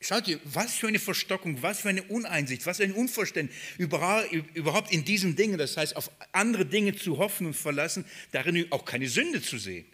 Schaut 0.00 0.28
ihr, 0.28 0.40
was 0.44 0.76
für 0.76 0.86
eine 0.86 1.00
Verstockung, 1.00 1.60
was 1.60 1.80
für 1.80 1.88
eine 1.88 2.04
Uneinsicht, 2.04 2.64
was 2.66 2.76
für 2.76 2.84
ein 2.84 2.92
Unverständnis 2.92 3.56
überhaupt 3.78 4.92
in 4.92 5.04
diesen 5.04 5.34
Dingen, 5.34 5.58
das 5.58 5.76
heißt 5.76 5.96
auf 5.96 6.10
andere 6.30 6.64
Dinge 6.66 6.94
zu 6.94 7.18
hoffen 7.18 7.48
und 7.48 7.54
verlassen, 7.54 8.04
darin 8.30 8.70
auch 8.70 8.84
keine 8.84 9.08
Sünde 9.08 9.42
zu 9.42 9.58
sehen. 9.58 9.86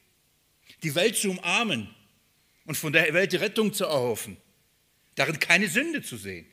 Die 0.83 0.95
Welt 0.95 1.17
zu 1.17 1.31
umarmen 1.31 1.89
und 2.67 2.77
von 2.77 2.93
der 2.93 3.15
Welt 3.15 3.33
die 3.33 3.37
Rettung 3.37 3.73
zu 3.73 3.85
erhoffen, 3.85 4.37
darin 5.15 5.39
keine 5.39 5.69
Sünde 5.69 6.03
zu 6.03 6.19
sehen. 6.19 6.47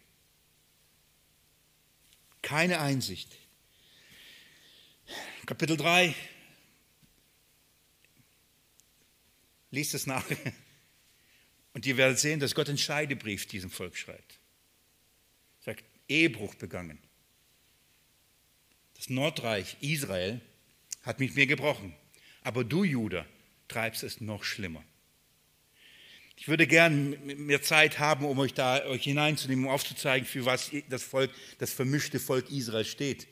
Keine 2.41 2.79
Einsicht. 2.79 3.37
Kapitel 5.45 5.75
3. 5.75 6.15
Lies 9.71 9.93
es 9.93 10.07
nach. 10.07 10.25
Und 11.73 11.85
ihr 11.85 11.97
werdet 11.97 12.19
sehen, 12.19 12.39
dass 12.39 12.55
Gott 12.55 12.69
einen 12.69 12.77
Scheidebrief 12.77 13.47
diesem 13.47 13.69
Volk 13.69 13.95
schreibt. 13.95 14.39
Er 15.61 15.73
sagt, 15.73 15.83
Ehebruch 16.07 16.55
begangen. 16.55 16.99
Das 18.95 19.09
Nordreich 19.09 19.77
Israel 19.81 20.41
hat 21.03 21.19
mit 21.19 21.35
mir 21.35 21.47
gebrochen. 21.47 21.95
Aber 22.41 22.63
du, 22.63 22.83
Judah, 22.83 23.25
treibst 23.67 24.03
es 24.03 24.21
noch 24.21 24.43
schlimmer. 24.43 24.83
Ich 26.35 26.47
würde 26.47 26.65
gern 26.65 27.15
mehr 27.45 27.61
Zeit 27.61 27.99
haben, 27.99 28.25
um 28.25 28.39
euch 28.39 28.53
da 28.53 28.83
euch 28.85 29.03
hineinzunehmen, 29.03 29.65
um 29.65 29.71
aufzuzeigen, 29.71 30.27
für 30.27 30.43
was 30.45 30.71
das 30.89 31.03
Volk, 31.03 31.31
das 31.59 31.71
vermischte 31.71 32.19
Volk 32.19 32.49
Israel 32.49 32.83
steht. 32.83 33.27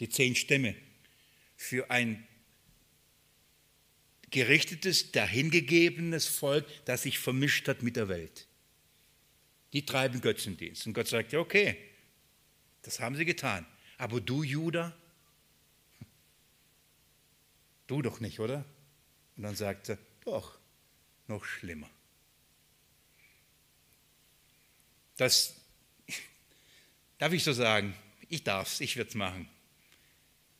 Die 0.00 0.08
zehn 0.08 0.34
Stämme 0.34 0.74
für 1.54 1.90
ein 1.90 2.26
gerichtetes, 4.30 5.12
dahingegebenes 5.12 6.26
Volk, 6.26 6.66
das 6.84 7.02
sich 7.02 7.18
vermischt 7.18 7.68
hat 7.68 7.82
mit 7.82 7.96
der 7.96 8.08
Welt. 8.08 8.46
Die 9.72 9.84
treiben 9.86 10.20
Götzendienst. 10.20 10.86
Und 10.86 10.94
Gott 10.94 11.08
sagt, 11.08 11.32
ja, 11.32 11.38
okay, 11.38 11.76
das 12.82 13.00
haben 13.00 13.16
sie 13.16 13.24
getan. 13.24 13.66
Aber 13.98 14.20
du, 14.20 14.42
Judah, 14.42 14.96
du 17.86 18.02
doch 18.02 18.20
nicht, 18.20 18.40
oder? 18.40 18.64
Und 19.36 19.42
dann 19.42 19.54
sagt 19.54 19.90
er, 19.90 19.98
doch, 20.24 20.58
noch 21.28 21.44
schlimmer. 21.44 21.90
Das, 25.16 25.54
darf 27.18 27.32
ich 27.32 27.44
so 27.44 27.52
sagen, 27.52 27.94
ich 28.28 28.44
darf 28.44 28.72
es, 28.72 28.80
ich 28.80 28.96
werde 28.96 29.10
es 29.10 29.14
machen, 29.14 29.48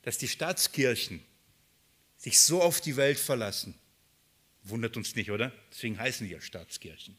dass 0.03 0.17
die 0.17 0.27
Staatskirchen 0.27 1.23
sich 2.17 2.39
so 2.39 2.61
auf 2.61 2.81
die 2.81 2.97
Welt 2.97 3.19
verlassen. 3.19 3.75
Wundert 4.63 4.97
uns 4.97 5.15
nicht, 5.15 5.31
oder? 5.31 5.53
Deswegen 5.71 5.97
heißen 5.97 6.27
die 6.27 6.33
ja 6.33 6.41
Staatskirchen. 6.41 7.17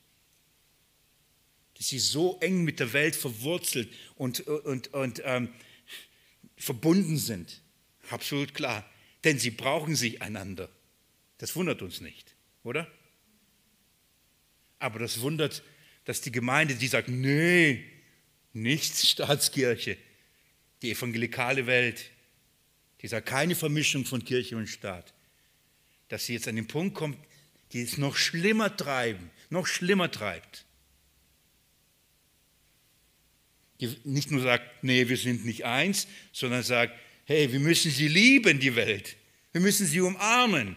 Dass 1.75 1.89
sie 1.89 1.99
so 1.99 2.39
eng 2.41 2.65
mit 2.65 2.81
der 2.81 2.93
Welt 2.93 3.17
verwurzelt 3.17 3.89
und, 4.17 4.41
und, 4.41 4.89
und 4.93 5.23
ähm, 5.25 5.49
verbunden 6.57 7.17
sind. 7.17 7.63
Absolut 8.11 8.55
klar. 8.55 8.89
Denn 9.25 9.39
sie 9.39 9.51
brauchen 9.51 9.97
sich 9.97 10.21
einander. 10.21 10.69
Das 11.39 11.55
wundert 11.55 11.83
uns 11.83 12.01
nicht, 12.01 12.35
oder? 12.65 12.91
Aber 14.81 14.99
das 14.99 15.21
wundert, 15.21 15.63
dass 16.05 16.21
die 16.21 16.33
Gemeinde, 16.33 16.75
die 16.75 16.89
sagt, 16.89 17.09
nee, 17.09 17.85
nichts 18.53 19.09
Staatskirche, 19.09 19.97
die 20.83 20.91
evangelikale 20.91 21.67
Welt, 21.67 22.11
dieser 23.03 23.21
keine 23.21 23.55
Vermischung 23.55 24.05
von 24.05 24.25
Kirche 24.25 24.57
und 24.57 24.67
Staat, 24.67 25.15
dass 26.09 26.27
sie 26.27 26.35
jetzt 26.35 26.49
an 26.49 26.57
den 26.57 26.67
Punkt 26.67 26.95
kommt, 26.95 27.19
die 27.73 27.83
es 27.83 27.99
noch 27.99 28.17
schlimmer 28.17 28.77
treiben, 28.77 29.31
noch 29.51 29.67
schlimmer 29.67 30.11
treibt. 30.11 30.65
Die 33.81 33.97
nicht 34.05 34.31
nur 34.31 34.43
sagt, 34.43 34.83
nee, 34.83 35.09
wir 35.09 35.17
sind 35.17 35.45
nicht 35.45 35.65
eins, 35.65 36.09
sondern 36.33 36.63
sagt, 36.63 36.99
hey, 37.27 37.53
wir 37.53 37.61
müssen 37.61 37.91
sie 37.91 38.09
lieben, 38.09 38.59
die 38.59 38.75
Welt. 38.75 39.17
Wir 39.53 39.61
müssen 39.61 39.87
sie 39.87 40.01
umarmen. 40.01 40.77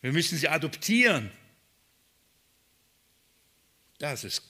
Wir 0.00 0.12
müssen 0.12 0.38
sie 0.38 0.48
adoptieren. 0.48 1.30
Das 3.98 4.24
ist 4.24 4.42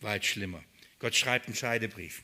weit 0.00 0.24
schlimmer. 0.24 0.62
Gott 0.98 1.14
schreibt 1.14 1.46
einen 1.46 1.56
Scheidebrief. 1.56 2.22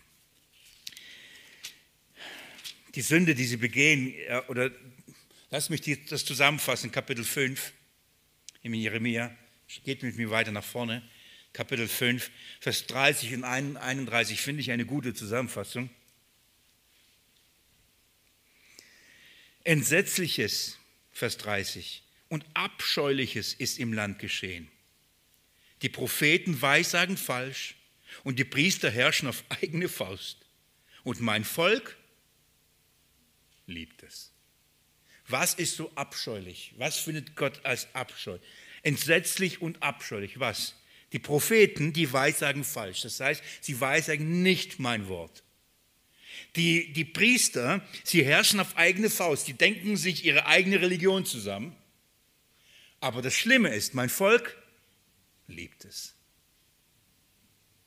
Die 2.96 3.02
Sünde, 3.02 3.34
die 3.34 3.44
sie 3.44 3.58
begehen, 3.58 4.14
oder 4.48 4.70
lass 5.50 5.68
mich 5.68 5.82
das 6.08 6.24
zusammenfassen, 6.24 6.90
Kapitel 6.90 7.24
5 7.24 7.74
im 8.62 8.72
Jeremia, 8.72 9.36
geht 9.84 10.02
mit 10.02 10.16
mir 10.16 10.30
weiter 10.30 10.50
nach 10.50 10.64
vorne. 10.64 11.06
Kapitel 11.52 11.88
5, 11.88 12.30
Vers 12.58 12.86
30 12.86 13.34
und 13.34 13.44
31 13.44 14.40
finde 14.40 14.62
ich 14.62 14.70
eine 14.70 14.86
gute 14.86 15.12
Zusammenfassung. 15.12 15.90
Entsetzliches, 19.62 20.78
Vers 21.12 21.36
30, 21.36 22.02
und 22.30 22.46
Abscheuliches 22.54 23.52
ist 23.52 23.78
im 23.78 23.92
Land 23.92 24.20
geschehen. 24.20 24.70
Die 25.82 25.90
Propheten 25.90 26.62
weissagen 26.62 27.18
falsch 27.18 27.74
und 28.24 28.38
die 28.38 28.44
Priester 28.44 28.90
herrschen 28.90 29.28
auf 29.28 29.44
eigene 29.50 29.90
Faust. 29.90 30.38
Und 31.04 31.20
mein 31.20 31.44
Volk 31.44 31.94
liebt 33.66 34.02
es. 34.02 34.32
Was 35.28 35.54
ist 35.54 35.76
so 35.76 35.90
abscheulich? 35.94 36.72
Was 36.76 36.98
findet 36.98 37.36
Gott 37.36 37.64
als 37.64 37.88
abscheulich? 37.94 38.42
Entsetzlich 38.82 39.60
und 39.60 39.82
abscheulich. 39.82 40.38
Was? 40.38 40.74
Die 41.12 41.18
Propheten, 41.18 41.92
die 41.92 42.12
weissagen 42.12 42.64
falsch. 42.64 43.02
Das 43.02 43.18
heißt, 43.18 43.42
sie 43.60 43.80
weissagen 43.80 44.42
nicht 44.42 44.78
mein 44.78 45.08
Wort. 45.08 45.42
Die, 46.54 46.92
die 46.92 47.04
Priester, 47.04 47.86
sie 48.04 48.24
herrschen 48.24 48.60
auf 48.60 48.76
eigene 48.76 49.10
Faust. 49.10 49.48
Die 49.48 49.54
denken 49.54 49.96
sich 49.96 50.24
ihre 50.24 50.46
eigene 50.46 50.80
Religion 50.80 51.24
zusammen. 51.24 51.76
Aber 53.00 53.22
das 53.22 53.34
Schlimme 53.34 53.74
ist, 53.74 53.94
mein 53.94 54.08
Volk 54.08 54.56
liebt 55.48 55.84
es. 55.84 56.14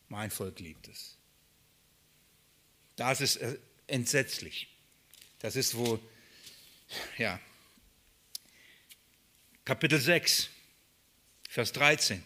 Mein 0.08 0.32
Volk 0.32 0.60
liebt 0.60 0.88
es. 0.88 1.18
Das 2.96 3.22
ist 3.22 3.38
äh, 3.38 3.58
entsetzlich. 3.88 4.68
Das 5.40 5.56
ist 5.56 5.76
wo, 5.76 6.00
ja, 7.18 7.40
Kapitel 9.64 10.00
6, 10.00 10.50
Vers 11.48 11.72
13. 11.74 12.26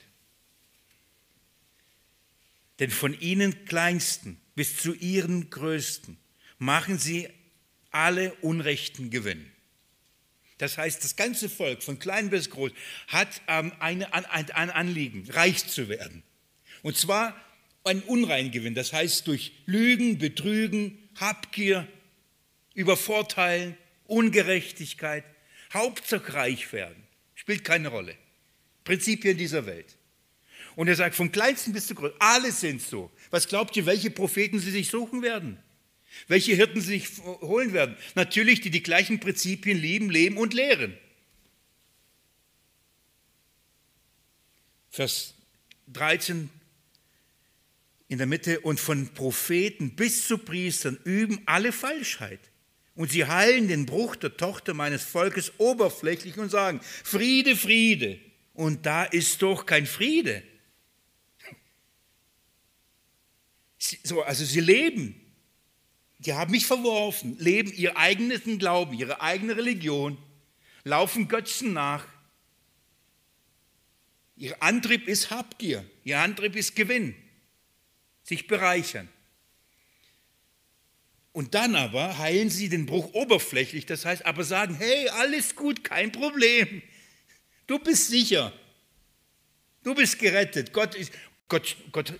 Denn 2.79 2.89
von 2.89 3.19
ihnen 3.19 3.65
Kleinsten 3.65 4.41
bis 4.55 4.77
zu 4.77 4.93
ihren 4.93 5.49
Größten 5.49 6.17
machen 6.57 6.97
sie 6.97 7.29
alle 7.91 8.33
Unrechten 8.35 9.11
Gewinn. 9.11 9.51
Das 10.57 10.77
heißt, 10.77 11.03
das 11.03 11.15
ganze 11.15 11.49
Volk, 11.49 11.83
von 11.83 11.99
klein 11.99 12.29
bis 12.29 12.49
groß, 12.49 12.71
hat 13.09 13.41
ähm, 13.47 13.73
eine, 13.79 14.13
ein, 14.13 14.25
ein 14.25 14.69
Anliegen, 14.69 15.29
reich 15.29 15.67
zu 15.67 15.89
werden. 15.89 16.23
Und 16.81 16.97
zwar 16.97 17.35
ein 17.83 18.01
Unreingewinn, 18.01 18.73
das 18.73 18.93
heißt 18.93 19.27
durch 19.27 19.51
Lügen, 19.65 20.17
Betrügen, 20.17 20.97
Habgier, 21.19 21.87
Übervorteilen, 22.73 23.77
Ungerechtigkeit, 24.05 25.23
Hauptsache 25.73 26.33
reich 26.33 26.71
werden. 26.73 27.03
Spielt 27.35 27.63
keine 27.63 27.89
Rolle. 27.89 28.15
Prinzipien 28.83 29.37
dieser 29.37 29.65
Welt. 29.65 29.97
Und 30.75 30.87
er 30.87 30.95
sagt, 30.95 31.15
vom 31.15 31.31
kleinsten 31.31 31.73
bis 31.73 31.87
zum 31.87 31.97
größten, 31.97 32.19
alle 32.19 32.51
sind 32.51 32.81
so. 32.81 33.11
Was 33.29 33.47
glaubt 33.47 33.75
ihr, 33.77 33.85
welche 33.85 34.09
Propheten 34.09 34.59
sie 34.59 34.71
sich 34.71 34.89
suchen 34.89 35.21
werden? 35.21 35.57
Welche 36.27 36.55
Hirten 36.55 36.81
sie 36.81 36.99
sich 36.99 37.17
holen 37.23 37.73
werden? 37.73 37.97
Natürlich, 38.15 38.61
die 38.61 38.69
die 38.69 38.83
gleichen 38.83 39.19
Prinzipien 39.19 39.77
lieben, 39.77 40.09
leben 40.09 40.37
und 40.37 40.53
lehren. 40.53 40.97
Vers 44.89 45.33
13 45.87 46.49
in 48.09 48.19
der 48.19 48.27
Mitte, 48.27 48.59
und 48.59 48.79
von 48.79 49.11
Propheten 49.15 49.95
bis 49.95 50.27
zu 50.27 50.37
Priestern 50.37 50.99
üben 51.03 51.41
alle 51.47 51.71
Falschheit. 51.71 52.39
Und 52.95 53.11
sie 53.11 53.25
heilen 53.25 53.67
den 53.67 53.85
Bruch 53.85 54.15
der 54.15 54.37
Tochter 54.37 54.73
meines 54.73 55.03
Volkes 55.03 55.53
oberflächlich 55.57 56.37
und 56.37 56.49
sagen, 56.49 56.79
Friede, 57.03 57.55
Friede. 57.55 58.19
Und 58.53 58.85
da 58.85 59.03
ist 59.03 59.41
doch 59.41 59.65
kein 59.65 59.87
Friede. 59.87 60.43
So, 64.03 64.21
also 64.21 64.45
sie 64.45 64.59
leben. 64.59 65.19
Die 66.19 66.33
haben 66.33 66.51
mich 66.51 66.65
verworfen, 66.65 67.37
leben 67.37 67.73
ihr 67.73 67.97
eigenes 67.97 68.41
Glauben, 68.57 68.93
ihre 68.93 69.21
eigene 69.21 69.57
Religion, 69.57 70.17
laufen 70.85 71.27
Götzen 71.27 71.73
nach. 71.73 72.05
Ihr 74.37 74.61
Antrieb 74.63 75.07
ist 75.07 75.31
Habgier, 75.31 75.85
ihr 76.05 76.19
Antrieb 76.19 76.55
ist 76.55 76.75
Gewinn, 76.75 77.13
sich 78.23 78.47
bereichern. 78.47 79.09
Und 81.33 81.55
dann 81.55 81.75
aber 81.75 82.19
heilen 82.19 82.51
sie 82.51 82.69
den 82.69 82.85
Bruch 82.85 83.13
oberflächlich, 83.13 83.87
das 83.87 84.05
heißt 84.05 84.25
aber 84.25 84.43
sagen, 84.43 84.75
hey, 84.75 85.09
alles 85.09 85.55
gut, 85.55 85.83
kein 85.83 86.11
Problem. 86.11 86.83
Du 87.65 87.79
bist 87.79 88.07
sicher. 88.07 88.53
Du 89.83 89.95
bist 89.95 90.19
gerettet. 90.19 90.71
Gott 90.73 90.93
ist, 90.93 91.11
Gott, 91.49 91.75
Gott, 91.91 92.13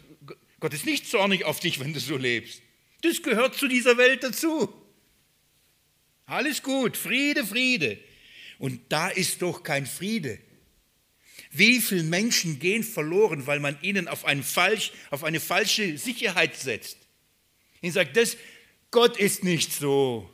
Gott 0.59 0.73
ist 0.73 0.85
nicht 0.85 1.07
zornig 1.07 1.45
auf 1.45 1.59
dich, 1.59 1.79
wenn 1.79 1.93
du 1.93 1.99
so 1.99 2.17
lebst. 2.17 2.61
Das 3.01 3.21
gehört 3.21 3.55
zu 3.55 3.67
dieser 3.67 3.97
Welt 3.97 4.23
dazu. 4.23 4.73
Alles 6.25 6.63
gut, 6.63 6.97
Friede, 6.97 7.45
Friede. 7.45 7.99
Und 8.57 8.81
da 8.89 9.09
ist 9.09 9.41
doch 9.43 9.61
kein 9.61 9.85
Friede. 9.85 10.39
Wie 11.51 11.81
viele 11.81 12.03
Menschen 12.03 12.57
gehen 12.57 12.83
verloren, 12.83 13.45
weil 13.45 13.59
man 13.59 13.77
ihnen 13.83 14.07
auf, 14.07 14.25
einen 14.25 14.41
falsch, 14.41 14.91
auf 15.11 15.23
eine 15.23 15.39
falsche 15.39 15.99
Sicherheit 15.99 16.55
setzt? 16.55 16.97
Ihnen 17.81 17.93
sagt, 17.93 18.17
das, 18.17 18.37
Gott 18.93 19.17
ist 19.17 19.43
nicht 19.43 19.73
so. 19.73 20.29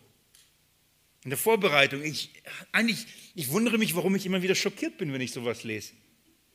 In 1.23 1.29
der 1.29 1.39
Vorbereitung, 1.39 2.03
ich, 2.03 2.29
eigentlich, 2.73 3.07
ich 3.33 3.49
wundere 3.49 3.77
mich, 3.77 3.95
warum 3.95 4.15
ich 4.15 4.25
immer 4.25 4.41
wieder 4.41 4.53
schockiert 4.53 4.97
bin, 4.97 5.13
wenn 5.13 5.21
ich 5.21 5.31
sowas 5.31 5.63
lese. 5.63 5.93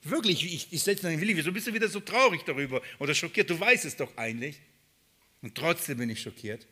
Wirklich, 0.02 0.44
ich, 0.44 0.68
ich 0.70 0.82
setze 0.82 1.04
dann, 1.04 1.18
Willi, 1.18 1.34
wieso 1.34 1.50
bist 1.50 1.66
du 1.66 1.72
wieder 1.72 1.88
so 1.88 2.00
traurig 2.00 2.42
darüber 2.44 2.82
oder 2.98 3.14
schockiert? 3.14 3.48
Du 3.48 3.58
weißt 3.58 3.86
es 3.86 3.96
doch 3.96 4.14
eigentlich. 4.18 4.60
Und 5.40 5.54
trotzdem 5.54 5.96
bin 5.96 6.10
ich 6.10 6.20
schockiert. 6.20 6.66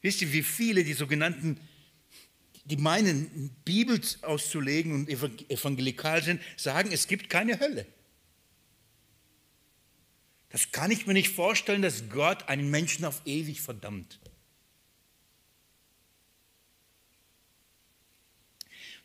Wisst 0.00 0.20
ihr, 0.22 0.32
wie 0.32 0.42
viele 0.42 0.82
die 0.82 0.94
sogenannten, 0.94 1.60
die 2.64 2.76
meinen, 2.76 3.54
Bibel 3.64 4.00
auszulegen 4.22 4.92
und 4.92 5.08
evangelikal 5.08 6.24
sind, 6.24 6.42
sagen, 6.56 6.90
es 6.90 7.06
gibt 7.06 7.30
keine 7.30 7.60
Hölle. 7.60 7.86
Das 10.52 10.70
kann 10.70 10.90
ich 10.90 11.06
mir 11.06 11.14
nicht 11.14 11.30
vorstellen, 11.30 11.80
dass 11.80 12.10
Gott 12.10 12.48
einen 12.48 12.70
Menschen 12.70 13.06
auf 13.06 13.22
ewig 13.24 13.62
verdammt. 13.62 14.20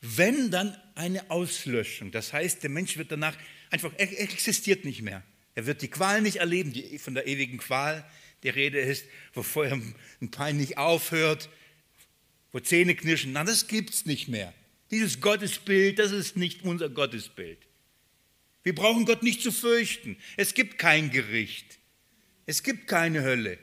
Wenn 0.02 0.52
dann 0.52 0.78
eine 0.94 1.32
Auslöschung, 1.32 2.12
das 2.12 2.34
heißt, 2.34 2.64
der 2.64 2.70
Mensch 2.70 2.98
wird 2.98 3.14
danach 3.14 3.36
einfach, 3.70 3.94
er 3.98 4.20
existiert 4.20 4.84
nicht 4.84 5.02
mehr. 5.02 5.24
Er 5.56 5.66
wird 5.66 5.82
die 5.82 5.88
Qual 5.88 6.22
nicht 6.22 6.36
erleben, 6.36 6.74
die 6.74 7.00
von 7.00 7.16
der 7.16 7.28
ewigen 7.28 7.60
Qual 7.60 8.08
die 8.44 8.50
Rede 8.50 8.80
ist, 8.80 9.06
wo 9.34 9.42
vorher 9.42 9.80
ein 10.22 10.32
Pein 10.32 10.58
nicht 10.58 10.78
aufhört, 10.78 11.50
wo 12.52 12.60
Zähne 12.60 12.94
knirschen. 12.94 13.32
Na, 13.32 13.46
das 13.46 13.68
gibt 13.68 13.92
es 13.92 14.06
nicht 14.06 14.28
mehr. 14.28 14.54
Dieses 14.92 15.22
Gottesbild, 15.22 15.98
das 15.98 16.12
ist 16.12 16.36
nicht 16.36 16.64
unser 16.64 16.90
Gottesbild. 16.90 17.67
Wir 18.68 18.76
brauchen 18.76 19.06
Gott 19.06 19.24
nicht 19.24 19.42
zu 19.42 19.54
fürchten. 19.54 20.18
Es 20.36 20.54
gibt 20.54 20.78
kein 20.78 21.10
Gericht. 21.10 21.80
Es 22.46 22.64
gibt 22.64 22.86
keine 22.90 23.24
Hölle. 23.24 23.58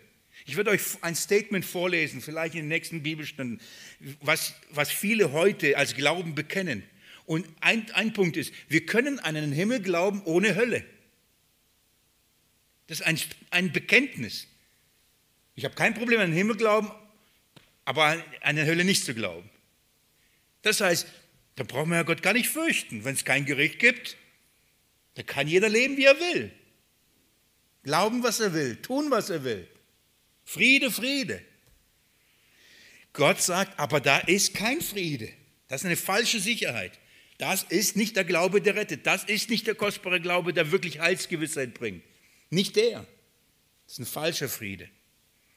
Ich 0.46 0.56
werde 0.56 0.70
euch 0.70 0.80
ein 1.02 1.14
Statement 1.14 1.62
vorlesen, 1.62 2.22
vielleicht 2.22 2.54
in 2.54 2.60
den 2.60 2.68
nächsten 2.68 3.02
Bibelstunden, 3.02 3.60
was, 4.22 4.54
was 4.70 4.90
viele 4.90 5.32
heute 5.32 5.76
als 5.76 5.94
Glauben 5.94 6.34
bekennen. 6.34 6.84
Und 7.26 7.46
ein, 7.60 7.84
ein 7.92 8.14
Punkt 8.14 8.38
ist, 8.38 8.54
wir 8.68 8.86
können 8.86 9.18
an 9.18 9.36
einen 9.36 9.52
Himmel 9.52 9.82
glauben 9.82 10.22
ohne 10.24 10.54
Hölle. 10.54 10.82
Das 12.86 13.00
ist 13.00 13.06
ein, 13.06 13.20
ein 13.50 13.72
Bekenntnis. 13.72 14.46
Ich 15.54 15.66
habe 15.66 15.74
kein 15.74 15.92
Problem 15.92 16.18
an 16.20 16.30
den 16.30 16.38
Himmel 16.38 16.56
glauben, 16.56 16.90
aber 17.84 18.06
an 18.06 18.22
eine 18.40 18.64
Hölle 18.64 18.86
nicht 18.86 19.04
zu 19.04 19.12
glauben. 19.12 19.50
Das 20.62 20.80
heißt, 20.80 21.06
da 21.56 21.64
brauchen 21.64 21.90
wir 21.90 21.96
ja 21.96 22.04
Gott 22.04 22.22
gar 22.22 22.32
nicht 22.32 22.48
fürchten. 22.48 23.04
Wenn 23.04 23.16
es 23.16 23.26
kein 23.26 23.44
Gericht 23.44 23.78
gibt, 23.78 24.16
da 25.14 25.22
kann 25.22 25.48
jeder 25.48 25.68
leben, 25.68 25.96
wie 25.96 26.04
er 26.04 26.18
will. 26.18 26.52
Glauben, 27.82 28.22
was 28.22 28.40
er 28.40 28.52
will, 28.52 28.76
tun, 28.76 29.10
was 29.10 29.30
er 29.30 29.44
will. 29.44 29.68
Friede, 30.44 30.90
Friede. 30.90 31.42
Gott 33.12 33.40
sagt, 33.40 33.78
aber 33.78 34.00
da 34.00 34.18
ist 34.18 34.54
kein 34.54 34.80
Friede. 34.80 35.32
Das 35.68 35.82
ist 35.82 35.86
eine 35.86 35.96
falsche 35.96 36.40
Sicherheit. 36.40 36.98
Das 37.38 37.64
ist 37.64 37.96
nicht 37.96 38.16
der 38.16 38.24
Glaube, 38.24 38.60
der 38.60 38.74
rettet. 38.74 39.06
Das 39.06 39.24
ist 39.24 39.50
nicht 39.50 39.66
der 39.66 39.74
kostbare 39.74 40.20
Glaube, 40.20 40.52
der 40.52 40.72
wirklich 40.72 41.00
Heilsgewissheit 41.00 41.74
bringt. 41.74 42.02
Nicht 42.50 42.76
der. 42.76 43.06
Das 43.84 43.94
ist 43.94 43.98
ein 44.00 44.06
falscher 44.06 44.48
Friede. 44.48 44.88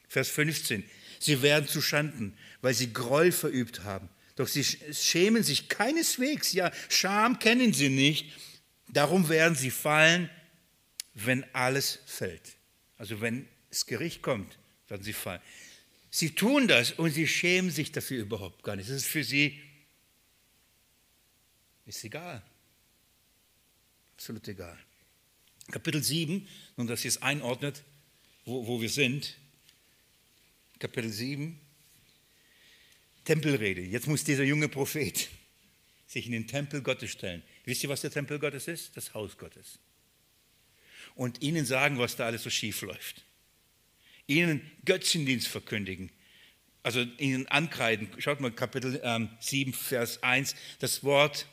Vers 0.08 0.28
15. 0.28 0.84
Sie 1.20 1.42
werden 1.42 1.68
zu 1.68 1.82
Schanden, 1.82 2.36
weil 2.60 2.74
sie 2.74 2.92
Groll 2.92 3.32
verübt 3.32 3.84
haben. 3.84 4.08
Doch 4.36 4.46
sie 4.48 4.64
schämen 4.64 5.42
sich 5.42 5.68
keineswegs. 5.68 6.52
Ja, 6.52 6.70
Scham 6.88 7.38
kennen 7.38 7.72
sie 7.72 7.88
nicht. 7.88 8.32
Darum 8.88 9.28
werden 9.28 9.54
sie 9.54 9.70
fallen, 9.70 10.30
wenn 11.14 11.44
alles 11.54 12.00
fällt. 12.06 12.56
Also 12.96 13.20
wenn 13.20 13.46
das 13.68 13.86
Gericht 13.86 14.22
kommt, 14.22 14.58
werden 14.88 15.02
sie 15.02 15.12
fallen. 15.12 15.42
Sie 16.10 16.34
tun 16.34 16.68
das 16.68 16.92
und 16.92 17.10
sie 17.10 17.26
schämen 17.26 17.70
sich 17.70 17.92
dafür 17.92 18.22
überhaupt 18.22 18.62
gar 18.62 18.76
nicht. 18.76 18.88
Das 18.88 18.96
ist 18.96 19.06
für 19.06 19.24
sie 19.24 19.60
ist 21.86 22.04
egal. 22.04 22.42
Absolut 24.14 24.46
egal. 24.48 24.78
Kapitel 25.70 26.02
7, 26.02 26.46
nun 26.76 26.86
dass 26.86 27.04
ihr 27.04 27.10
es 27.10 27.22
einordnet, 27.22 27.82
wo, 28.44 28.66
wo 28.66 28.80
wir 28.80 28.88
sind. 28.88 29.36
Kapitel 30.78 31.12
7, 31.12 31.58
Tempelrede. 33.24 33.82
Jetzt 33.82 34.06
muss 34.06 34.24
dieser 34.24 34.44
junge 34.44 34.68
Prophet 34.68 35.28
sich 36.06 36.26
in 36.26 36.32
den 36.32 36.46
Tempel 36.46 36.82
Gottes 36.82 37.10
stellen. 37.10 37.42
Wisst 37.68 37.82
ihr, 37.82 37.90
was 37.90 38.00
der 38.00 38.10
Tempel 38.10 38.38
Gottes 38.38 38.66
ist? 38.66 38.96
Das 38.96 39.12
Haus 39.12 39.36
Gottes. 39.36 39.78
Und 41.14 41.42
ihnen 41.42 41.66
sagen, 41.66 41.98
was 41.98 42.16
da 42.16 42.24
alles 42.24 42.42
so 42.42 42.48
schief 42.48 42.80
läuft. 42.80 43.26
Ihnen 44.26 44.62
Götzendienst 44.86 45.48
verkündigen. 45.48 46.08
Also 46.82 47.02
ihnen 47.18 47.46
ankreiden. 47.48 48.08
Schaut 48.16 48.40
mal, 48.40 48.50
Kapitel 48.52 48.98
ähm, 49.04 49.28
7, 49.40 49.74
Vers 49.74 50.22
1. 50.22 50.54
Das 50.78 51.04
Wort 51.04 51.46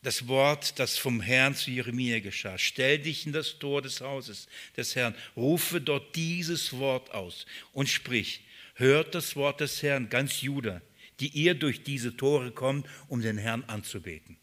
das 0.00 0.28
Wort, 0.28 0.78
das 0.78 0.96
vom 0.96 1.20
Herrn 1.20 1.54
zu 1.54 1.70
Jeremia 1.70 2.20
geschah. 2.20 2.56
Stell 2.56 2.98
dich 2.98 3.26
in 3.26 3.32
das 3.32 3.58
Tor 3.58 3.82
des 3.82 4.00
Hauses 4.00 4.46
des 4.78 4.96
Herrn, 4.96 5.14
rufe 5.36 5.82
dort 5.82 6.16
dieses 6.16 6.72
Wort 6.72 7.10
aus 7.10 7.44
und 7.72 7.90
sprich, 7.90 8.44
hört 8.76 9.14
das 9.14 9.36
Wort 9.36 9.60
des 9.60 9.82
Herrn, 9.82 10.08
ganz 10.08 10.40
Juda, 10.40 10.80
die 11.20 11.28
ihr 11.28 11.54
durch 11.54 11.82
diese 11.82 12.16
Tore 12.16 12.52
kommt, 12.52 12.86
um 13.08 13.20
den 13.20 13.36
Herrn 13.36 13.64
anzubeten. 13.64 14.38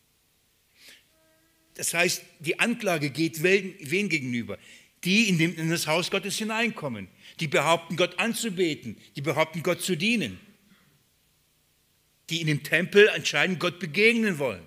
Das 1.75 1.93
heißt, 1.93 2.23
die 2.39 2.59
Anklage 2.59 3.09
geht 3.09 3.43
wen 3.43 4.09
gegenüber? 4.09 4.57
Die 5.03 5.29
in, 5.29 5.37
dem, 5.37 5.55
in 5.55 5.69
das 5.69 5.87
Haus 5.87 6.09
Gottes 6.09 6.37
hineinkommen, 6.37 7.07
die 7.39 7.47
behaupten, 7.47 7.95
Gott 7.95 8.17
anzubeten, 8.17 8.97
die 9.15 9.21
behaupten, 9.21 9.61
Gott 9.61 9.81
zu 9.81 9.95
dienen, 9.95 10.39
die 12.29 12.41
in 12.41 12.47
dem 12.47 12.63
Tempel 12.63 13.09
anscheinend 13.09 13.59
Gott 13.59 13.79
begegnen 13.79 14.39
wollen. 14.39 14.65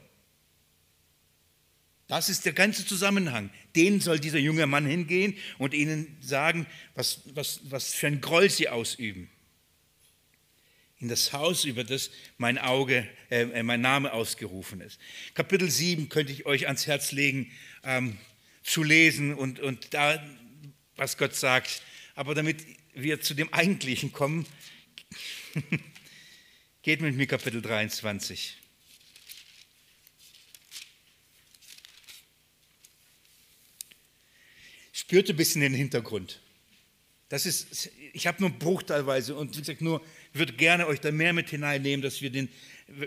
Das 2.06 2.28
ist 2.28 2.46
der 2.46 2.52
ganze 2.52 2.86
Zusammenhang. 2.86 3.50
Den 3.76 4.00
soll 4.00 4.18
dieser 4.18 4.38
junge 4.38 4.66
Mann 4.66 4.86
hingehen 4.86 5.36
und 5.58 5.74
ihnen 5.74 6.16
sagen, 6.20 6.66
was, 6.94 7.20
was, 7.34 7.60
was 7.64 7.92
für 7.92 8.06
ein 8.06 8.20
Groll 8.20 8.48
sie 8.48 8.68
ausüben. 8.68 9.28
In 11.00 11.08
das 11.08 11.32
Haus, 11.32 11.64
über 11.64 11.84
das 11.84 12.10
mein 12.38 12.58
Auge, 12.58 13.08
äh, 13.30 13.42
äh 13.42 13.62
mein 13.62 13.80
Name 13.80 14.12
ausgerufen 14.12 14.80
ist. 14.80 14.98
Kapitel 15.34 15.70
7 15.70 16.08
könnte 16.08 16.32
ich 16.32 16.44
euch 16.46 16.66
ans 16.66 16.86
Herz 16.86 17.12
legen, 17.12 17.52
ähm, 17.84 18.18
zu 18.62 18.82
lesen 18.82 19.34
und, 19.34 19.60
und 19.60 19.94
da, 19.94 20.22
was 20.96 21.16
Gott 21.16 21.34
sagt. 21.34 21.82
Aber 22.14 22.34
damit 22.34 22.64
wir 22.94 23.20
zu 23.20 23.34
dem 23.34 23.52
Eigentlichen 23.52 24.12
kommen, 24.12 24.44
geht 26.82 27.00
mit 27.00 27.14
mir 27.14 27.26
Kapitel 27.26 27.62
23. 27.62 28.58
spürte 35.08 35.32
ein 35.32 35.36
bisschen 35.36 35.62
den 35.62 35.72
Hintergrund. 35.72 36.38
Das 37.30 37.46
ist, 37.46 37.88
ich 38.12 38.26
habe 38.26 38.42
nur 38.42 38.50
bruchteilweise 38.50 39.36
und 39.36 39.56
wie 39.56 39.60
gesagt, 39.60 39.80
nur 39.80 40.02
würde 40.38 40.52
gerne 40.54 40.86
euch 40.86 41.00
da 41.00 41.10
mehr 41.10 41.32
mit 41.32 41.50
hineinnehmen, 41.50 42.02
dass 42.02 42.22
wir 42.22 42.30
den, 42.30 42.48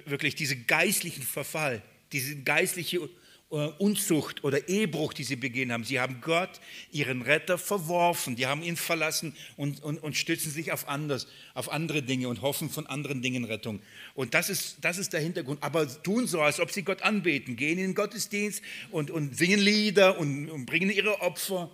wirklich 0.06 0.36
diesen 0.36 0.68
geistlichen 0.68 1.24
Verfall, 1.24 1.82
diese 2.12 2.36
geistliche 2.38 3.10
äh, 3.52 3.68
Unzucht 3.80 4.46
oder 4.46 4.70
Ehebruch, 4.70 5.12
die 5.12 5.26
sie 5.26 5.36
begehen 5.36 5.74
haben. 5.74 5.84
Sie 5.84 6.00
haben 6.00 6.22
Gott, 6.22 6.62
ihren 6.92 7.22
Retter, 7.22 7.58
verworfen. 7.58 8.38
Die 8.38 8.48
haben 8.48 8.64
ihn 8.64 8.78
verlassen 8.78 9.36
und, 9.58 9.84
und, 9.84 9.98
und 9.98 10.16
stützen 10.16 10.52
sich 10.52 10.72
auf, 10.72 10.88
anders, 10.88 11.28
auf 11.54 11.70
andere 11.70 12.02
Dinge 12.02 12.30
und 12.30 12.42
hoffen 12.42 12.70
von 12.70 12.88
anderen 12.88 13.22
Dingen 13.22 13.44
Rettung. 13.44 13.82
Und 14.14 14.34
das 14.34 14.50
ist, 14.50 14.78
das 14.82 14.98
ist 14.98 15.12
der 15.12 15.20
Hintergrund. 15.20 15.62
Aber 15.64 15.86
tun 16.02 16.28
so, 16.28 16.42
als 16.42 16.62
ob 16.62 16.72
sie 16.72 16.84
Gott 16.84 17.02
anbeten, 17.02 17.58
gehen 17.58 17.78
in 17.78 17.88
den 17.88 17.96
Gottesdienst 17.96 18.62
und, 18.90 19.12
und 19.12 19.38
singen 19.38 19.60
Lieder 19.60 20.18
und, 20.18 20.50
und 20.50 20.66
bringen 20.66 20.90
ihre 20.90 21.20
Opfer. 21.20 21.70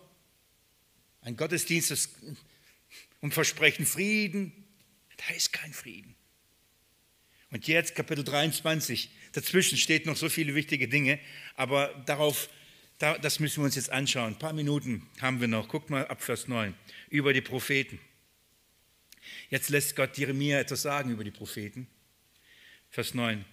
Ein 1.22 1.38
Gottesdienst 1.38 1.91
das, 1.91 2.10
und 3.22 3.36
versprechen 3.36 3.86
Frieden. 3.86 4.51
Da 5.18 5.34
ist 5.34 5.51
kein 5.51 5.74
Frieden. 5.74 6.15
Und 7.51 7.68
jetzt 7.68 7.95
Kapitel 7.95 8.24
23. 8.24 9.09
Dazwischen 9.32 9.78
steht 9.78 10.05
noch 10.05 10.18
so 10.18 10.30
viele 10.30 10.53
wichtige 10.55 10.88
Dinge, 10.88 11.20
aber 11.55 11.88
darauf, 12.05 12.49
das 12.99 13.39
müssen 13.39 13.61
wir 13.61 13.65
uns 13.65 13.76
jetzt 13.76 13.91
anschauen. 13.91 14.34
Ein 14.34 14.39
paar 14.39 14.53
Minuten 14.53 15.07
haben 15.22 15.39
wir 15.39 15.47
noch. 15.47 15.68
Guckt 15.70 15.89
mal 15.89 16.07
ab 16.07 16.22
Vers 16.22 16.47
9 16.47 16.74
über 17.09 17.34
die 17.34 17.41
Propheten. 17.41 17.99
Jetzt 19.49 19.70
lässt 19.70 19.95
Gott 19.95 20.18
Jeremia 20.18 20.59
etwas 20.59 20.82
sagen 20.82 21.11
über 21.11 21.24
die 21.24 21.32
Propheten. 21.32 21.88
Vers 22.89 23.13
9. 23.13 23.45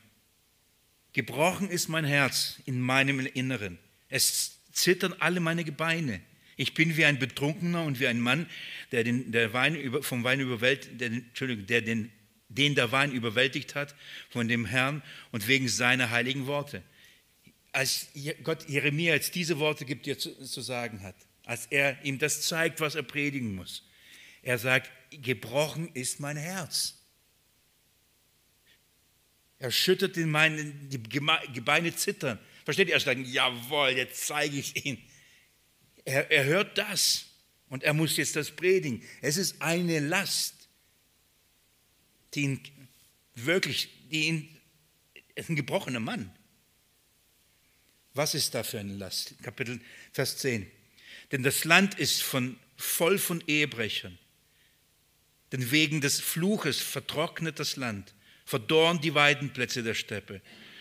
Gebrochen 1.13 1.71
ist 1.71 1.89
mein 1.89 2.05
Herz 2.05 2.61
in 2.67 2.81
meinem 2.81 3.21
Inneren. 3.21 3.79
Es 4.09 4.59
zittern 4.73 5.15
alle 5.21 5.41
meine 5.41 5.65
Gebeine. 5.65 6.21
Ich 6.57 6.75
bin 6.75 6.97
wie 6.97 7.05
ein 7.05 7.19
Betrunkener 7.19 7.85
und 7.85 8.01
wie 8.01 8.07
ein 8.07 8.21
Mann, 8.21 8.49
der, 8.93 9.05
den, 9.05 9.33
der 9.33 9.53
Wein 9.53 9.75
über, 9.75 10.03
vom 10.03 10.23
Wein 10.25 10.41
überwältigt, 10.41 11.01
der, 11.01 11.09
Entschuldigung, 11.09 11.67
der 11.67 11.83
den, 11.83 12.13
den 12.49 12.75
der 12.75 12.93
Wein 12.93 13.13
überwältigt 13.13 13.75
hat 13.75 13.95
von 14.31 14.47
dem 14.47 14.65
Herrn 14.67 15.03
und 15.33 15.49
wegen 15.49 15.69
seiner 15.69 16.11
heiligen 16.11 16.47
Worte. 16.47 16.83
Als 17.73 18.09
Gott 18.45 18.69
Jeremia 18.69 19.15
jetzt 19.15 19.35
diese 19.35 19.59
Worte 19.59 19.85
gibt, 19.85 20.07
die 20.07 20.13
er 20.13 20.19
zu, 20.19 20.33
zu 20.45 20.61
sagen 20.61 21.03
hat, 21.03 21.17
als 21.45 21.67
er 21.67 22.03
ihm 22.05 22.19
das 22.19 22.43
zeigt, 22.43 22.81
was 22.81 22.95
er 22.95 23.03
predigen 23.03 23.55
muss, 23.55 23.85
er 24.43 24.59
sagt, 24.59 24.91
gebrochen 25.11 25.91
ist 25.95 26.21
mein 26.21 26.37
Herz. 26.37 27.01
Er 29.59 29.71
schüttert 29.71 30.17
in 30.17 30.31
meinen, 30.31 30.89
die 30.89 31.03
Gebeine 31.03 31.97
zittern. 31.97 32.39
Versteht 32.65 32.89
ihr? 32.89 32.95
Er 32.95 33.01
sagt, 33.01 33.27
jawohl, 33.27 33.91
jetzt 33.91 34.27
zeige 34.27 34.59
ich 34.59 34.85
ihn 34.85 35.03
er, 36.05 36.31
er 36.31 36.45
hört 36.45 36.79
das 36.79 37.27
und 37.69 37.83
er 37.83 37.95
muss 37.95 38.17
jetzt 38.17 38.37
das 38.37 38.51
predigen. 38.51 39.03
Es 39.23 39.37
ist 39.37 39.61
eine 39.61 40.01
Last, 40.01 40.55
die 42.35 42.43
ihn 42.43 42.61
wirklich, 43.35 43.89
die 44.11 44.29
ihn, 44.29 44.57
ist 45.35 45.49
ein 45.49 45.57
gebrochener 45.57 46.01
Mann. 46.01 46.31
Was 48.13 48.35
ist 48.35 48.55
da 48.55 48.63
für 48.63 48.79
eine 48.79 48.95
Last? 48.95 49.35
Kapitel 49.43 49.81
Vers 50.13 50.39
10. 50.39 50.71
Denn 51.33 51.43
das 51.43 51.65
Land 51.65 51.99
ist 51.99 52.23
von, 52.23 52.57
voll 52.77 53.19
von 53.19 53.43
Ehebrechern. 53.47 54.19
Denn 55.51 55.71
wegen 55.71 56.01
des 56.01 56.21
Fluches 56.21 56.81
vertrocknet 56.81 57.59
das 57.59 57.77
Land, 57.77 58.15
verdorren 58.45 59.01
die 59.01 59.15
Weidenplätze 59.15 59.83
der 59.83 59.95
Steppe. 59.95 60.41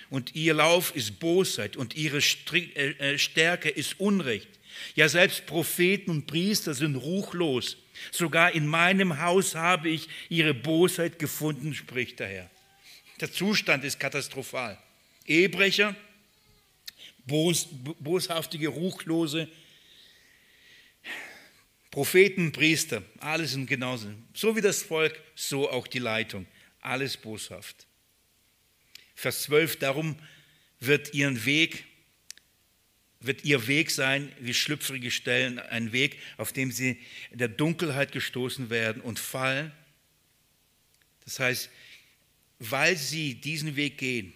Und 0.10 0.36
ihr 0.36 0.54
Lauf 0.54 0.96
ist 0.96 1.20
Bosheit 1.20 1.76
und 1.76 1.96
ihre 1.96 2.20
äh, 2.20 3.14
äh, 3.14 3.18
Stärke 3.18 3.70
ist 3.70 4.00
Unrecht. 4.00 4.48
Ja, 4.96 5.10
selbst 5.10 5.46
Propheten 5.46 6.12
und 6.12 6.28
Priester 6.28 6.74
sind 6.74 6.96
ruchlos. 6.96 7.78
Sogar 8.12 8.54
in 8.54 8.68
meinem 8.68 9.20
Haus 9.20 9.56
habe 9.56 9.90
ich 9.90 10.08
ihre 10.30 10.54
Bosheit 10.54 11.20
gefunden, 11.20 11.74
spricht 11.74 12.20
der 12.20 12.28
Herr. 12.28 12.50
Der 13.20 13.32
Zustand 13.32 13.84
ist 13.84 14.00
katastrophal. 14.00 14.78
Ehebrecher, 15.26 15.96
bos, 17.26 17.68
boshaftige, 18.00 18.68
ruchlose, 18.70 19.48
Propheten, 21.94 22.52
Priester, 22.52 23.04
alles 23.20 23.52
sind 23.52 23.68
genauso. 23.68 24.08
So 24.34 24.56
wie 24.56 24.62
das 24.62 24.82
Volk, 24.82 25.22
so 25.36 25.70
auch 25.70 25.86
die 25.86 26.00
Leitung. 26.00 26.48
Alles 26.82 27.18
boshaft. 27.18 27.86
Vers 29.14 29.44
12, 29.44 29.78
darum 29.78 30.16
wird 30.80 31.14
ihren 31.14 31.46
Weg 31.46 31.86
wird 33.26 33.44
ihr 33.46 33.68
Weg 33.68 33.92
sein 33.92 34.32
wie 34.40 34.54
schlüpfrige 34.54 35.12
Stellen, 35.12 35.60
ein 35.60 35.92
Weg, 35.92 36.20
auf 36.38 36.54
dem 36.54 36.72
sie 36.72 36.98
in 37.32 37.38
der 37.38 37.48
Dunkelheit 37.48 38.12
gestoßen 38.12 38.70
werden 38.70 39.02
und 39.02 39.20
fallen. 39.20 39.72
Das 41.24 41.40
heißt, 41.40 41.70
weil 42.60 42.98
sie 42.98 43.36
diesen 43.36 43.76
Weg 43.76 43.98
gehen, 43.98 44.34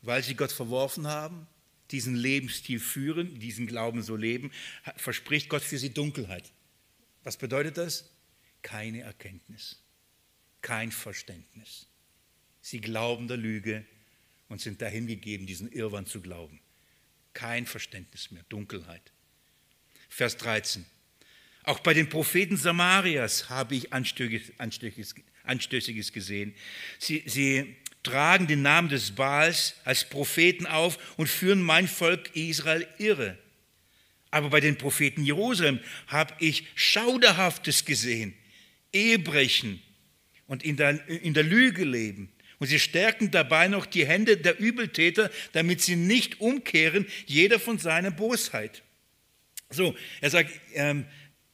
weil 0.00 0.22
sie 0.22 0.34
Gott 0.34 0.52
verworfen 0.52 1.06
haben, 1.06 1.46
diesen 1.90 2.16
Lebensstil 2.16 2.80
führen, 2.80 3.38
diesen 3.38 3.66
Glauben 3.66 4.02
so 4.02 4.16
leben, 4.16 4.50
verspricht 4.96 5.48
Gott 5.48 5.62
für 5.62 5.78
sie 5.78 5.92
Dunkelheit. 5.92 6.50
Was 7.22 7.36
bedeutet 7.36 7.76
das? 7.76 8.12
keine 8.62 9.02
Erkenntnis, 9.02 9.82
kein 10.60 10.92
Verständnis. 10.92 11.88
Sie 12.60 12.80
glauben 12.80 13.28
der 13.28 13.36
Lüge 13.36 13.84
und 14.48 14.60
sind 14.60 14.80
dahin 14.80 15.06
gegeben, 15.06 15.46
diesen 15.46 15.70
Irrwand 15.70 16.08
zu 16.08 16.20
glauben. 16.20 16.60
Kein 17.34 17.66
Verständnis 17.66 18.30
mehr, 18.30 18.44
Dunkelheit. 18.48 19.12
Vers 20.08 20.36
13. 20.36 20.84
Auch 21.64 21.80
bei 21.80 21.94
den 21.94 22.08
Propheten 22.08 22.56
Samarias 22.56 23.48
habe 23.48 23.76
ich 23.76 23.92
Anstößiges, 23.92 25.14
Anstößiges 25.44 26.12
gesehen. 26.12 26.54
Sie, 26.98 27.22
sie 27.26 27.76
tragen 28.02 28.46
den 28.46 28.62
Namen 28.62 28.88
des 28.88 29.12
Baals 29.12 29.74
als 29.84 30.08
Propheten 30.08 30.66
auf 30.66 30.98
und 31.16 31.28
führen 31.28 31.62
mein 31.62 31.86
Volk 31.86 32.34
Israel 32.34 32.86
irre. 32.98 33.38
Aber 34.30 34.50
bei 34.50 34.60
den 34.60 34.76
Propheten 34.76 35.24
Jerusalem 35.24 35.78
habe 36.08 36.34
ich 36.40 36.66
Schauderhaftes 36.74 37.84
gesehen, 37.84 38.34
Ehebrechen 38.92 39.80
und 40.46 40.64
in 40.64 40.76
der, 40.76 41.06
in 41.08 41.34
der 41.34 41.44
Lüge 41.44 41.84
leben. 41.84 42.32
Und 42.62 42.68
sie 42.68 42.78
stärken 42.78 43.32
dabei 43.32 43.66
noch 43.66 43.86
die 43.86 44.06
Hände 44.06 44.36
der 44.36 44.56
Übeltäter, 44.60 45.32
damit 45.50 45.80
sie 45.80 45.96
nicht 45.96 46.40
umkehren, 46.40 47.08
jeder 47.26 47.58
von 47.58 47.78
seiner 47.78 48.12
Bosheit. 48.12 48.84
So, 49.68 49.96
er 50.20 50.30
sagt, 50.30 50.52
ähm, 50.74 51.04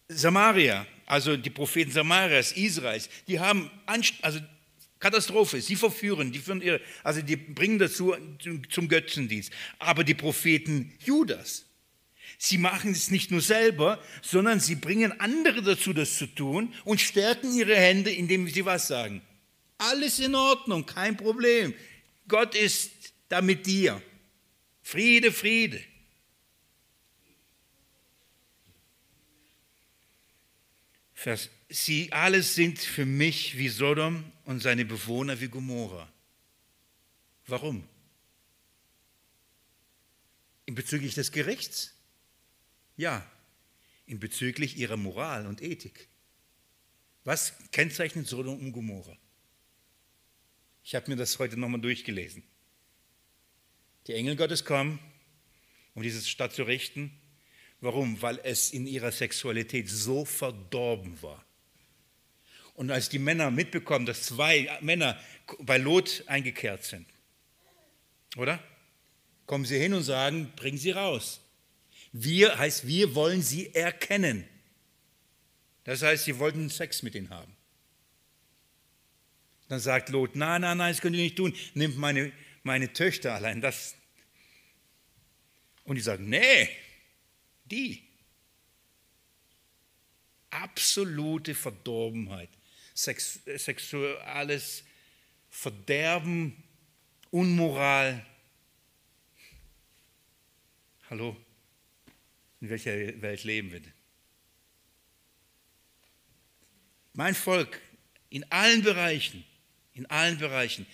Samaria, 0.09 0.87
also 1.07 1.39
die 1.39 1.49
Propheten 1.49 1.91
Samarias, 1.93 2.53
Israels, 2.53 3.09
die 3.27 3.41
haben, 3.41 3.71
also 4.21 4.39
Katastrophe, 4.99 5.63
sie 5.63 5.77
verführen, 5.77 6.31
die, 6.31 6.41
führen 6.41 6.61
ihre, 6.61 6.83
also 7.03 7.23
die 7.23 7.37
bringen 7.37 7.79
dazu 7.79 8.15
zum 8.69 8.89
Götzendienst. 8.89 9.51
Aber 9.79 10.05
die 10.05 10.13
Propheten 10.13 10.93
Judas, 11.03 11.65
sie 12.37 12.59
machen 12.59 12.93
es 12.93 13.11
nicht 13.11 13.31
nur 13.31 13.41
selber, 13.41 13.99
sondern 14.21 14.61
sie 14.61 14.75
bringen 14.75 15.19
andere 15.23 15.63
dazu, 15.63 15.95
das 15.95 16.19
zu 16.19 16.27
tun 16.27 16.75
und 16.85 17.01
stärken 17.01 17.57
ihre 17.57 17.77
Hände, 17.77 18.11
indem 18.11 18.47
sie 18.47 18.67
was 18.67 18.89
sagen. 18.89 19.23
Alles 19.79 20.19
in 20.19 20.35
Ordnung, 20.35 20.85
kein 20.85 21.17
Problem. 21.17 21.73
Gott 22.27 22.55
ist 22.55 22.91
da 23.29 23.41
mit 23.41 23.67
dir. 23.67 24.03
Friede, 24.83 25.33
Friede. 25.33 25.83
Vers, 31.19 31.51
sie 31.69 32.13
alle 32.13 32.45
sind 32.45 32.79
für 32.79 33.05
mich 33.05 33.59
wie 33.59 33.69
Sodom 33.69 34.31
und 34.45 34.61
seine 34.61 34.85
Bewohner 34.85 35.41
wie 35.41 35.49
Gomorra. 35.49 36.09
Warum? 37.49 37.89
In 40.65 40.77
bezüglich 40.77 41.15
des 41.15 41.33
Gerichts? 41.33 41.93
Ja, 42.97 43.29
in 44.07 44.21
bezüglich 44.21 44.77
ihrer 44.77 44.97
Moral 44.97 45.47
und 45.49 45.61
Ethik. 45.61 46.07
Was 47.25 47.53
kennzeichnet 47.73 48.29
Sodom 48.29 48.61
und 48.61 48.71
Gomorra? 48.71 49.18
Ich 50.89 50.95
habe 50.95 51.11
mir 51.11 51.19
das 51.19 51.39
heute 51.39 51.61
nochmal 51.61 51.83
durchgelesen. 51.83 52.43
Die 54.07 54.15
Engel 54.15 54.37
Gottes 54.37 54.65
kommen, 54.65 54.99
um 55.93 56.03
diese 56.03 56.27
Stadt 56.27 56.55
zu 56.55 56.63
richten 56.63 57.13
Warum? 57.83 58.23
Weil 58.23 58.41
es 58.43 58.73
in 58.73 58.87
ihrer 58.87 59.13
Sexualität 59.13 59.91
so 59.91 60.25
verdorben 60.25 61.21
war. 61.21 61.45
Und 62.73 62.91
als 62.91 63.11
die 63.11 63.19
Männer 63.19 63.51
mitbekommen, 63.51 64.07
dass 64.07 64.23
zwei 64.23 64.79
Männer 64.81 65.21
bei 65.61 65.77
Lot 65.77 66.25
eingekehrt 66.27 66.85
sind, 66.85 67.07
oder? 68.39 68.59
Kommen 69.45 69.67
sie 69.67 69.79
hin 69.79 69.93
und 69.93 70.05
sagen, 70.05 70.55
bringen 70.57 70.79
sie 70.79 70.93
raus. 70.93 71.43
Wir 72.13 72.59
heißt, 72.59 72.87
wir 72.87 73.15
wollen 73.15 73.43
sie 73.43 73.75
erkennen. 73.75 74.49
Das 75.85 76.01
heißt, 76.01 76.25
sie 76.25 76.39
wollten 76.39 76.71
Sex 76.71 77.03
mit 77.03 77.15
ihnen 77.15 77.29
haben. 77.29 77.58
Dann 79.69 79.81
sagt 79.81 80.09
Lot, 80.09 80.35
nein, 80.35 80.63
nein, 80.63 80.79
nein, 80.79 80.93
das 80.93 81.01
könnt 81.01 81.15
ihr 81.15 81.23
nicht 81.23 81.37
tun. 81.37 81.55
Nimmt 81.75 81.99
meine, 81.99 82.33
meine 82.63 82.93
Töchter 82.93 83.35
allein. 83.35 83.61
Das. 83.61 83.95
Und 85.85 85.97
die 85.97 86.03
sagen, 86.03 86.29
nee, 86.29 86.69
die. 87.65 88.03
Absolute 90.51 91.55
Verdorbenheit, 91.55 92.49
Sex, 92.95 93.41
sexuelles 93.57 94.83
Verderben, 95.51 96.65
Unmoral. 97.31 98.25
Hallo, 101.11 101.37
in 102.61 102.71
welcher 102.71 102.93
Welt 103.21 103.45
leben 103.45 103.73
wir 103.73 103.81
denn? 103.81 103.93
Mein 107.13 107.35
Volk 107.35 107.81
in 108.31 108.51
allen 108.51 108.83
Bereichen, 108.83 109.45
in 109.99 110.07
allen 110.07 110.39
Bereichen, 110.39 110.87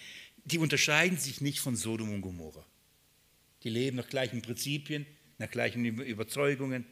die 0.45 0.59
unterscheiden 0.59 1.19
sich 1.19 1.41
nicht 1.41 1.61
von 1.61 1.77
Sodom 1.77 2.13
und 2.13 2.21
Gomorra. 2.21 2.65
Die 3.63 3.71
leben 3.71 3.97
nach 3.97 4.09
gleichen 4.09 4.43
Prinzipien, 4.43 5.07
nach 5.39 5.51
gleichen 5.51 5.85
Überzeugungen, 5.85 6.85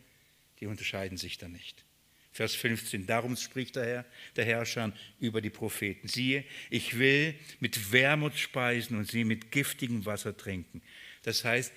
die 0.61 0.67
unterscheiden 0.67 1.19
sich 1.19 1.39
da 1.39 1.49
nicht. 1.49 1.85
Vers 2.33 2.55
15, 2.55 3.07
darum 3.07 3.37
spricht 3.37 3.77
der 3.77 3.85
Herr, 3.85 4.05
der 4.37 4.47
Herrscher 4.47 4.93
über 5.21 5.43
die 5.43 5.51
Propheten. 5.51 6.09
Siehe, 6.09 6.45
ich 6.71 6.99
will 6.99 7.35
mit 7.61 7.93
Wermut 7.93 8.39
speisen 8.39 8.97
und 8.97 9.11
sie 9.11 9.25
mit 9.25 9.51
giftigem 9.51 10.07
Wasser 10.07 10.35
trinken. 10.35 10.81
Das 11.25 11.45
heißt, 11.45 11.73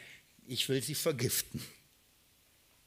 ich 0.48 0.70
will 0.70 0.82
sie 0.82 0.96
vergiften. 0.96 1.62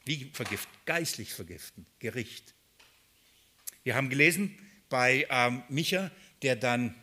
Wie 0.07 0.31
vergiften? 0.33 0.73
Geistlich 0.87 1.35
vergiften, 1.35 1.85
Gericht. 1.99 2.55
Wir 3.85 3.95
haben 3.95 4.09
gelesen 4.09 4.59
bei 4.89 5.27
ähm, 5.29 5.63
Micha, 5.69 6.11
der 6.43 6.57
dann, 6.57 6.95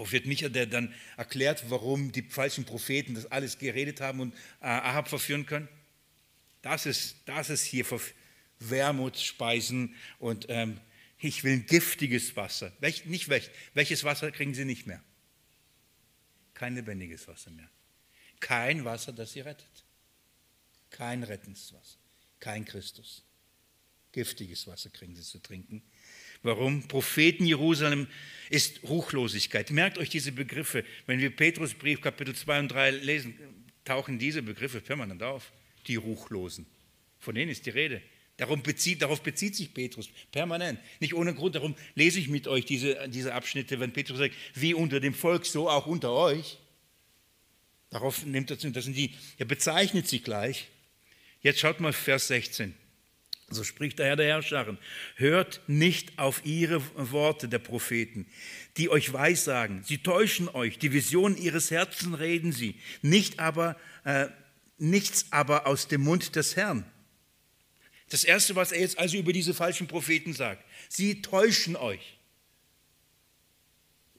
Prophet 0.00 0.24
Micha, 0.24 0.48
der 0.48 0.64
dann 0.64 0.94
erklärt, 1.18 1.68
warum 1.68 2.10
die 2.10 2.22
falschen 2.22 2.64
Propheten 2.64 3.16
das 3.16 3.26
alles 3.26 3.58
geredet 3.58 4.00
haben 4.00 4.20
und 4.20 4.32
äh, 4.62 4.66
Ahab 4.66 5.08
verführen 5.08 5.44
können. 5.44 5.68
Das 6.62 6.86
ist, 6.86 7.16
das 7.26 7.50
ist 7.50 7.64
hier 7.64 7.84
Wermutspeisen 8.60 9.94
und 10.18 10.46
ähm, 10.48 10.80
ich 11.18 11.44
will 11.44 11.60
giftiges 11.60 12.34
Wasser. 12.34 12.72
Welch, 12.80 13.04
nicht 13.04 13.28
welch, 13.28 13.50
welches 13.74 14.02
Wasser 14.02 14.32
kriegen 14.32 14.54
sie 14.54 14.64
nicht 14.64 14.86
mehr? 14.86 15.04
Kein 16.54 16.76
lebendiges 16.76 17.28
Wasser 17.28 17.50
mehr. 17.50 17.68
Kein 18.40 18.86
Wasser, 18.86 19.12
das 19.12 19.32
sie 19.32 19.40
rettet. 19.40 19.84
Kein 20.88 21.24
Rettenswasser. 21.24 21.98
Kein 22.38 22.64
Christus. 22.64 23.22
Giftiges 24.12 24.66
Wasser 24.66 24.88
kriegen 24.88 25.14
sie 25.14 25.24
zu 25.24 25.40
trinken. 25.40 25.82
Warum? 26.42 26.86
Propheten 26.88 27.44
Jerusalem 27.44 28.06
ist 28.48 28.82
Ruchlosigkeit. 28.82 29.70
Merkt 29.70 29.98
euch 29.98 30.08
diese 30.08 30.32
Begriffe. 30.32 30.84
Wenn 31.06 31.20
wir 31.20 31.34
Petrusbrief 31.34 32.00
Kapitel 32.00 32.34
2 32.34 32.60
und 32.60 32.68
3 32.68 32.90
lesen, 32.90 33.34
tauchen 33.84 34.18
diese 34.18 34.42
Begriffe 34.42 34.80
permanent 34.80 35.22
auf 35.22 35.52
die 35.86 35.96
Ruchlosen. 35.96 36.66
Von 37.18 37.34
denen 37.34 37.50
ist 37.50 37.66
die 37.66 37.70
Rede. 37.70 38.02
Bezieht, 38.62 39.02
darauf 39.02 39.20
bezieht 39.22 39.54
sich 39.54 39.74
Petrus 39.74 40.08
permanent. 40.32 40.80
Nicht 40.98 41.12
ohne 41.12 41.34
Grund, 41.34 41.56
darum 41.56 41.74
lese 41.94 42.18
ich 42.18 42.28
mit 42.28 42.48
euch 42.48 42.64
diese, 42.64 43.06
diese 43.08 43.34
Abschnitte, 43.34 43.80
wenn 43.80 43.92
Petrus 43.92 44.16
sagt, 44.16 44.34
wie 44.54 44.72
unter 44.72 44.98
dem 44.98 45.12
Volk, 45.12 45.44
so 45.44 45.68
auch 45.68 45.86
unter 45.86 46.10
euch. 46.12 46.56
Darauf 47.90 48.24
nimmt 48.24 48.50
er 48.50 48.58
zu, 48.58 48.70
das 48.70 48.84
sind 48.84 48.96
die, 48.96 49.14
er 49.36 49.44
bezeichnet 49.44 50.08
sie 50.08 50.20
gleich. 50.20 50.68
Jetzt 51.42 51.60
schaut 51.60 51.80
mal 51.80 51.92
Vers 51.92 52.28
16. 52.28 52.74
So 53.52 53.64
spricht 53.64 53.98
der 53.98 54.06
Herr 54.06 54.16
der 54.16 54.26
Herrscher. 54.26 54.78
Hört 55.16 55.60
nicht 55.66 56.18
auf 56.18 56.44
ihre 56.44 56.80
Worte 56.94 57.48
der 57.48 57.58
Propheten, 57.58 58.26
die 58.76 58.88
euch 58.88 59.12
weissagen. 59.12 59.82
Sie 59.84 59.98
täuschen 59.98 60.48
euch, 60.48 60.78
die 60.78 60.92
Visionen 60.92 61.36
ihres 61.36 61.72
Herzens 61.72 62.20
reden 62.20 62.52
sie, 62.52 62.76
nicht 63.02 63.40
aber 63.40 63.76
äh, 64.04 64.28
nichts 64.78 65.26
aber 65.30 65.66
aus 65.66 65.88
dem 65.88 66.02
Mund 66.02 66.36
des 66.36 66.54
Herrn. 66.54 66.84
Das 68.08 68.24
Erste, 68.24 68.56
was 68.56 68.72
er 68.72 68.80
jetzt 68.80 68.98
also 68.98 69.16
über 69.16 69.32
diese 69.32 69.52
falschen 69.52 69.88
Propheten 69.88 70.32
sagt, 70.32 70.64
sie 70.88 71.20
täuschen 71.20 71.76
euch. 71.76 72.18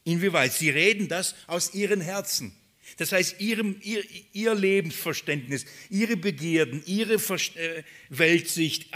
Inwieweit? 0.04 0.52
Sie 0.52 0.70
reden 0.70 1.08
das 1.08 1.34
aus 1.46 1.74
ihren 1.74 2.00
Herzen. 2.00 2.54
Das 2.96 3.12
heißt, 3.12 3.40
ihrem, 3.40 3.76
ihr, 3.82 4.04
ihr 4.32 4.54
Lebensverständnis, 4.54 5.64
ihre 5.88 6.16
Begierden, 6.16 6.82
ihre 6.84 7.14
äh, 7.14 7.82
Weltsicht, 8.08 8.92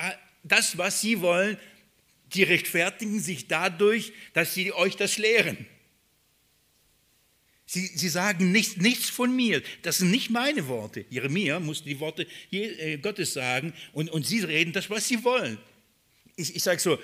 das, 0.48 0.78
was 0.78 1.00
sie 1.00 1.20
wollen, 1.20 1.58
die 2.34 2.42
rechtfertigen 2.42 3.20
sich 3.20 3.48
dadurch, 3.48 4.12
dass 4.32 4.54
sie 4.54 4.72
euch 4.72 4.96
das 4.96 5.18
lehren. 5.18 5.66
Sie, 7.66 7.86
sie 7.86 8.08
sagen 8.08 8.52
nicht, 8.52 8.80
nichts 8.80 9.08
von 9.08 9.34
mir. 9.34 9.62
Das 9.82 9.98
sind 9.98 10.10
nicht 10.10 10.30
meine 10.30 10.68
Worte. 10.68 11.04
Jeremia 11.10 11.58
muss 11.58 11.82
die 11.82 11.98
Worte 11.98 12.26
äh, 12.52 12.98
Gottes 12.98 13.32
sagen 13.32 13.74
und, 13.92 14.08
und 14.10 14.24
sie 14.24 14.40
reden 14.40 14.72
das, 14.72 14.88
was 14.88 15.08
sie 15.08 15.24
wollen. 15.24 15.58
Ich, 16.36 16.54
ich 16.54 16.62
sage 16.62 16.80
so, 16.80 16.98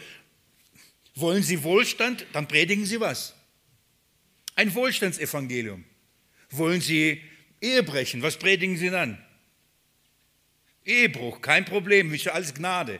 wollen 1.14 1.42
Sie 1.42 1.62
Wohlstand, 1.62 2.26
dann 2.32 2.48
predigen 2.48 2.86
Sie 2.86 3.00
was? 3.00 3.34
Ein 4.54 4.74
Wohlstandsevangelium. 4.74 5.84
Wollen 6.50 6.80
Sie 6.80 7.20
Ehebrechen, 7.60 8.22
was 8.22 8.38
predigen 8.38 8.76
Sie 8.76 8.90
dann? 8.90 9.22
Ehebruch, 10.84 11.40
kein 11.40 11.64
Problem, 11.64 12.12
ist 12.12 12.24
ja 12.24 12.32
alles 12.32 12.54
Gnade. 12.54 12.98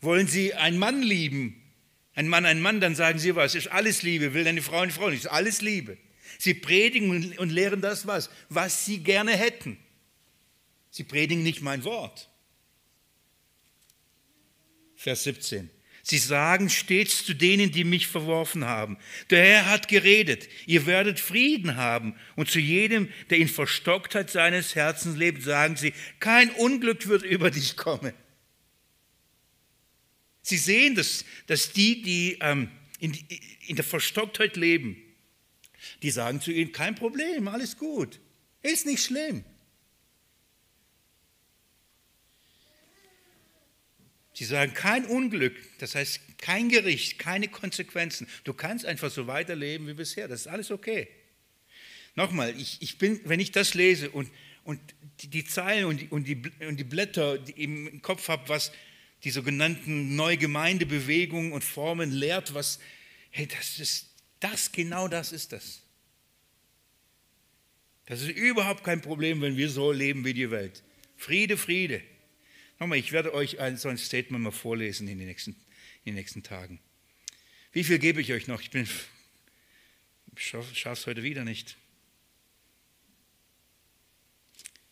Wollen 0.00 0.26
Sie 0.26 0.54
einen 0.54 0.78
Mann 0.78 1.02
lieben? 1.02 1.60
Ein 2.14 2.28
Mann, 2.28 2.44
ein 2.44 2.60
Mann, 2.60 2.80
dann 2.80 2.94
sagen 2.94 3.18
sie 3.18 3.34
was, 3.34 3.54
ist 3.54 3.68
alles 3.68 4.02
Liebe, 4.02 4.34
will 4.34 4.44
deine 4.44 4.62
Frau 4.62 4.80
eine 4.80 4.92
Frau 4.92 5.08
ist 5.08 5.26
alles 5.26 5.62
Liebe. 5.62 5.96
Sie 6.38 6.54
predigen 6.54 7.36
und 7.38 7.50
lehren 7.50 7.80
das 7.80 8.06
was, 8.06 8.30
was 8.48 8.84
sie 8.84 8.98
gerne 8.98 9.32
hätten. 9.32 9.78
Sie 10.90 11.04
predigen 11.04 11.42
nicht 11.42 11.62
mein 11.62 11.84
Wort. 11.84 12.28
Vers 14.96 15.24
17. 15.24 15.70
Sie 16.02 16.18
sagen 16.18 16.68
stets 16.68 17.24
zu 17.24 17.34
denen, 17.34 17.72
die 17.72 17.84
mich 17.84 18.06
verworfen 18.06 18.64
haben. 18.64 18.98
Der 19.28 19.44
Herr 19.44 19.66
hat 19.70 19.88
geredet, 19.88 20.48
ihr 20.66 20.86
werdet 20.86 21.20
Frieden 21.20 21.76
haben. 21.76 22.16
Und 22.36 22.50
zu 22.50 22.58
jedem, 22.58 23.08
der 23.28 23.38
in 23.38 23.48
Verstocktheit 23.48 24.30
seines 24.30 24.74
Herzens 24.74 25.16
lebt, 25.16 25.42
sagen 25.42 25.76
sie, 25.76 25.92
kein 26.18 26.50
Unglück 26.50 27.06
wird 27.06 27.22
über 27.22 27.50
dich 27.50 27.76
kommen. 27.76 28.12
Sie 30.42 30.56
sehen, 30.56 30.94
dass, 30.94 31.24
dass 31.46 31.72
die, 31.72 32.02
die 32.02 32.38
ähm, 32.40 32.70
in, 32.98 33.16
in 33.66 33.76
der 33.76 33.84
Verstocktheit 33.84 34.56
leben, 34.56 34.96
die 36.02 36.10
sagen 36.10 36.40
zu 36.40 36.52
ihnen, 36.52 36.72
kein 36.72 36.94
Problem, 36.94 37.48
alles 37.48 37.76
gut, 37.76 38.20
ist 38.62 38.86
nicht 38.86 39.04
schlimm. 39.04 39.44
Sie 44.32 44.46
sagen 44.46 44.72
kein 44.72 45.04
Unglück, 45.04 45.54
das 45.78 45.94
heißt 45.94 46.38
kein 46.38 46.70
Gericht, 46.70 47.18
keine 47.18 47.48
Konsequenzen. 47.48 48.26
Du 48.44 48.54
kannst 48.54 48.86
einfach 48.86 49.10
so 49.10 49.26
weiterleben 49.26 49.86
wie 49.86 49.92
bisher, 49.92 50.28
das 50.28 50.42
ist 50.42 50.46
alles 50.46 50.70
okay. 50.70 51.08
Nochmal, 52.14 52.58
ich, 52.58 52.78
ich 52.80 52.96
bin, 52.96 53.20
wenn 53.24 53.38
ich 53.38 53.52
das 53.52 53.74
lese 53.74 54.10
und, 54.10 54.30
und 54.64 54.80
die, 55.20 55.28
die 55.28 55.44
Zeilen 55.44 55.84
und 55.84 56.00
die, 56.00 56.08
und, 56.08 56.26
die, 56.26 56.40
und 56.66 56.78
die 56.78 56.84
Blätter 56.84 57.38
die 57.38 57.62
im 57.62 58.00
Kopf 58.00 58.28
habe, 58.28 58.48
was 58.48 58.72
die 59.24 59.30
sogenannten 59.30 60.16
Neugemeindebewegungen 60.16 61.52
und 61.52 61.62
Formen 61.62 62.10
lehrt, 62.10 62.54
was, 62.54 62.78
hey, 63.30 63.46
das 63.46 63.78
ist 63.78 64.10
das, 64.40 64.72
genau 64.72 65.08
das 65.08 65.32
ist 65.32 65.52
das. 65.52 65.82
Das 68.06 68.22
ist 68.22 68.30
überhaupt 68.30 68.82
kein 68.82 69.02
Problem, 69.02 69.40
wenn 69.40 69.56
wir 69.56 69.70
so 69.70 69.92
leben 69.92 70.24
wie 70.24 70.34
die 70.34 70.50
Welt. 70.50 70.82
Friede, 71.16 71.56
Friede. 71.56 72.02
Nochmal, 72.78 72.98
ich 72.98 73.12
werde 73.12 73.34
euch 73.34 73.60
ein, 73.60 73.76
so 73.76 73.88
ein 73.88 73.98
Statement 73.98 74.42
mal 74.42 74.50
vorlesen 74.50 75.06
in 75.06 75.18
den 75.18 75.28
nächsten, 75.28 75.52
in 76.04 76.12
den 76.12 76.14
nächsten 76.14 76.42
Tagen. 76.42 76.80
Wie 77.72 77.84
viel 77.84 77.98
gebe 77.98 78.20
ich 78.20 78.32
euch 78.32 78.48
noch? 78.48 78.62
Ich 78.62 78.70
bin, 78.70 78.88
schaffe 80.34 80.90
es 80.92 81.06
heute 81.06 81.22
wieder 81.22 81.44
nicht. 81.44 81.76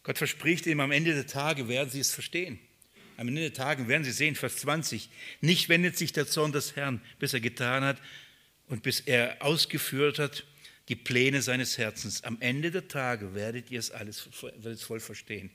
Gott 0.03 0.19
verspricht 0.19 0.67
ihm, 0.67 0.81
am 0.81 0.93
Ende 0.93 1.15
der 1.15 1.27
Tage 1.27 1.67
werden 1.69 1.91
sie 1.91 2.01
es 2.01 2.13
verstehen. 2.13 2.61
Am 3.19 3.27
Ende 3.27 3.41
der 3.41 3.53
Tage 3.53 3.89
werden 3.89 4.05
sie 4.05 4.13
sehen, 4.13 4.37
Vers 4.37 4.59
20, 4.59 5.11
nicht 5.41 5.69
wendet 5.69 5.99
sich 5.99 6.13
der 6.13 6.29
Zorn 6.29 6.53
des 6.53 6.77
Herrn, 6.77 7.03
bis 7.19 7.35
er 7.35 7.41
getan 7.41 7.83
hat 7.83 8.01
und 8.69 8.85
bis 8.85 9.01
er 9.01 9.43
ausgeführt 9.43 10.21
hat 10.21 10.45
die 10.89 10.95
Pläne 10.95 11.43
seines 11.43 11.79
Herzens. 11.79 12.23
Am 12.23 12.41
Ende 12.41 12.71
der 12.71 12.87
Tage 12.87 13.35
werdet 13.35 13.73
ihr 13.73 13.81
es 13.81 13.91
alles 13.91 14.29
werdet 14.43 14.67
es 14.67 14.85
voll 14.85 15.01
verstehen. 15.01 15.51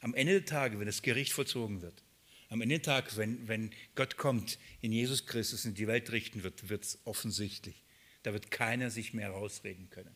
Am 0.00 0.12
Ende 0.14 0.34
der 0.34 0.44
Tage, 0.44 0.78
wenn 0.78 0.84
das 0.84 1.00
Gericht 1.00 1.32
vollzogen 1.32 1.80
wird, 1.80 2.02
am 2.50 2.60
Ende 2.60 2.78
der 2.78 2.82
Tage, 2.82 3.16
wenn, 3.16 3.48
wenn 3.48 3.70
Gott 3.94 4.18
kommt, 4.18 4.58
in 4.82 4.92
Jesus 4.92 5.24
Christus 5.24 5.64
in 5.64 5.72
die 5.72 5.86
Welt 5.86 6.12
richten 6.12 6.42
wird, 6.42 6.68
wird 6.68 6.84
es 6.84 6.98
offensichtlich. 7.04 7.82
Da 8.22 8.34
wird 8.34 8.50
keiner 8.50 8.90
sich 8.90 9.14
mehr 9.14 9.30
rausreden 9.30 9.88
können. 9.88 10.14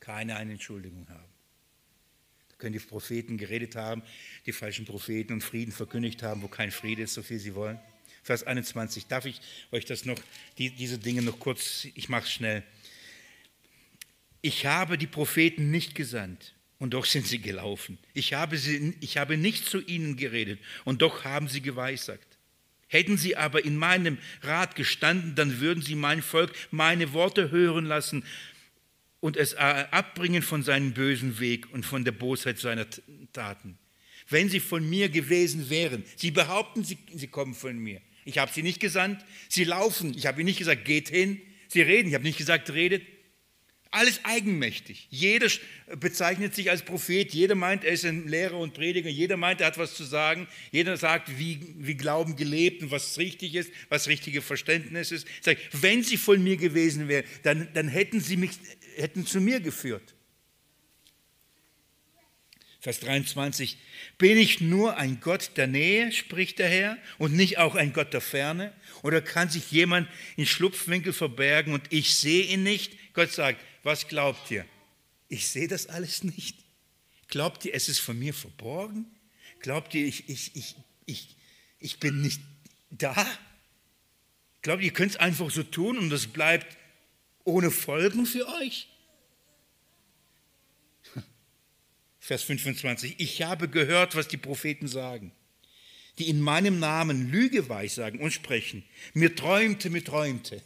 Keiner 0.00 0.38
eine 0.38 0.52
Entschuldigung 0.52 1.08
haben. 1.08 1.29
Können 2.60 2.74
die 2.74 2.78
Propheten 2.78 3.36
geredet 3.36 3.74
haben, 3.74 4.02
die 4.46 4.52
falschen 4.52 4.84
Propheten 4.84 5.32
und 5.32 5.42
Frieden 5.42 5.72
verkündigt 5.72 6.22
haben, 6.22 6.42
wo 6.42 6.48
kein 6.48 6.70
Friede 6.70 7.02
ist, 7.02 7.14
so 7.14 7.22
viel 7.22 7.38
sie 7.38 7.54
wollen. 7.56 7.80
Vers 8.22 8.44
21. 8.44 9.06
Darf 9.06 9.24
ich 9.24 9.40
euch 9.72 9.86
das 9.86 10.04
noch, 10.04 10.18
die, 10.58 10.70
diese 10.70 10.98
Dinge 10.98 11.22
noch 11.22 11.40
kurz, 11.40 11.88
ich 11.94 12.08
mache 12.08 12.24
es 12.24 12.32
schnell. 12.32 12.62
Ich 14.42 14.66
habe 14.66 14.96
die 14.96 15.06
Propheten 15.08 15.70
nicht 15.70 15.94
gesandt, 15.94 16.54
und 16.80 16.94
doch 16.94 17.04
sind 17.04 17.26
sie 17.26 17.40
gelaufen. 17.40 17.98
Ich 18.14 18.32
habe, 18.32 18.56
sie, 18.56 18.94
ich 19.00 19.18
habe 19.18 19.36
nicht 19.36 19.68
zu 19.68 19.80
ihnen 19.80 20.16
geredet 20.16 20.58
und 20.84 21.02
doch 21.02 21.24
haben 21.24 21.46
sie 21.46 21.60
geweissagt. 21.60 22.26
Hätten 22.88 23.18
sie 23.18 23.36
aber 23.36 23.64
in 23.64 23.76
meinem 23.76 24.18
Rat 24.42 24.74
gestanden, 24.74 25.34
dann 25.36 25.60
würden 25.60 25.82
sie 25.82 25.94
mein 25.94 26.22
Volk 26.22 26.52
meine 26.72 27.12
Worte 27.12 27.50
hören 27.50 27.84
lassen 27.84 28.24
und 29.20 29.36
es 29.36 29.54
abbringen 29.54 30.42
von 30.42 30.62
seinem 30.62 30.92
bösen 30.92 31.38
Weg 31.40 31.72
und 31.72 31.84
von 31.84 32.04
der 32.04 32.12
Bosheit 32.12 32.58
seiner 32.58 32.86
Taten. 33.32 33.78
Wenn 34.28 34.48
sie 34.48 34.60
von 34.60 34.88
mir 34.88 35.08
gewesen 35.08 35.70
wären, 35.70 36.04
sie 36.16 36.30
behaupten, 36.30 36.84
sie, 36.84 36.98
sie 37.14 37.26
kommen 37.26 37.54
von 37.54 37.78
mir. 37.78 38.00
Ich 38.24 38.38
habe 38.38 38.52
sie 38.52 38.62
nicht 38.62 38.80
gesandt, 38.80 39.24
sie 39.48 39.64
laufen. 39.64 40.16
Ich 40.16 40.26
habe 40.26 40.40
ihnen 40.40 40.46
nicht 40.46 40.58
gesagt, 40.58 40.84
geht 40.84 41.08
hin. 41.08 41.40
Sie 41.68 41.82
reden, 41.82 42.08
ich 42.08 42.14
habe 42.14 42.24
nicht 42.24 42.38
gesagt, 42.38 42.70
redet. 42.70 43.02
Alles 43.92 44.20
eigenmächtig. 44.22 45.08
Jeder 45.10 45.48
bezeichnet 45.98 46.54
sich 46.54 46.70
als 46.70 46.82
Prophet, 46.82 47.34
jeder 47.34 47.56
meint, 47.56 47.82
er 47.82 47.90
ist 47.90 48.04
ein 48.04 48.28
Lehrer 48.28 48.56
und 48.56 48.72
Prediger, 48.72 49.10
jeder 49.10 49.36
meint, 49.36 49.60
er 49.60 49.66
hat 49.66 49.78
was 49.78 49.94
zu 49.94 50.04
sagen, 50.04 50.46
jeder 50.70 50.96
sagt, 50.96 51.40
wie, 51.40 51.74
wie 51.76 51.96
Glauben 51.96 52.36
gelebt 52.36 52.84
und 52.84 52.92
was 52.92 53.18
richtig 53.18 53.56
ist, 53.56 53.72
was 53.88 54.06
richtige 54.06 54.42
Verständnis 54.42 55.10
ist. 55.10 55.26
Sage, 55.40 55.58
wenn 55.72 56.04
sie 56.04 56.18
von 56.18 56.40
mir 56.40 56.56
gewesen 56.56 57.08
wären, 57.08 57.24
dann, 57.42 57.68
dann 57.74 57.88
hätten 57.88 58.20
sie 58.20 58.36
mich 58.36 58.52
hätten 58.96 59.26
zu 59.26 59.40
mir 59.40 59.60
geführt. 59.60 60.14
Vers 62.80 63.00
23, 63.00 63.76
bin 64.16 64.38
ich 64.38 64.62
nur 64.62 64.96
ein 64.96 65.20
Gott 65.20 65.50
der 65.56 65.66
Nähe, 65.66 66.12
spricht 66.12 66.58
der 66.58 66.68
Herr, 66.68 66.96
und 67.18 67.34
nicht 67.34 67.58
auch 67.58 67.74
ein 67.74 67.92
Gott 67.92 68.14
der 68.14 68.22
Ferne? 68.22 68.72
Oder 69.02 69.20
kann 69.20 69.50
sich 69.50 69.70
jemand 69.70 70.08
in 70.36 70.46
Schlupfwinkel 70.46 71.12
verbergen 71.12 71.74
und 71.74 71.82
ich 71.90 72.14
sehe 72.14 72.44
ihn 72.44 72.62
nicht? 72.62 72.96
Gott 73.12 73.32
sagt, 73.32 73.62
was 73.82 74.08
glaubt 74.08 74.50
ihr? 74.50 74.64
Ich 75.28 75.48
sehe 75.48 75.68
das 75.68 75.88
alles 75.88 76.24
nicht. 76.24 76.56
Glaubt 77.28 77.66
ihr, 77.66 77.74
es 77.74 77.90
ist 77.90 77.98
von 77.98 78.18
mir 78.18 78.32
verborgen? 78.32 79.06
Glaubt 79.60 79.94
ihr, 79.94 80.06
ich, 80.06 80.28
ich, 80.30 80.56
ich, 80.56 80.74
ich, 81.04 81.36
ich 81.78 82.00
bin 82.00 82.22
nicht 82.22 82.40
da? 82.90 83.14
Glaubt 84.62 84.80
ihr, 84.80 84.86
ihr 84.86 84.92
könnt 84.94 85.12
es 85.12 85.16
einfach 85.18 85.50
so 85.50 85.62
tun 85.62 85.98
und 85.98 86.10
es 86.12 86.26
bleibt 86.26 86.78
ohne 87.44 87.70
Folgen 87.70 88.26
für 88.26 88.48
euch? 88.60 88.88
Vers 92.20 92.42
25. 92.42 93.16
Ich 93.18 93.42
habe 93.42 93.68
gehört, 93.68 94.14
was 94.16 94.28
die 94.28 94.36
Propheten 94.36 94.88
sagen, 94.88 95.32
die 96.18 96.28
in 96.28 96.40
meinem 96.40 96.78
Namen 96.78 97.30
Lüge 97.30 97.68
weissagen 97.68 98.20
und 98.20 98.32
sprechen. 98.32 98.84
Mir 99.14 99.34
träumte, 99.34 99.90
mir 99.90 100.04
träumte 100.04 100.62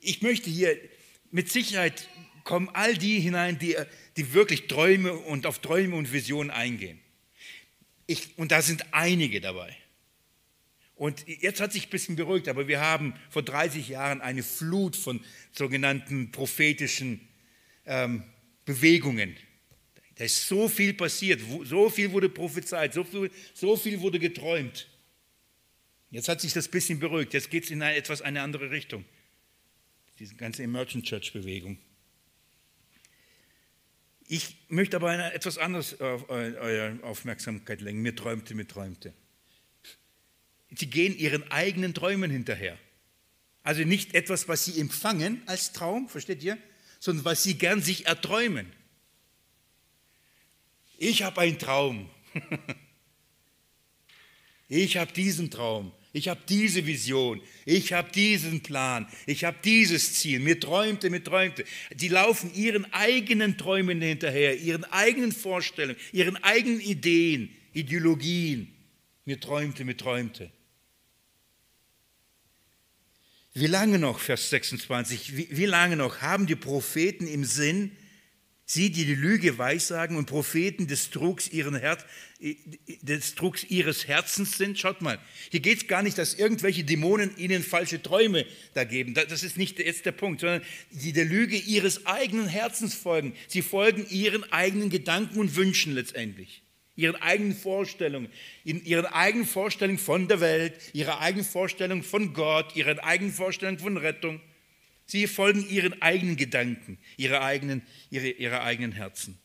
ich 0.00 0.22
möchte 0.22 0.50
hier 0.50 0.78
mit 1.30 1.50
Sicherheit 1.50 2.08
kommen 2.44 2.70
all 2.72 2.96
die 2.96 3.20
hinein, 3.20 3.58
die, 3.58 3.76
die 4.16 4.32
wirklich 4.32 4.66
Träume 4.66 5.12
und 5.12 5.46
auf 5.46 5.58
Träume 5.58 5.96
und 5.96 6.12
Visionen 6.12 6.50
eingehen. 6.50 6.98
Ich, 8.06 8.38
und 8.38 8.52
da 8.52 8.62
sind 8.62 8.86
einige 8.92 9.40
dabei. 9.40 9.76
Und 10.98 11.26
jetzt 11.26 11.60
hat 11.60 11.72
sich 11.72 11.86
ein 11.86 11.90
bisschen 11.90 12.16
beruhigt, 12.16 12.48
aber 12.48 12.68
wir 12.68 12.80
haben 12.80 13.14
vor 13.30 13.42
30 13.42 13.88
Jahren 13.88 14.20
eine 14.20 14.42
Flut 14.42 14.96
von 14.96 15.20
sogenannten 15.52 16.30
prophetischen 16.32 17.20
ähm, 17.86 18.24
Bewegungen. 18.64 19.36
Da 20.16 20.24
ist 20.24 20.46
so 20.48 20.68
viel 20.68 20.92
passiert, 20.94 21.40
so 21.64 21.88
viel 21.88 22.10
wurde 22.12 22.28
prophezeit, 22.28 22.92
so 22.92 23.04
viel, 23.04 23.30
so 23.54 23.76
viel 23.76 24.00
wurde 24.00 24.18
geträumt. 24.18 24.88
Jetzt 26.10 26.28
hat 26.28 26.40
sich 26.40 26.52
das 26.52 26.68
ein 26.68 26.72
bisschen 26.72 26.98
beruhigt, 26.98 27.32
jetzt 27.32 27.50
geht 27.50 27.64
es 27.64 27.70
in 27.70 27.80
eine, 27.80 27.96
etwas 27.96 28.20
eine 28.20 28.42
andere 28.42 28.70
Richtung 28.70 29.04
diese 30.18 30.34
ganze 30.34 30.62
Emergent 30.62 31.04
Church 31.04 31.32
Bewegung. 31.32 31.78
Ich 34.26 34.56
möchte 34.68 34.96
aber 34.96 35.10
eine, 35.10 35.32
etwas 35.32 35.58
anderes 35.58 36.00
auf 36.00 36.28
eure 36.28 36.98
Aufmerksamkeit 37.02 37.80
lenken. 37.80 38.02
Mir 38.02 38.14
träumte, 38.14 38.54
mir 38.54 38.66
träumte. 38.66 39.14
Sie 40.76 40.88
gehen 40.88 41.16
ihren 41.16 41.50
eigenen 41.50 41.94
Träumen 41.94 42.30
hinterher. 42.30 42.78
Also 43.62 43.82
nicht 43.82 44.14
etwas, 44.14 44.48
was 44.48 44.64
sie 44.64 44.80
empfangen 44.80 45.42
als 45.46 45.72
Traum, 45.72 46.08
versteht 46.08 46.42
ihr? 46.42 46.58
Sondern 47.00 47.24
was 47.24 47.42
sie 47.42 47.54
gern 47.54 47.82
sich 47.82 48.06
erträumen. 48.06 48.72
Ich 50.98 51.22
habe 51.22 51.40
einen 51.40 51.58
Traum. 51.58 52.10
Ich 54.70 54.98
habe 54.98 55.10
diesen 55.14 55.50
Traum. 55.50 55.92
Ich 56.12 56.28
habe 56.28 56.40
diese 56.48 56.86
Vision, 56.86 57.40
ich 57.66 57.92
habe 57.92 58.10
diesen 58.10 58.62
Plan, 58.62 59.06
ich 59.26 59.44
habe 59.44 59.58
dieses 59.62 60.14
Ziel. 60.14 60.40
Mir 60.40 60.58
träumte, 60.58 61.10
mir 61.10 61.22
träumte. 61.22 61.64
Die 61.94 62.08
laufen 62.08 62.52
ihren 62.54 62.90
eigenen 62.92 63.58
Träumen 63.58 64.00
hinterher, 64.00 64.58
ihren 64.58 64.84
eigenen 64.84 65.32
Vorstellungen, 65.32 65.98
ihren 66.12 66.36
eigenen 66.42 66.80
Ideen, 66.80 67.50
Ideologien. 67.74 68.74
Mir 69.26 69.38
träumte, 69.38 69.84
mir 69.84 69.96
träumte. 69.96 70.50
Wie 73.58 73.66
lange 73.66 73.98
noch, 73.98 74.20
Vers 74.20 74.50
26, 74.50 75.36
wie, 75.36 75.48
wie 75.50 75.66
lange 75.66 75.96
noch 75.96 76.20
haben 76.20 76.46
die 76.46 76.54
Propheten 76.54 77.26
im 77.26 77.44
Sinn, 77.44 77.90
Sie, 78.70 78.90
die 78.90 79.06
die 79.06 79.14
Lüge 79.14 79.56
weissagen 79.56 80.18
und 80.18 80.26
Propheten 80.26 80.86
des 80.86 81.10
Trugs, 81.10 81.50
Her 81.50 81.98
des 82.38 83.34
Trugs 83.34 83.64
ihres 83.64 84.06
Herzens 84.06 84.58
sind. 84.58 84.78
Schaut 84.78 85.00
mal, 85.00 85.18
hier 85.50 85.60
geht 85.60 85.78
es 85.78 85.88
gar 85.88 86.02
nicht, 86.02 86.18
dass 86.18 86.34
irgendwelche 86.34 86.84
Dämonen 86.84 87.34
ihnen 87.38 87.62
falsche 87.62 88.02
Träume 88.02 88.44
da 88.74 88.84
geben. 88.84 89.14
Das 89.14 89.42
ist 89.42 89.56
nicht 89.56 89.78
jetzt 89.78 90.04
der 90.04 90.12
Punkt, 90.12 90.42
sondern 90.42 90.62
die 90.90 91.14
der 91.14 91.24
Lüge 91.24 91.56
ihres 91.56 92.04
eigenen 92.04 92.46
Herzens 92.46 92.94
folgen. 92.94 93.32
Sie 93.48 93.62
folgen 93.62 94.06
ihren 94.10 94.44
eigenen 94.52 94.90
Gedanken 94.90 95.40
und 95.40 95.56
Wünschen 95.56 95.94
letztendlich. 95.94 96.62
Ihren 96.98 97.14
eigenen 97.14 97.54
Vorstellungen, 97.54 98.28
in 98.64 98.84
ihren 98.84 99.06
eigenen 99.06 99.46
Vorstellungen 99.46 100.00
von 100.00 100.26
der 100.26 100.40
Welt, 100.40 100.74
ihrer 100.94 101.20
eigenen 101.20 101.46
Vorstellung 101.46 102.02
von 102.02 102.34
Gott, 102.34 102.74
ihren 102.74 102.98
eigenen 102.98 103.32
Vorstellungen 103.32 103.78
von 103.78 103.96
Rettung. 103.96 104.40
Sie 105.06 105.28
folgen 105.28 105.64
ihren 105.68 106.02
eigenen 106.02 106.36
Gedanken, 106.36 106.98
ihre 107.16 107.40
eigenen, 107.40 107.82
ihre, 108.10 108.30
ihre 108.30 108.62
eigenen 108.62 108.90
Herzen. 108.90 109.38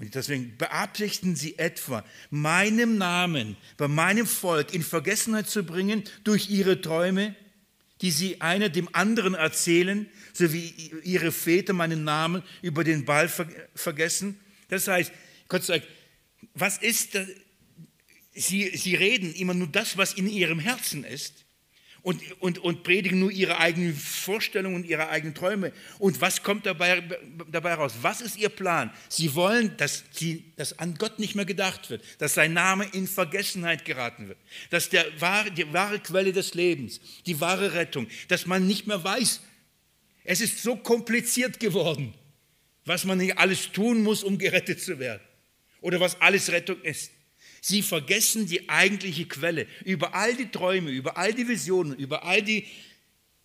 Und 0.00 0.16
deswegen 0.16 0.56
beabsichtigen 0.58 1.36
sie 1.36 1.60
etwa, 1.60 2.04
meinem 2.30 2.98
Namen 2.98 3.56
bei 3.76 3.86
meinem 3.86 4.26
Volk 4.26 4.74
in 4.74 4.82
Vergessenheit 4.82 5.48
zu 5.48 5.62
bringen 5.62 6.02
durch 6.24 6.50
ihre 6.50 6.80
Träume, 6.80 7.36
die 8.00 8.10
sie 8.10 8.40
einer 8.40 8.68
dem 8.68 8.88
anderen 8.92 9.34
erzählen, 9.34 10.08
so 10.32 10.52
wie 10.52 10.74
ihre 11.04 11.30
Väter 11.30 11.72
meinen 11.72 12.02
Namen 12.02 12.42
über 12.62 12.82
den 12.82 13.04
Ball 13.04 13.30
vergessen. 13.76 14.40
Das 14.70 14.88
heißt, 14.88 15.12
Gott 15.46 15.62
sagt, 15.62 15.86
was 16.54 16.78
ist? 16.78 17.18
Sie, 18.34 18.76
sie 18.76 18.94
reden 18.94 19.32
immer 19.34 19.54
nur 19.54 19.68
das, 19.68 19.96
was 19.96 20.14
in 20.14 20.28
ihrem 20.28 20.58
Herzen 20.58 21.04
ist 21.04 21.44
und, 22.04 22.20
und, 22.42 22.58
und 22.58 22.82
predigen 22.82 23.18
nur 23.18 23.30
ihre 23.30 23.58
eigenen 23.58 23.94
Vorstellungen 23.94 24.76
und 24.76 24.86
ihre 24.86 25.08
eigenen 25.08 25.34
Träume. 25.34 25.72
Und 25.98 26.20
was 26.20 26.42
kommt 26.42 26.66
dabei, 26.66 27.02
dabei 27.50 27.74
raus? 27.74 27.94
Was 28.02 28.20
ist 28.20 28.36
ihr 28.36 28.50
Plan? 28.50 28.92
Sie 29.08 29.34
wollen, 29.34 29.74
dass, 29.78 30.04
sie, 30.10 30.44
dass 30.56 30.78
an 30.78 30.96
Gott 30.96 31.18
nicht 31.18 31.34
mehr 31.34 31.46
gedacht 31.46 31.88
wird, 31.88 32.04
dass 32.18 32.34
sein 32.34 32.52
Name 32.52 32.86
in 32.92 33.08
Vergessenheit 33.08 33.86
geraten 33.86 34.28
wird, 34.28 34.38
dass 34.68 34.90
der 34.90 35.06
die 35.56 35.72
wahre 35.72 35.98
Quelle 35.98 36.34
des 36.34 36.52
Lebens, 36.52 37.00
die 37.24 37.40
wahre 37.40 37.72
Rettung, 37.72 38.06
dass 38.28 38.44
man 38.44 38.66
nicht 38.66 38.86
mehr 38.86 39.02
weiß, 39.02 39.40
es 40.24 40.40
ist 40.42 40.62
so 40.62 40.76
kompliziert 40.76 41.58
geworden, 41.58 42.12
was 42.84 43.06
man 43.06 43.18
hier 43.18 43.38
alles 43.38 43.72
tun 43.72 44.02
muss, 44.02 44.22
um 44.22 44.36
gerettet 44.36 44.82
zu 44.82 44.98
werden 44.98 45.22
oder 45.84 46.00
was 46.00 46.20
alles 46.22 46.50
Rettung 46.50 46.80
ist. 46.80 47.12
Sie 47.60 47.82
vergessen 47.82 48.46
die 48.46 48.68
eigentliche 48.70 49.26
Quelle. 49.26 49.66
Über 49.84 50.14
all 50.14 50.34
die 50.34 50.50
Träume, 50.50 50.90
über 50.90 51.18
all 51.18 51.34
die 51.34 51.46
Visionen, 51.46 51.98
über 51.98 52.24
all 52.24 52.42
die 52.42 52.66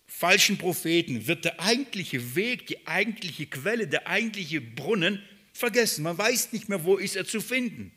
falschen 0.06 0.56
Propheten 0.56 1.26
wird 1.26 1.44
der 1.44 1.60
eigentliche 1.60 2.34
Weg, 2.34 2.66
die 2.66 2.86
eigentliche 2.86 3.46
Quelle, 3.46 3.86
der 3.86 4.08
eigentliche 4.08 4.62
Brunnen 4.62 5.22
vergessen. 5.52 6.02
Man 6.02 6.16
weiß 6.16 6.52
nicht 6.52 6.70
mehr, 6.70 6.82
wo 6.84 6.96
ist 6.96 7.14
er 7.14 7.26
zu 7.26 7.42
finden. 7.42 7.92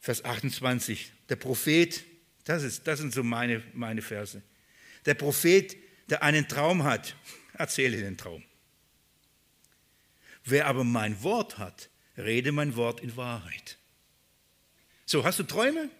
Vers 0.00 0.24
28, 0.24 1.12
der 1.28 1.36
Prophet, 1.36 2.04
das, 2.44 2.62
ist, 2.62 2.86
das 2.86 3.00
sind 3.00 3.12
so 3.12 3.22
meine, 3.22 3.62
meine 3.74 4.00
Verse. 4.00 4.42
Der 5.04 5.14
Prophet, 5.14 5.76
der 6.08 6.22
einen 6.22 6.48
Traum 6.48 6.84
hat, 6.84 7.14
erzähle 7.52 7.98
den 7.98 8.16
Traum. 8.16 8.42
Wer 10.50 10.66
aber 10.66 10.82
mein 10.82 11.22
Wort 11.22 11.58
hat, 11.58 11.90
rede 12.16 12.52
mein 12.52 12.74
Wort 12.74 13.00
in 13.00 13.14
Wahrheit. 13.16 13.76
So, 15.04 15.22
hast 15.24 15.38
du 15.38 15.42
Träume? 15.42 15.90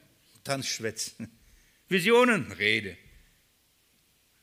Dann 0.43 0.63
schwätz. 0.63 1.17
Visionen? 1.89 2.51
Rede. 2.53 2.97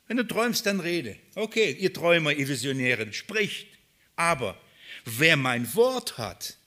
Wenn 0.07 0.17
du 0.17 0.27
träumst, 0.27 0.67
dann 0.67 0.79
rede. 0.79 1.17
Okay, 1.33 1.71
ihr 1.71 1.91
Träumer, 1.91 2.33
ihr 2.33 2.47
Visionären, 2.47 3.13
spricht. 3.13 3.67
Aber 4.15 4.61
wer 5.05 5.37
mein 5.37 5.73
Wort 5.73 6.19
hat, 6.19 6.57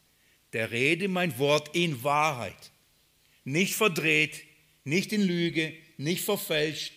der 0.53 0.73
rede 0.73 1.07
mein 1.07 1.39
Wort 1.39 1.77
in 1.77 2.03
Wahrheit. 2.03 2.73
Nicht 3.45 3.77
verdreht, 3.77 4.43
nicht 4.83 5.13
in 5.13 5.23
Lüge, 5.23 5.73
nicht 5.97 6.25
verfälscht. 6.25 6.93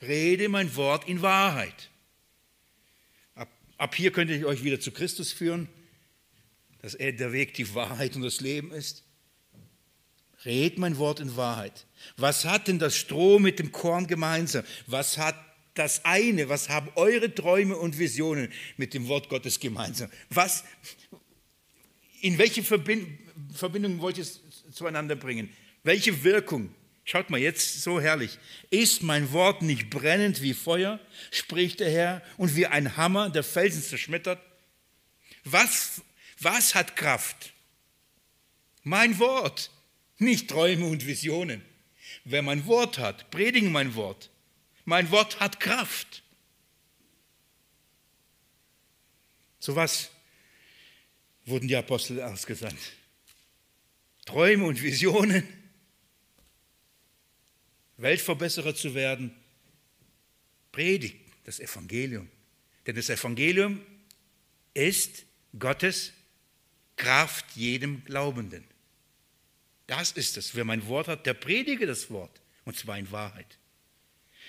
Rede 0.00 0.48
mein 0.48 0.76
Wort 0.76 1.08
in 1.08 1.22
Wahrheit. 1.22 1.90
Ab, 3.78 3.94
hier 3.94 4.12
könnte 4.12 4.34
ich 4.34 4.44
euch 4.44 4.62
wieder 4.64 4.80
zu 4.80 4.90
Christus 4.90 5.32
führen 5.32 5.68
dass 6.82 6.94
er 6.94 7.12
der 7.12 7.32
Weg, 7.32 7.54
die 7.54 7.74
Wahrheit 7.74 8.16
und 8.16 8.22
das 8.22 8.40
Leben 8.40 8.72
ist? 8.72 9.04
Red 10.44 10.78
mein 10.78 10.98
Wort 10.98 11.20
in 11.20 11.36
Wahrheit. 11.36 11.86
Was 12.16 12.44
hat 12.44 12.66
denn 12.66 12.80
das 12.80 12.96
Stroh 12.96 13.38
mit 13.38 13.60
dem 13.60 13.70
Korn 13.70 14.08
gemeinsam? 14.08 14.64
Was 14.88 15.16
hat 15.16 15.36
das 15.74 16.04
eine, 16.04 16.48
was 16.48 16.68
haben 16.68 16.90
eure 16.96 17.32
Träume 17.32 17.76
und 17.76 17.98
Visionen 17.98 18.52
mit 18.76 18.92
dem 18.92 19.06
Wort 19.06 19.28
Gottes 19.28 19.60
gemeinsam? 19.60 20.10
Was, 20.28 20.64
in 22.20 22.36
welche 22.38 22.64
Verbindung 22.64 24.00
wollt 24.00 24.18
ihr 24.18 24.24
es 24.24 24.40
zueinander 24.72 25.14
bringen? 25.14 25.48
Welche 25.84 26.24
Wirkung? 26.24 26.74
Schaut 27.04 27.30
mal, 27.30 27.40
jetzt 27.40 27.82
so 27.82 28.00
herrlich. 28.00 28.38
Ist 28.70 29.02
mein 29.02 29.32
Wort 29.32 29.62
nicht 29.62 29.90
brennend 29.90 30.40
wie 30.40 30.54
Feuer, 30.54 31.00
spricht 31.30 31.80
der 31.80 31.90
Herr, 31.90 32.22
und 32.36 32.54
wie 32.56 32.66
ein 32.66 32.96
Hammer, 32.96 33.28
der 33.28 33.42
Felsen 33.42 33.82
zerschmettert? 33.82 34.40
Was 35.44 36.02
was 36.42 36.74
hat 36.74 36.96
Kraft? 36.96 37.52
Mein 38.82 39.18
Wort, 39.20 39.70
nicht 40.18 40.50
Träume 40.50 40.86
und 40.86 41.06
Visionen. 41.06 41.62
Wer 42.24 42.42
mein 42.42 42.66
Wort 42.66 42.98
hat, 42.98 43.30
predigen 43.30 43.70
mein 43.70 43.94
Wort. 43.94 44.28
Mein 44.84 45.10
Wort 45.12 45.38
hat 45.38 45.60
Kraft. 45.60 46.24
Zu 49.60 49.76
was 49.76 50.10
wurden 51.44 51.68
die 51.68 51.76
Apostel 51.76 52.20
ausgesandt? 52.20 52.80
Träume 54.24 54.64
und 54.64 54.82
Visionen, 54.82 55.46
Weltverbesserer 58.02 58.74
zu 58.74 58.94
werden, 58.94 59.34
predigt 60.70 61.16
das 61.44 61.60
Evangelium. 61.60 62.28
Denn 62.86 62.96
das 62.96 63.10
Evangelium 63.10 63.80
ist 64.74 65.24
Gottes 65.58 66.12
Kraft 66.96 67.44
jedem 67.54 68.04
Glaubenden. 68.04 68.64
Das 69.86 70.12
ist 70.12 70.36
es. 70.36 70.54
Wer 70.54 70.64
mein 70.64 70.86
Wort 70.86 71.08
hat, 71.08 71.26
der 71.26 71.34
predige 71.34 71.86
das 71.86 72.10
Wort, 72.10 72.40
und 72.64 72.76
zwar 72.76 72.98
in 72.98 73.10
Wahrheit. 73.10 73.58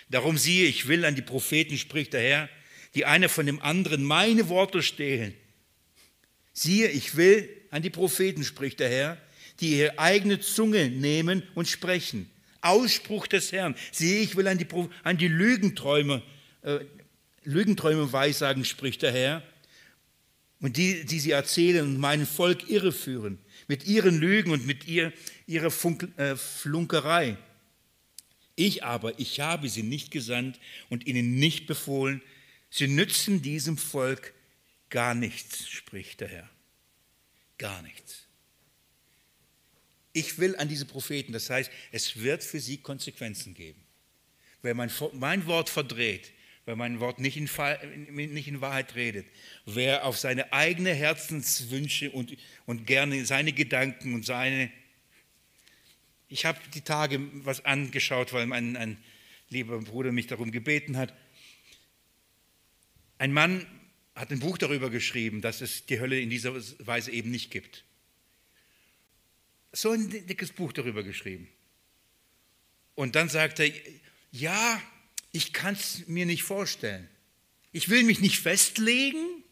Darum 0.09 0.37
siehe, 0.37 0.67
ich 0.67 0.87
will 0.87 1.05
an 1.05 1.15
die 1.15 1.21
Propheten, 1.21 1.77
spricht 1.77 2.13
der 2.13 2.21
Herr, 2.21 2.49
die 2.95 3.05
einer 3.05 3.29
von 3.29 3.45
dem 3.45 3.61
anderen 3.61 4.03
meine 4.03 4.49
Worte 4.49 4.83
stehlen. 4.83 5.33
Siehe, 6.53 6.89
ich 6.89 7.15
will 7.15 7.49
an 7.71 7.81
die 7.81 7.89
Propheten, 7.89 8.43
spricht 8.43 8.79
der 8.79 8.89
Herr, 8.89 9.17
die 9.59 9.79
ihre 9.79 9.97
eigene 9.97 10.39
Zunge 10.39 10.89
nehmen 10.89 11.43
und 11.55 11.67
sprechen. 11.67 12.29
Ausspruch 12.63 13.27
des 13.27 13.51
Herrn. 13.51 13.75
Siehe, 13.91 14.21
ich 14.21 14.35
will 14.35 14.47
an 14.47 14.57
die, 14.57 14.67
an 15.03 15.17
die 15.17 15.27
Lügenträume, 15.27 16.21
äh, 16.61 16.79
Lügenträume 17.43 18.11
weissagen, 18.11 18.65
spricht 18.65 19.01
der 19.01 19.11
Herr, 19.11 19.43
und 20.59 20.77
die, 20.77 21.05
die 21.05 21.19
sie 21.19 21.31
erzählen 21.31 21.85
und 21.85 21.97
mein 21.97 22.25
Volk 22.25 22.69
irreführen 22.69 23.37
mit 23.67 23.85
ihren 23.85 24.17
Lügen 24.19 24.51
und 24.51 24.65
mit 24.65 24.87
ihr, 24.87 25.11
ihrer 25.45 25.71
Funk, 25.71 26.07
äh, 26.17 26.35
Flunkerei. 26.35 27.37
Ich 28.55 28.83
aber, 28.83 29.19
ich 29.19 29.39
habe 29.39 29.67
sie 29.67 29.83
nicht 29.83 30.11
gesandt 30.11 30.59
und 30.89 31.07
ihnen 31.07 31.35
nicht 31.35 31.65
befohlen. 31.65 32.21
Sie 32.69 32.87
nützen 32.87 33.41
diesem 33.41 33.77
Volk 33.77 34.33
gar 34.89 35.15
nichts, 35.15 35.67
spricht 35.67 36.21
der 36.21 36.27
Herr. 36.29 36.49
Gar 37.57 37.81
nichts. 37.81 38.22
Ich 40.13 40.37
will 40.37 40.55
an 40.55 40.69
diese 40.69 40.85
Propheten, 40.85 41.33
das 41.33 41.49
heißt, 41.49 41.71
es 41.91 42.21
wird 42.21 42.43
für 42.43 42.59
sie 42.59 42.77
Konsequenzen 42.77 43.55
geben. 43.55 43.83
Wer 44.61 44.75
mein, 44.75 44.91
mein 45.13 45.45
Wort 45.47 45.69
verdreht, 45.69 46.31
weil 46.65 46.75
mein 46.75 46.99
Wort 46.99 47.19
nicht 47.19 47.35
in, 47.35 47.49
nicht 48.13 48.47
in, 48.47 48.61
Wahrheit 48.61 48.95
redet. 48.95 49.25
Wer 49.65 50.05
auf 50.05 50.17
seine 50.17 50.53
eigenen 50.53 50.95
Herzenswünsche 50.95 52.11
und, 52.11 52.37
und 52.65 52.87
gerne 52.87 53.25
seine 53.25 53.51
Gedanken 53.51 54.13
und 54.13 54.25
seine... 54.25 54.71
Ich 56.29 56.45
habe 56.45 56.59
die 56.73 56.81
Tage 56.81 57.19
was 57.43 57.65
angeschaut, 57.65 58.33
weil 58.33 58.45
mein, 58.45 58.77
ein 58.77 58.97
lieber 59.49 59.79
Bruder 59.79 60.11
mich 60.11 60.27
darum 60.27 60.51
gebeten 60.51 60.95
hat. 60.95 61.13
Ein 63.17 63.33
Mann 63.33 63.65
hat 64.15 64.31
ein 64.31 64.39
Buch 64.39 64.57
darüber 64.57 64.89
geschrieben, 64.89 65.41
dass 65.41 65.61
es 65.61 65.85
die 65.85 65.99
Hölle 65.99 66.19
in 66.19 66.29
dieser 66.29 66.53
Weise 66.85 67.11
eben 67.11 67.31
nicht 67.31 67.51
gibt. 67.51 67.83
So 69.73 69.91
ein 69.91 70.09
dickes 70.09 70.53
Buch 70.53 70.71
darüber 70.71 71.03
geschrieben. 71.03 71.49
Und 72.95 73.15
dann 73.15 73.27
sagt 73.27 73.59
er, 73.59 73.71
ja, 74.31 74.81
ich 75.31 75.51
kann 75.51 75.73
es 75.73 76.07
mir 76.07 76.25
nicht 76.25 76.43
vorstellen. 76.43 77.09
Ich 77.71 77.89
will 77.89 78.03
mich 78.03 78.19
nicht 78.19 78.39
festlegen, 78.39 79.43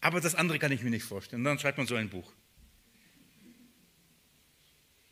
aber 0.00 0.20
das 0.20 0.34
andere 0.34 0.58
kann 0.58 0.72
ich 0.72 0.82
mir 0.82 0.90
nicht 0.90 1.04
vorstellen. 1.04 1.40
Und 1.40 1.44
dann 1.44 1.58
schreibt 1.58 1.76
man 1.76 1.86
so 1.86 1.96
ein 1.96 2.08
Buch. 2.08 2.32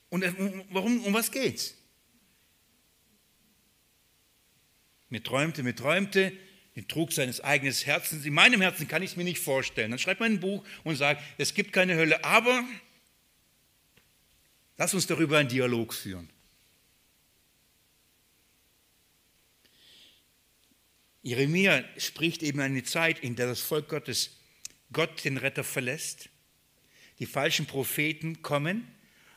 Und 0.08 0.24
warum, 0.70 1.04
um 1.04 1.12
was 1.12 1.30
geht's? 1.30 1.74
Mir 5.10 5.22
träumte, 5.22 5.62
mir 5.62 5.76
träumte, 5.76 6.32
den 6.76 6.88
Trug 6.88 7.12
seines 7.12 7.42
eigenen 7.42 7.74
Herzens. 7.74 8.24
In 8.24 8.34
meinem 8.34 8.60
Herzen 8.60 8.88
kann 8.88 9.02
ich 9.02 9.10
es 9.10 9.16
mir 9.16 9.24
nicht 9.24 9.40
vorstellen. 9.40 9.90
Dann 9.90 9.98
schreibt 9.98 10.20
man 10.20 10.32
ein 10.32 10.40
Buch 10.40 10.64
und 10.84 10.96
sagt, 10.96 11.22
es 11.36 11.54
gibt 11.54 11.72
keine 11.72 11.96
Hölle, 11.96 12.24
aber 12.24 12.64
lass 14.76 14.94
uns 14.94 15.06
darüber 15.06 15.38
einen 15.38 15.48
Dialog 15.48 15.94
führen. 15.94 16.28
Jeremia 21.22 21.82
spricht 21.96 22.42
eben 22.44 22.60
eine 22.60 22.84
Zeit, 22.84 23.18
in 23.18 23.34
der 23.34 23.48
das 23.48 23.60
Volk 23.60 23.88
Gottes 23.88 24.30
Gott 24.92 25.24
den 25.24 25.38
Retter 25.38 25.64
verlässt, 25.64 26.28
die 27.18 27.26
falschen 27.26 27.66
Propheten 27.66 28.42
kommen 28.42 28.86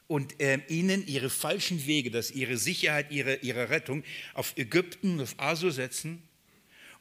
und 0.06 0.40
äh, 0.40 0.60
ihnen 0.68 1.08
ihre 1.08 1.32
falschen 1.32 1.86
Wege, 1.88 2.12
dass 2.12 2.30
ihre 2.30 2.58
Sicherheit, 2.58 3.12
ihre, 3.12 3.38
ihre 3.38 3.70
Rettung 3.70 4.04
auf 4.36 4.56
Ägypten, 4.56 5.20
auf 5.20 5.34
Asur 5.38 5.72
setzen 5.72 6.22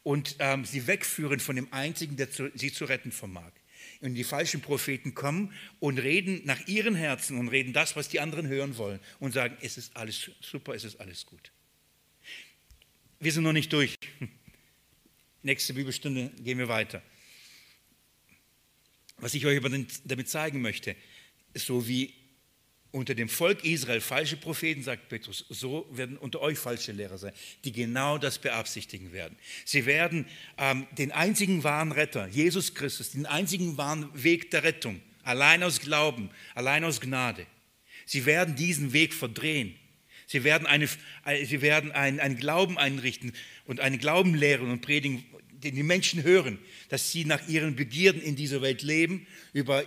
und 0.04 0.36
ähm, 0.38 0.64
sie 0.64 0.86
wegführen 0.86 1.40
von 1.40 1.56
dem 1.56 1.70
Einzigen, 1.70 2.16
der 2.16 2.30
zu, 2.30 2.50
sie 2.54 2.72
zu 2.72 2.86
retten 2.86 3.12
vermag. 3.12 3.52
Und 4.00 4.14
die 4.14 4.24
falschen 4.24 4.60
Propheten 4.60 5.14
kommen 5.14 5.52
und 5.80 5.98
reden 5.98 6.42
nach 6.44 6.66
ihren 6.68 6.94
Herzen 6.94 7.36
und 7.38 7.48
reden 7.48 7.72
das, 7.72 7.96
was 7.96 8.08
die 8.08 8.20
anderen 8.20 8.46
hören 8.46 8.76
wollen 8.76 9.00
und 9.18 9.32
sagen, 9.32 9.56
es 9.60 9.76
ist 9.76 9.96
alles 9.96 10.30
super, 10.40 10.74
es 10.74 10.84
ist 10.84 11.00
alles 11.00 11.26
gut. 11.26 11.50
Wir 13.18 13.32
sind 13.32 13.42
noch 13.42 13.52
nicht 13.52 13.72
durch. 13.72 13.96
Nächste 15.42 15.74
Bibelstunde 15.74 16.30
gehen 16.38 16.58
wir 16.58 16.68
weiter. 16.68 17.02
Was 19.16 19.34
ich 19.34 19.44
euch 19.46 19.58
aber 19.58 19.70
damit 20.04 20.28
zeigen 20.28 20.60
möchte, 20.60 20.94
so 21.54 21.88
wie 21.88 22.14
unter 22.90 23.14
dem 23.14 23.28
Volk 23.28 23.64
Israel 23.64 24.00
falsche 24.00 24.36
Propheten, 24.36 24.82
sagt 24.82 25.08
Petrus, 25.08 25.44
so 25.48 25.86
werden 25.92 26.16
unter 26.16 26.40
euch 26.40 26.58
falsche 26.58 26.92
Lehrer 26.92 27.18
sein, 27.18 27.32
die 27.64 27.72
genau 27.72 28.18
das 28.18 28.38
beabsichtigen 28.38 29.12
werden. 29.12 29.36
Sie 29.64 29.84
werden 29.84 30.26
ähm, 30.56 30.86
den 30.96 31.12
einzigen 31.12 31.64
wahren 31.64 31.92
Retter, 31.92 32.26
Jesus 32.28 32.74
Christus, 32.74 33.10
den 33.10 33.26
einzigen 33.26 33.76
wahren 33.76 34.08
Weg 34.14 34.50
der 34.50 34.64
Rettung, 34.64 35.00
allein 35.22 35.62
aus 35.62 35.80
Glauben, 35.80 36.30
allein 36.54 36.84
aus 36.84 37.00
Gnade. 37.00 37.46
Sie 38.06 38.24
werden 38.24 38.56
diesen 38.56 38.94
Weg 38.94 39.12
verdrehen. 39.12 39.74
Sie 40.26 40.44
werden, 40.44 40.66
eine, 40.66 40.88
äh, 41.26 41.44
sie 41.44 41.60
werden 41.60 41.92
einen, 41.92 42.20
einen 42.20 42.38
Glauben 42.38 42.78
einrichten 42.78 43.32
und 43.66 43.80
eine 43.80 43.98
Glauben 43.98 44.34
lehren 44.34 44.70
und 44.70 44.80
predigen, 44.80 45.24
den 45.50 45.74
die 45.74 45.82
Menschen 45.82 46.22
hören, 46.22 46.58
dass 46.88 47.12
sie 47.12 47.24
nach 47.24 47.48
ihren 47.48 47.76
Begierden 47.76 48.22
in 48.22 48.36
dieser 48.36 48.62
Welt 48.62 48.82
leben, 48.82 49.26
über 49.52 49.84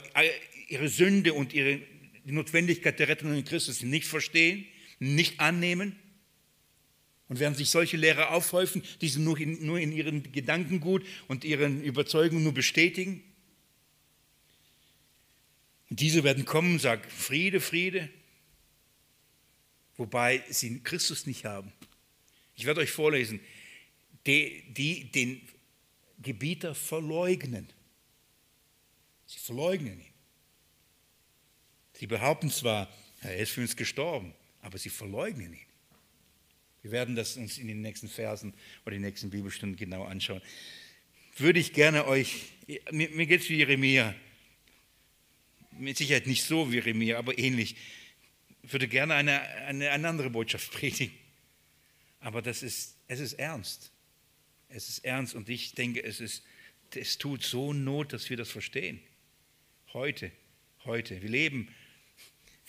ihre 0.68 0.88
Sünde 0.88 1.34
und 1.34 1.54
ihre, 1.54 1.82
die 2.26 2.32
Notwendigkeit 2.32 3.00
der 3.00 3.08
Rettung 3.08 3.34
in 3.34 3.46
Christus 3.46 3.82
nicht 3.82 4.08
verstehen, 4.08 4.66
nicht 5.00 5.40
annehmen. 5.40 5.96
Und 7.28 7.40
werden 7.40 7.56
sich 7.56 7.70
solche 7.70 7.96
Lehrer 7.96 8.32
aufhäufen, 8.32 8.84
die 9.00 9.08
sie 9.08 9.22
nur 9.22 9.40
in, 9.40 9.66
nur 9.66 9.80
in 9.80 9.94
ihren 9.94 10.34
Gedankengut 10.34 11.06
und 11.30 11.46
ihren 11.46 11.82
Überzeugungen 11.82 12.44
nur 12.44 12.54
bestätigen. 12.54 13.24
Und 15.90 16.02
diese 16.02 16.26
werden 16.26 16.44
kommen 16.44 16.74
und 16.74 16.80
sagen, 16.80 17.04
Friede, 17.10 17.62
Friede, 17.62 18.10
wobei 19.96 20.44
sie 20.50 20.82
Christus 20.84 21.26
nicht 21.26 21.46
haben. 21.46 21.72
Ich 22.56 22.66
werde 22.66 22.82
euch 22.82 22.92
vorlesen, 22.92 23.40
die, 24.26 24.64
die 24.74 25.12
den 25.12 25.42
Gebieter 26.22 26.76
verleugnen. 26.76 27.68
Sie 29.26 29.40
verleugnen 29.40 30.00
ihn. 30.00 30.11
Sie 32.02 32.08
behaupten 32.08 32.50
zwar, 32.50 32.92
er 33.22 33.38
ist 33.38 33.52
für 33.52 33.62
uns 33.62 33.76
gestorben, 33.76 34.34
aber 34.62 34.80
sie 34.80 34.90
verleugnen 34.90 35.54
ihn. 35.54 35.68
Wir 36.82 36.90
werden 36.90 37.16
das 37.16 37.38
uns 37.38 37.60
in 37.60 37.68
den 37.68 37.84
nächsten 37.84 38.10
Versen 38.10 38.56
oder 38.84 38.96
den 38.96 39.04
nächsten 39.04 39.30
Bibelstunden 39.30 39.78
genau 39.78 40.06
anschauen. 40.06 40.42
Würde 41.38 41.60
ich 41.60 41.74
gerne 41.74 42.08
euch, 42.08 42.54
mir, 42.90 43.28
geht 43.28 43.42
es 43.42 43.50
wie 43.50 43.58
Jeremia, 43.58 44.16
mit 45.74 45.96
Sicherheit 45.96 46.26
nicht 46.26 46.44
so 46.44 46.72
wie 46.72 46.78
Jeremia, 46.78 47.20
aber 47.20 47.38
ähnlich, 47.38 47.76
würde 48.64 48.88
gerne 48.88 49.14
eine, 49.14 49.40
eine, 49.40 49.92
eine 49.92 50.08
andere 50.08 50.32
Botschaft 50.32 50.72
predigen. 50.72 51.16
Aber 52.20 52.42
das 52.42 52.64
ist, 52.64 52.98
es 53.10 53.20
ist 53.20 53.34
ernst. 53.34 53.92
Es 54.70 54.90
ist 54.90 55.06
ernst 55.06 55.36
und 55.36 55.50
ich 55.50 55.76
denke, 55.76 56.04
es, 56.04 56.20
ist, 56.20 56.44
es 56.96 57.20
tut 57.20 57.44
so 57.44 57.74
Not, 57.74 58.12
dass 58.12 58.32
wir 58.32 58.38
das 58.38 58.50
verstehen. 58.50 59.00
Heute, 59.94 60.32
heute. 60.84 61.22
Wir 61.22 61.30
leben, 61.30 61.72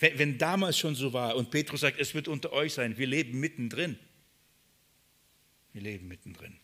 wenn, 0.03 0.19
wenn 0.19 0.37
damals 0.37 0.77
schon 0.77 0.95
so 0.95 1.13
war 1.13 1.37
und 1.37 1.49
Petrus 1.49 1.79
sagt, 1.79 1.97
es 1.97 2.13
wird 2.13 2.27
unter 2.27 2.51
euch 2.51 2.73
sein, 2.73 2.97
wir 2.97 3.07
leben 3.07 3.39
mittendrin. 3.39 3.97
Wir 5.71 5.81
leben 5.81 6.09
mittendrin. 6.09 6.57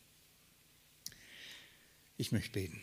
Ich 2.18 2.34
möchte 2.34 2.52
beten. 2.52 2.82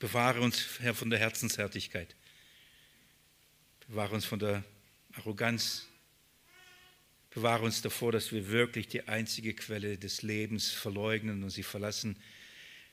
Bewahre 0.00 0.40
uns, 0.40 0.80
Herr, 0.80 0.94
von 0.94 1.10
der 1.10 1.20
Herzenshärtigkeit. 1.20 2.16
Bewahre 3.86 4.16
uns 4.16 4.24
von 4.24 4.40
der 4.40 4.64
Arroganz, 5.12 5.86
Bewahre 7.30 7.64
uns 7.64 7.82
davor, 7.82 8.10
dass 8.10 8.32
wir 8.32 8.48
wirklich 8.48 8.88
die 8.88 9.06
einzige 9.06 9.54
Quelle 9.54 9.96
des 9.96 10.22
Lebens 10.22 10.70
verleugnen 10.70 11.42
und 11.44 11.50
sie 11.50 11.62
verlassen. 11.62 12.16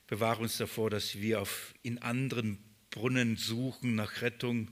Bewahre 0.07 0.41
uns 0.41 0.57
davor, 0.57 0.91
dass 0.91 1.15
wir 1.15 1.41
auf, 1.41 1.73
in 1.81 1.99
anderen 1.99 2.57
Brunnen 2.91 3.37
suchen 3.37 3.95
nach 3.95 4.21
Rettung, 4.21 4.69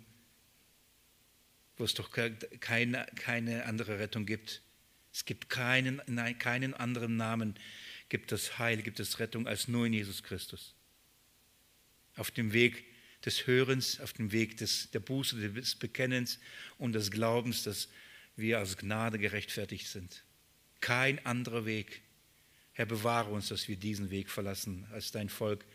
wo 1.77 1.85
es 1.85 1.93
doch 1.93 2.11
keine, 2.11 3.07
keine 3.15 3.65
andere 3.65 3.99
Rettung 3.99 4.25
gibt. 4.25 4.61
Es 5.11 5.25
gibt 5.25 5.49
keinen, 5.49 6.01
nein, 6.05 6.37
keinen 6.37 6.73
anderen 6.73 7.17
Namen, 7.17 7.55
gibt 8.09 8.31
es 8.31 8.59
Heil, 8.59 8.81
gibt 8.81 8.99
es 8.99 9.19
Rettung 9.19 9.47
als 9.47 9.67
nur 9.67 9.85
in 9.85 9.93
Jesus 9.93 10.21
Christus. 10.21 10.75
Auf 12.15 12.31
dem 12.31 12.53
Weg 12.53 12.85
des 13.25 13.47
Hörens, 13.47 13.99
auf 14.01 14.13
dem 14.13 14.31
Weg 14.31 14.57
des, 14.57 14.91
der 14.91 14.99
Buße, 14.99 15.51
des 15.51 15.75
Bekennens 15.75 16.39
und 16.77 16.93
des 16.93 17.11
Glaubens, 17.11 17.63
dass 17.63 17.89
wir 18.35 18.59
als 18.59 18.77
Gnade 18.77 19.17
gerechtfertigt 19.19 19.87
sind. 19.87 20.23
Kein 20.81 21.25
anderer 21.25 21.65
Weg. 21.65 22.01
Herr, 22.73 22.85
bewahre 22.85 23.31
uns, 23.31 23.49
dass 23.49 23.67
wir 23.67 23.75
diesen 23.75 24.09
Weg 24.09 24.29
verlassen 24.29 24.87
als 24.91 25.11
dein 25.11 25.29
Volk 25.29 25.65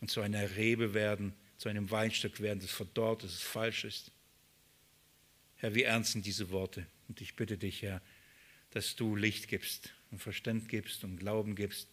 und 0.00 0.10
zu 0.10 0.20
einer 0.20 0.56
Rebe 0.56 0.94
werden, 0.94 1.34
zu 1.64 1.70
einem 1.70 1.90
Weinstock 1.90 2.40
werden, 2.40 2.60
das 2.60 2.70
verdorrt, 2.70 3.22
dass 3.22 3.32
es 3.32 3.40
falsch 3.40 3.84
ist. 3.84 4.10
Herr, 5.56 5.74
wir 5.74 5.86
ernsten 5.86 6.20
diese 6.20 6.50
Worte 6.50 6.86
und 7.08 7.22
ich 7.22 7.36
bitte 7.36 7.56
dich, 7.56 7.80
Herr, 7.80 8.02
dass 8.72 8.96
du 8.96 9.16
Licht 9.16 9.48
gibst 9.48 9.94
und 10.10 10.18
Verstand 10.18 10.68
gibst 10.68 11.04
und 11.04 11.16
Glauben 11.16 11.54
gibst. 11.56 11.88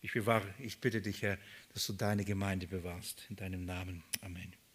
Ich, 0.00 0.12
bewahre, 0.12 0.52
ich 0.58 0.80
bitte 0.80 1.00
dich, 1.00 1.22
Herr, 1.22 1.38
dass 1.72 1.86
du 1.86 1.92
deine 1.92 2.24
Gemeinde 2.24 2.66
bewahrst. 2.66 3.24
In 3.30 3.36
deinem 3.36 3.64
Namen. 3.64 4.02
Amen. 4.22 4.65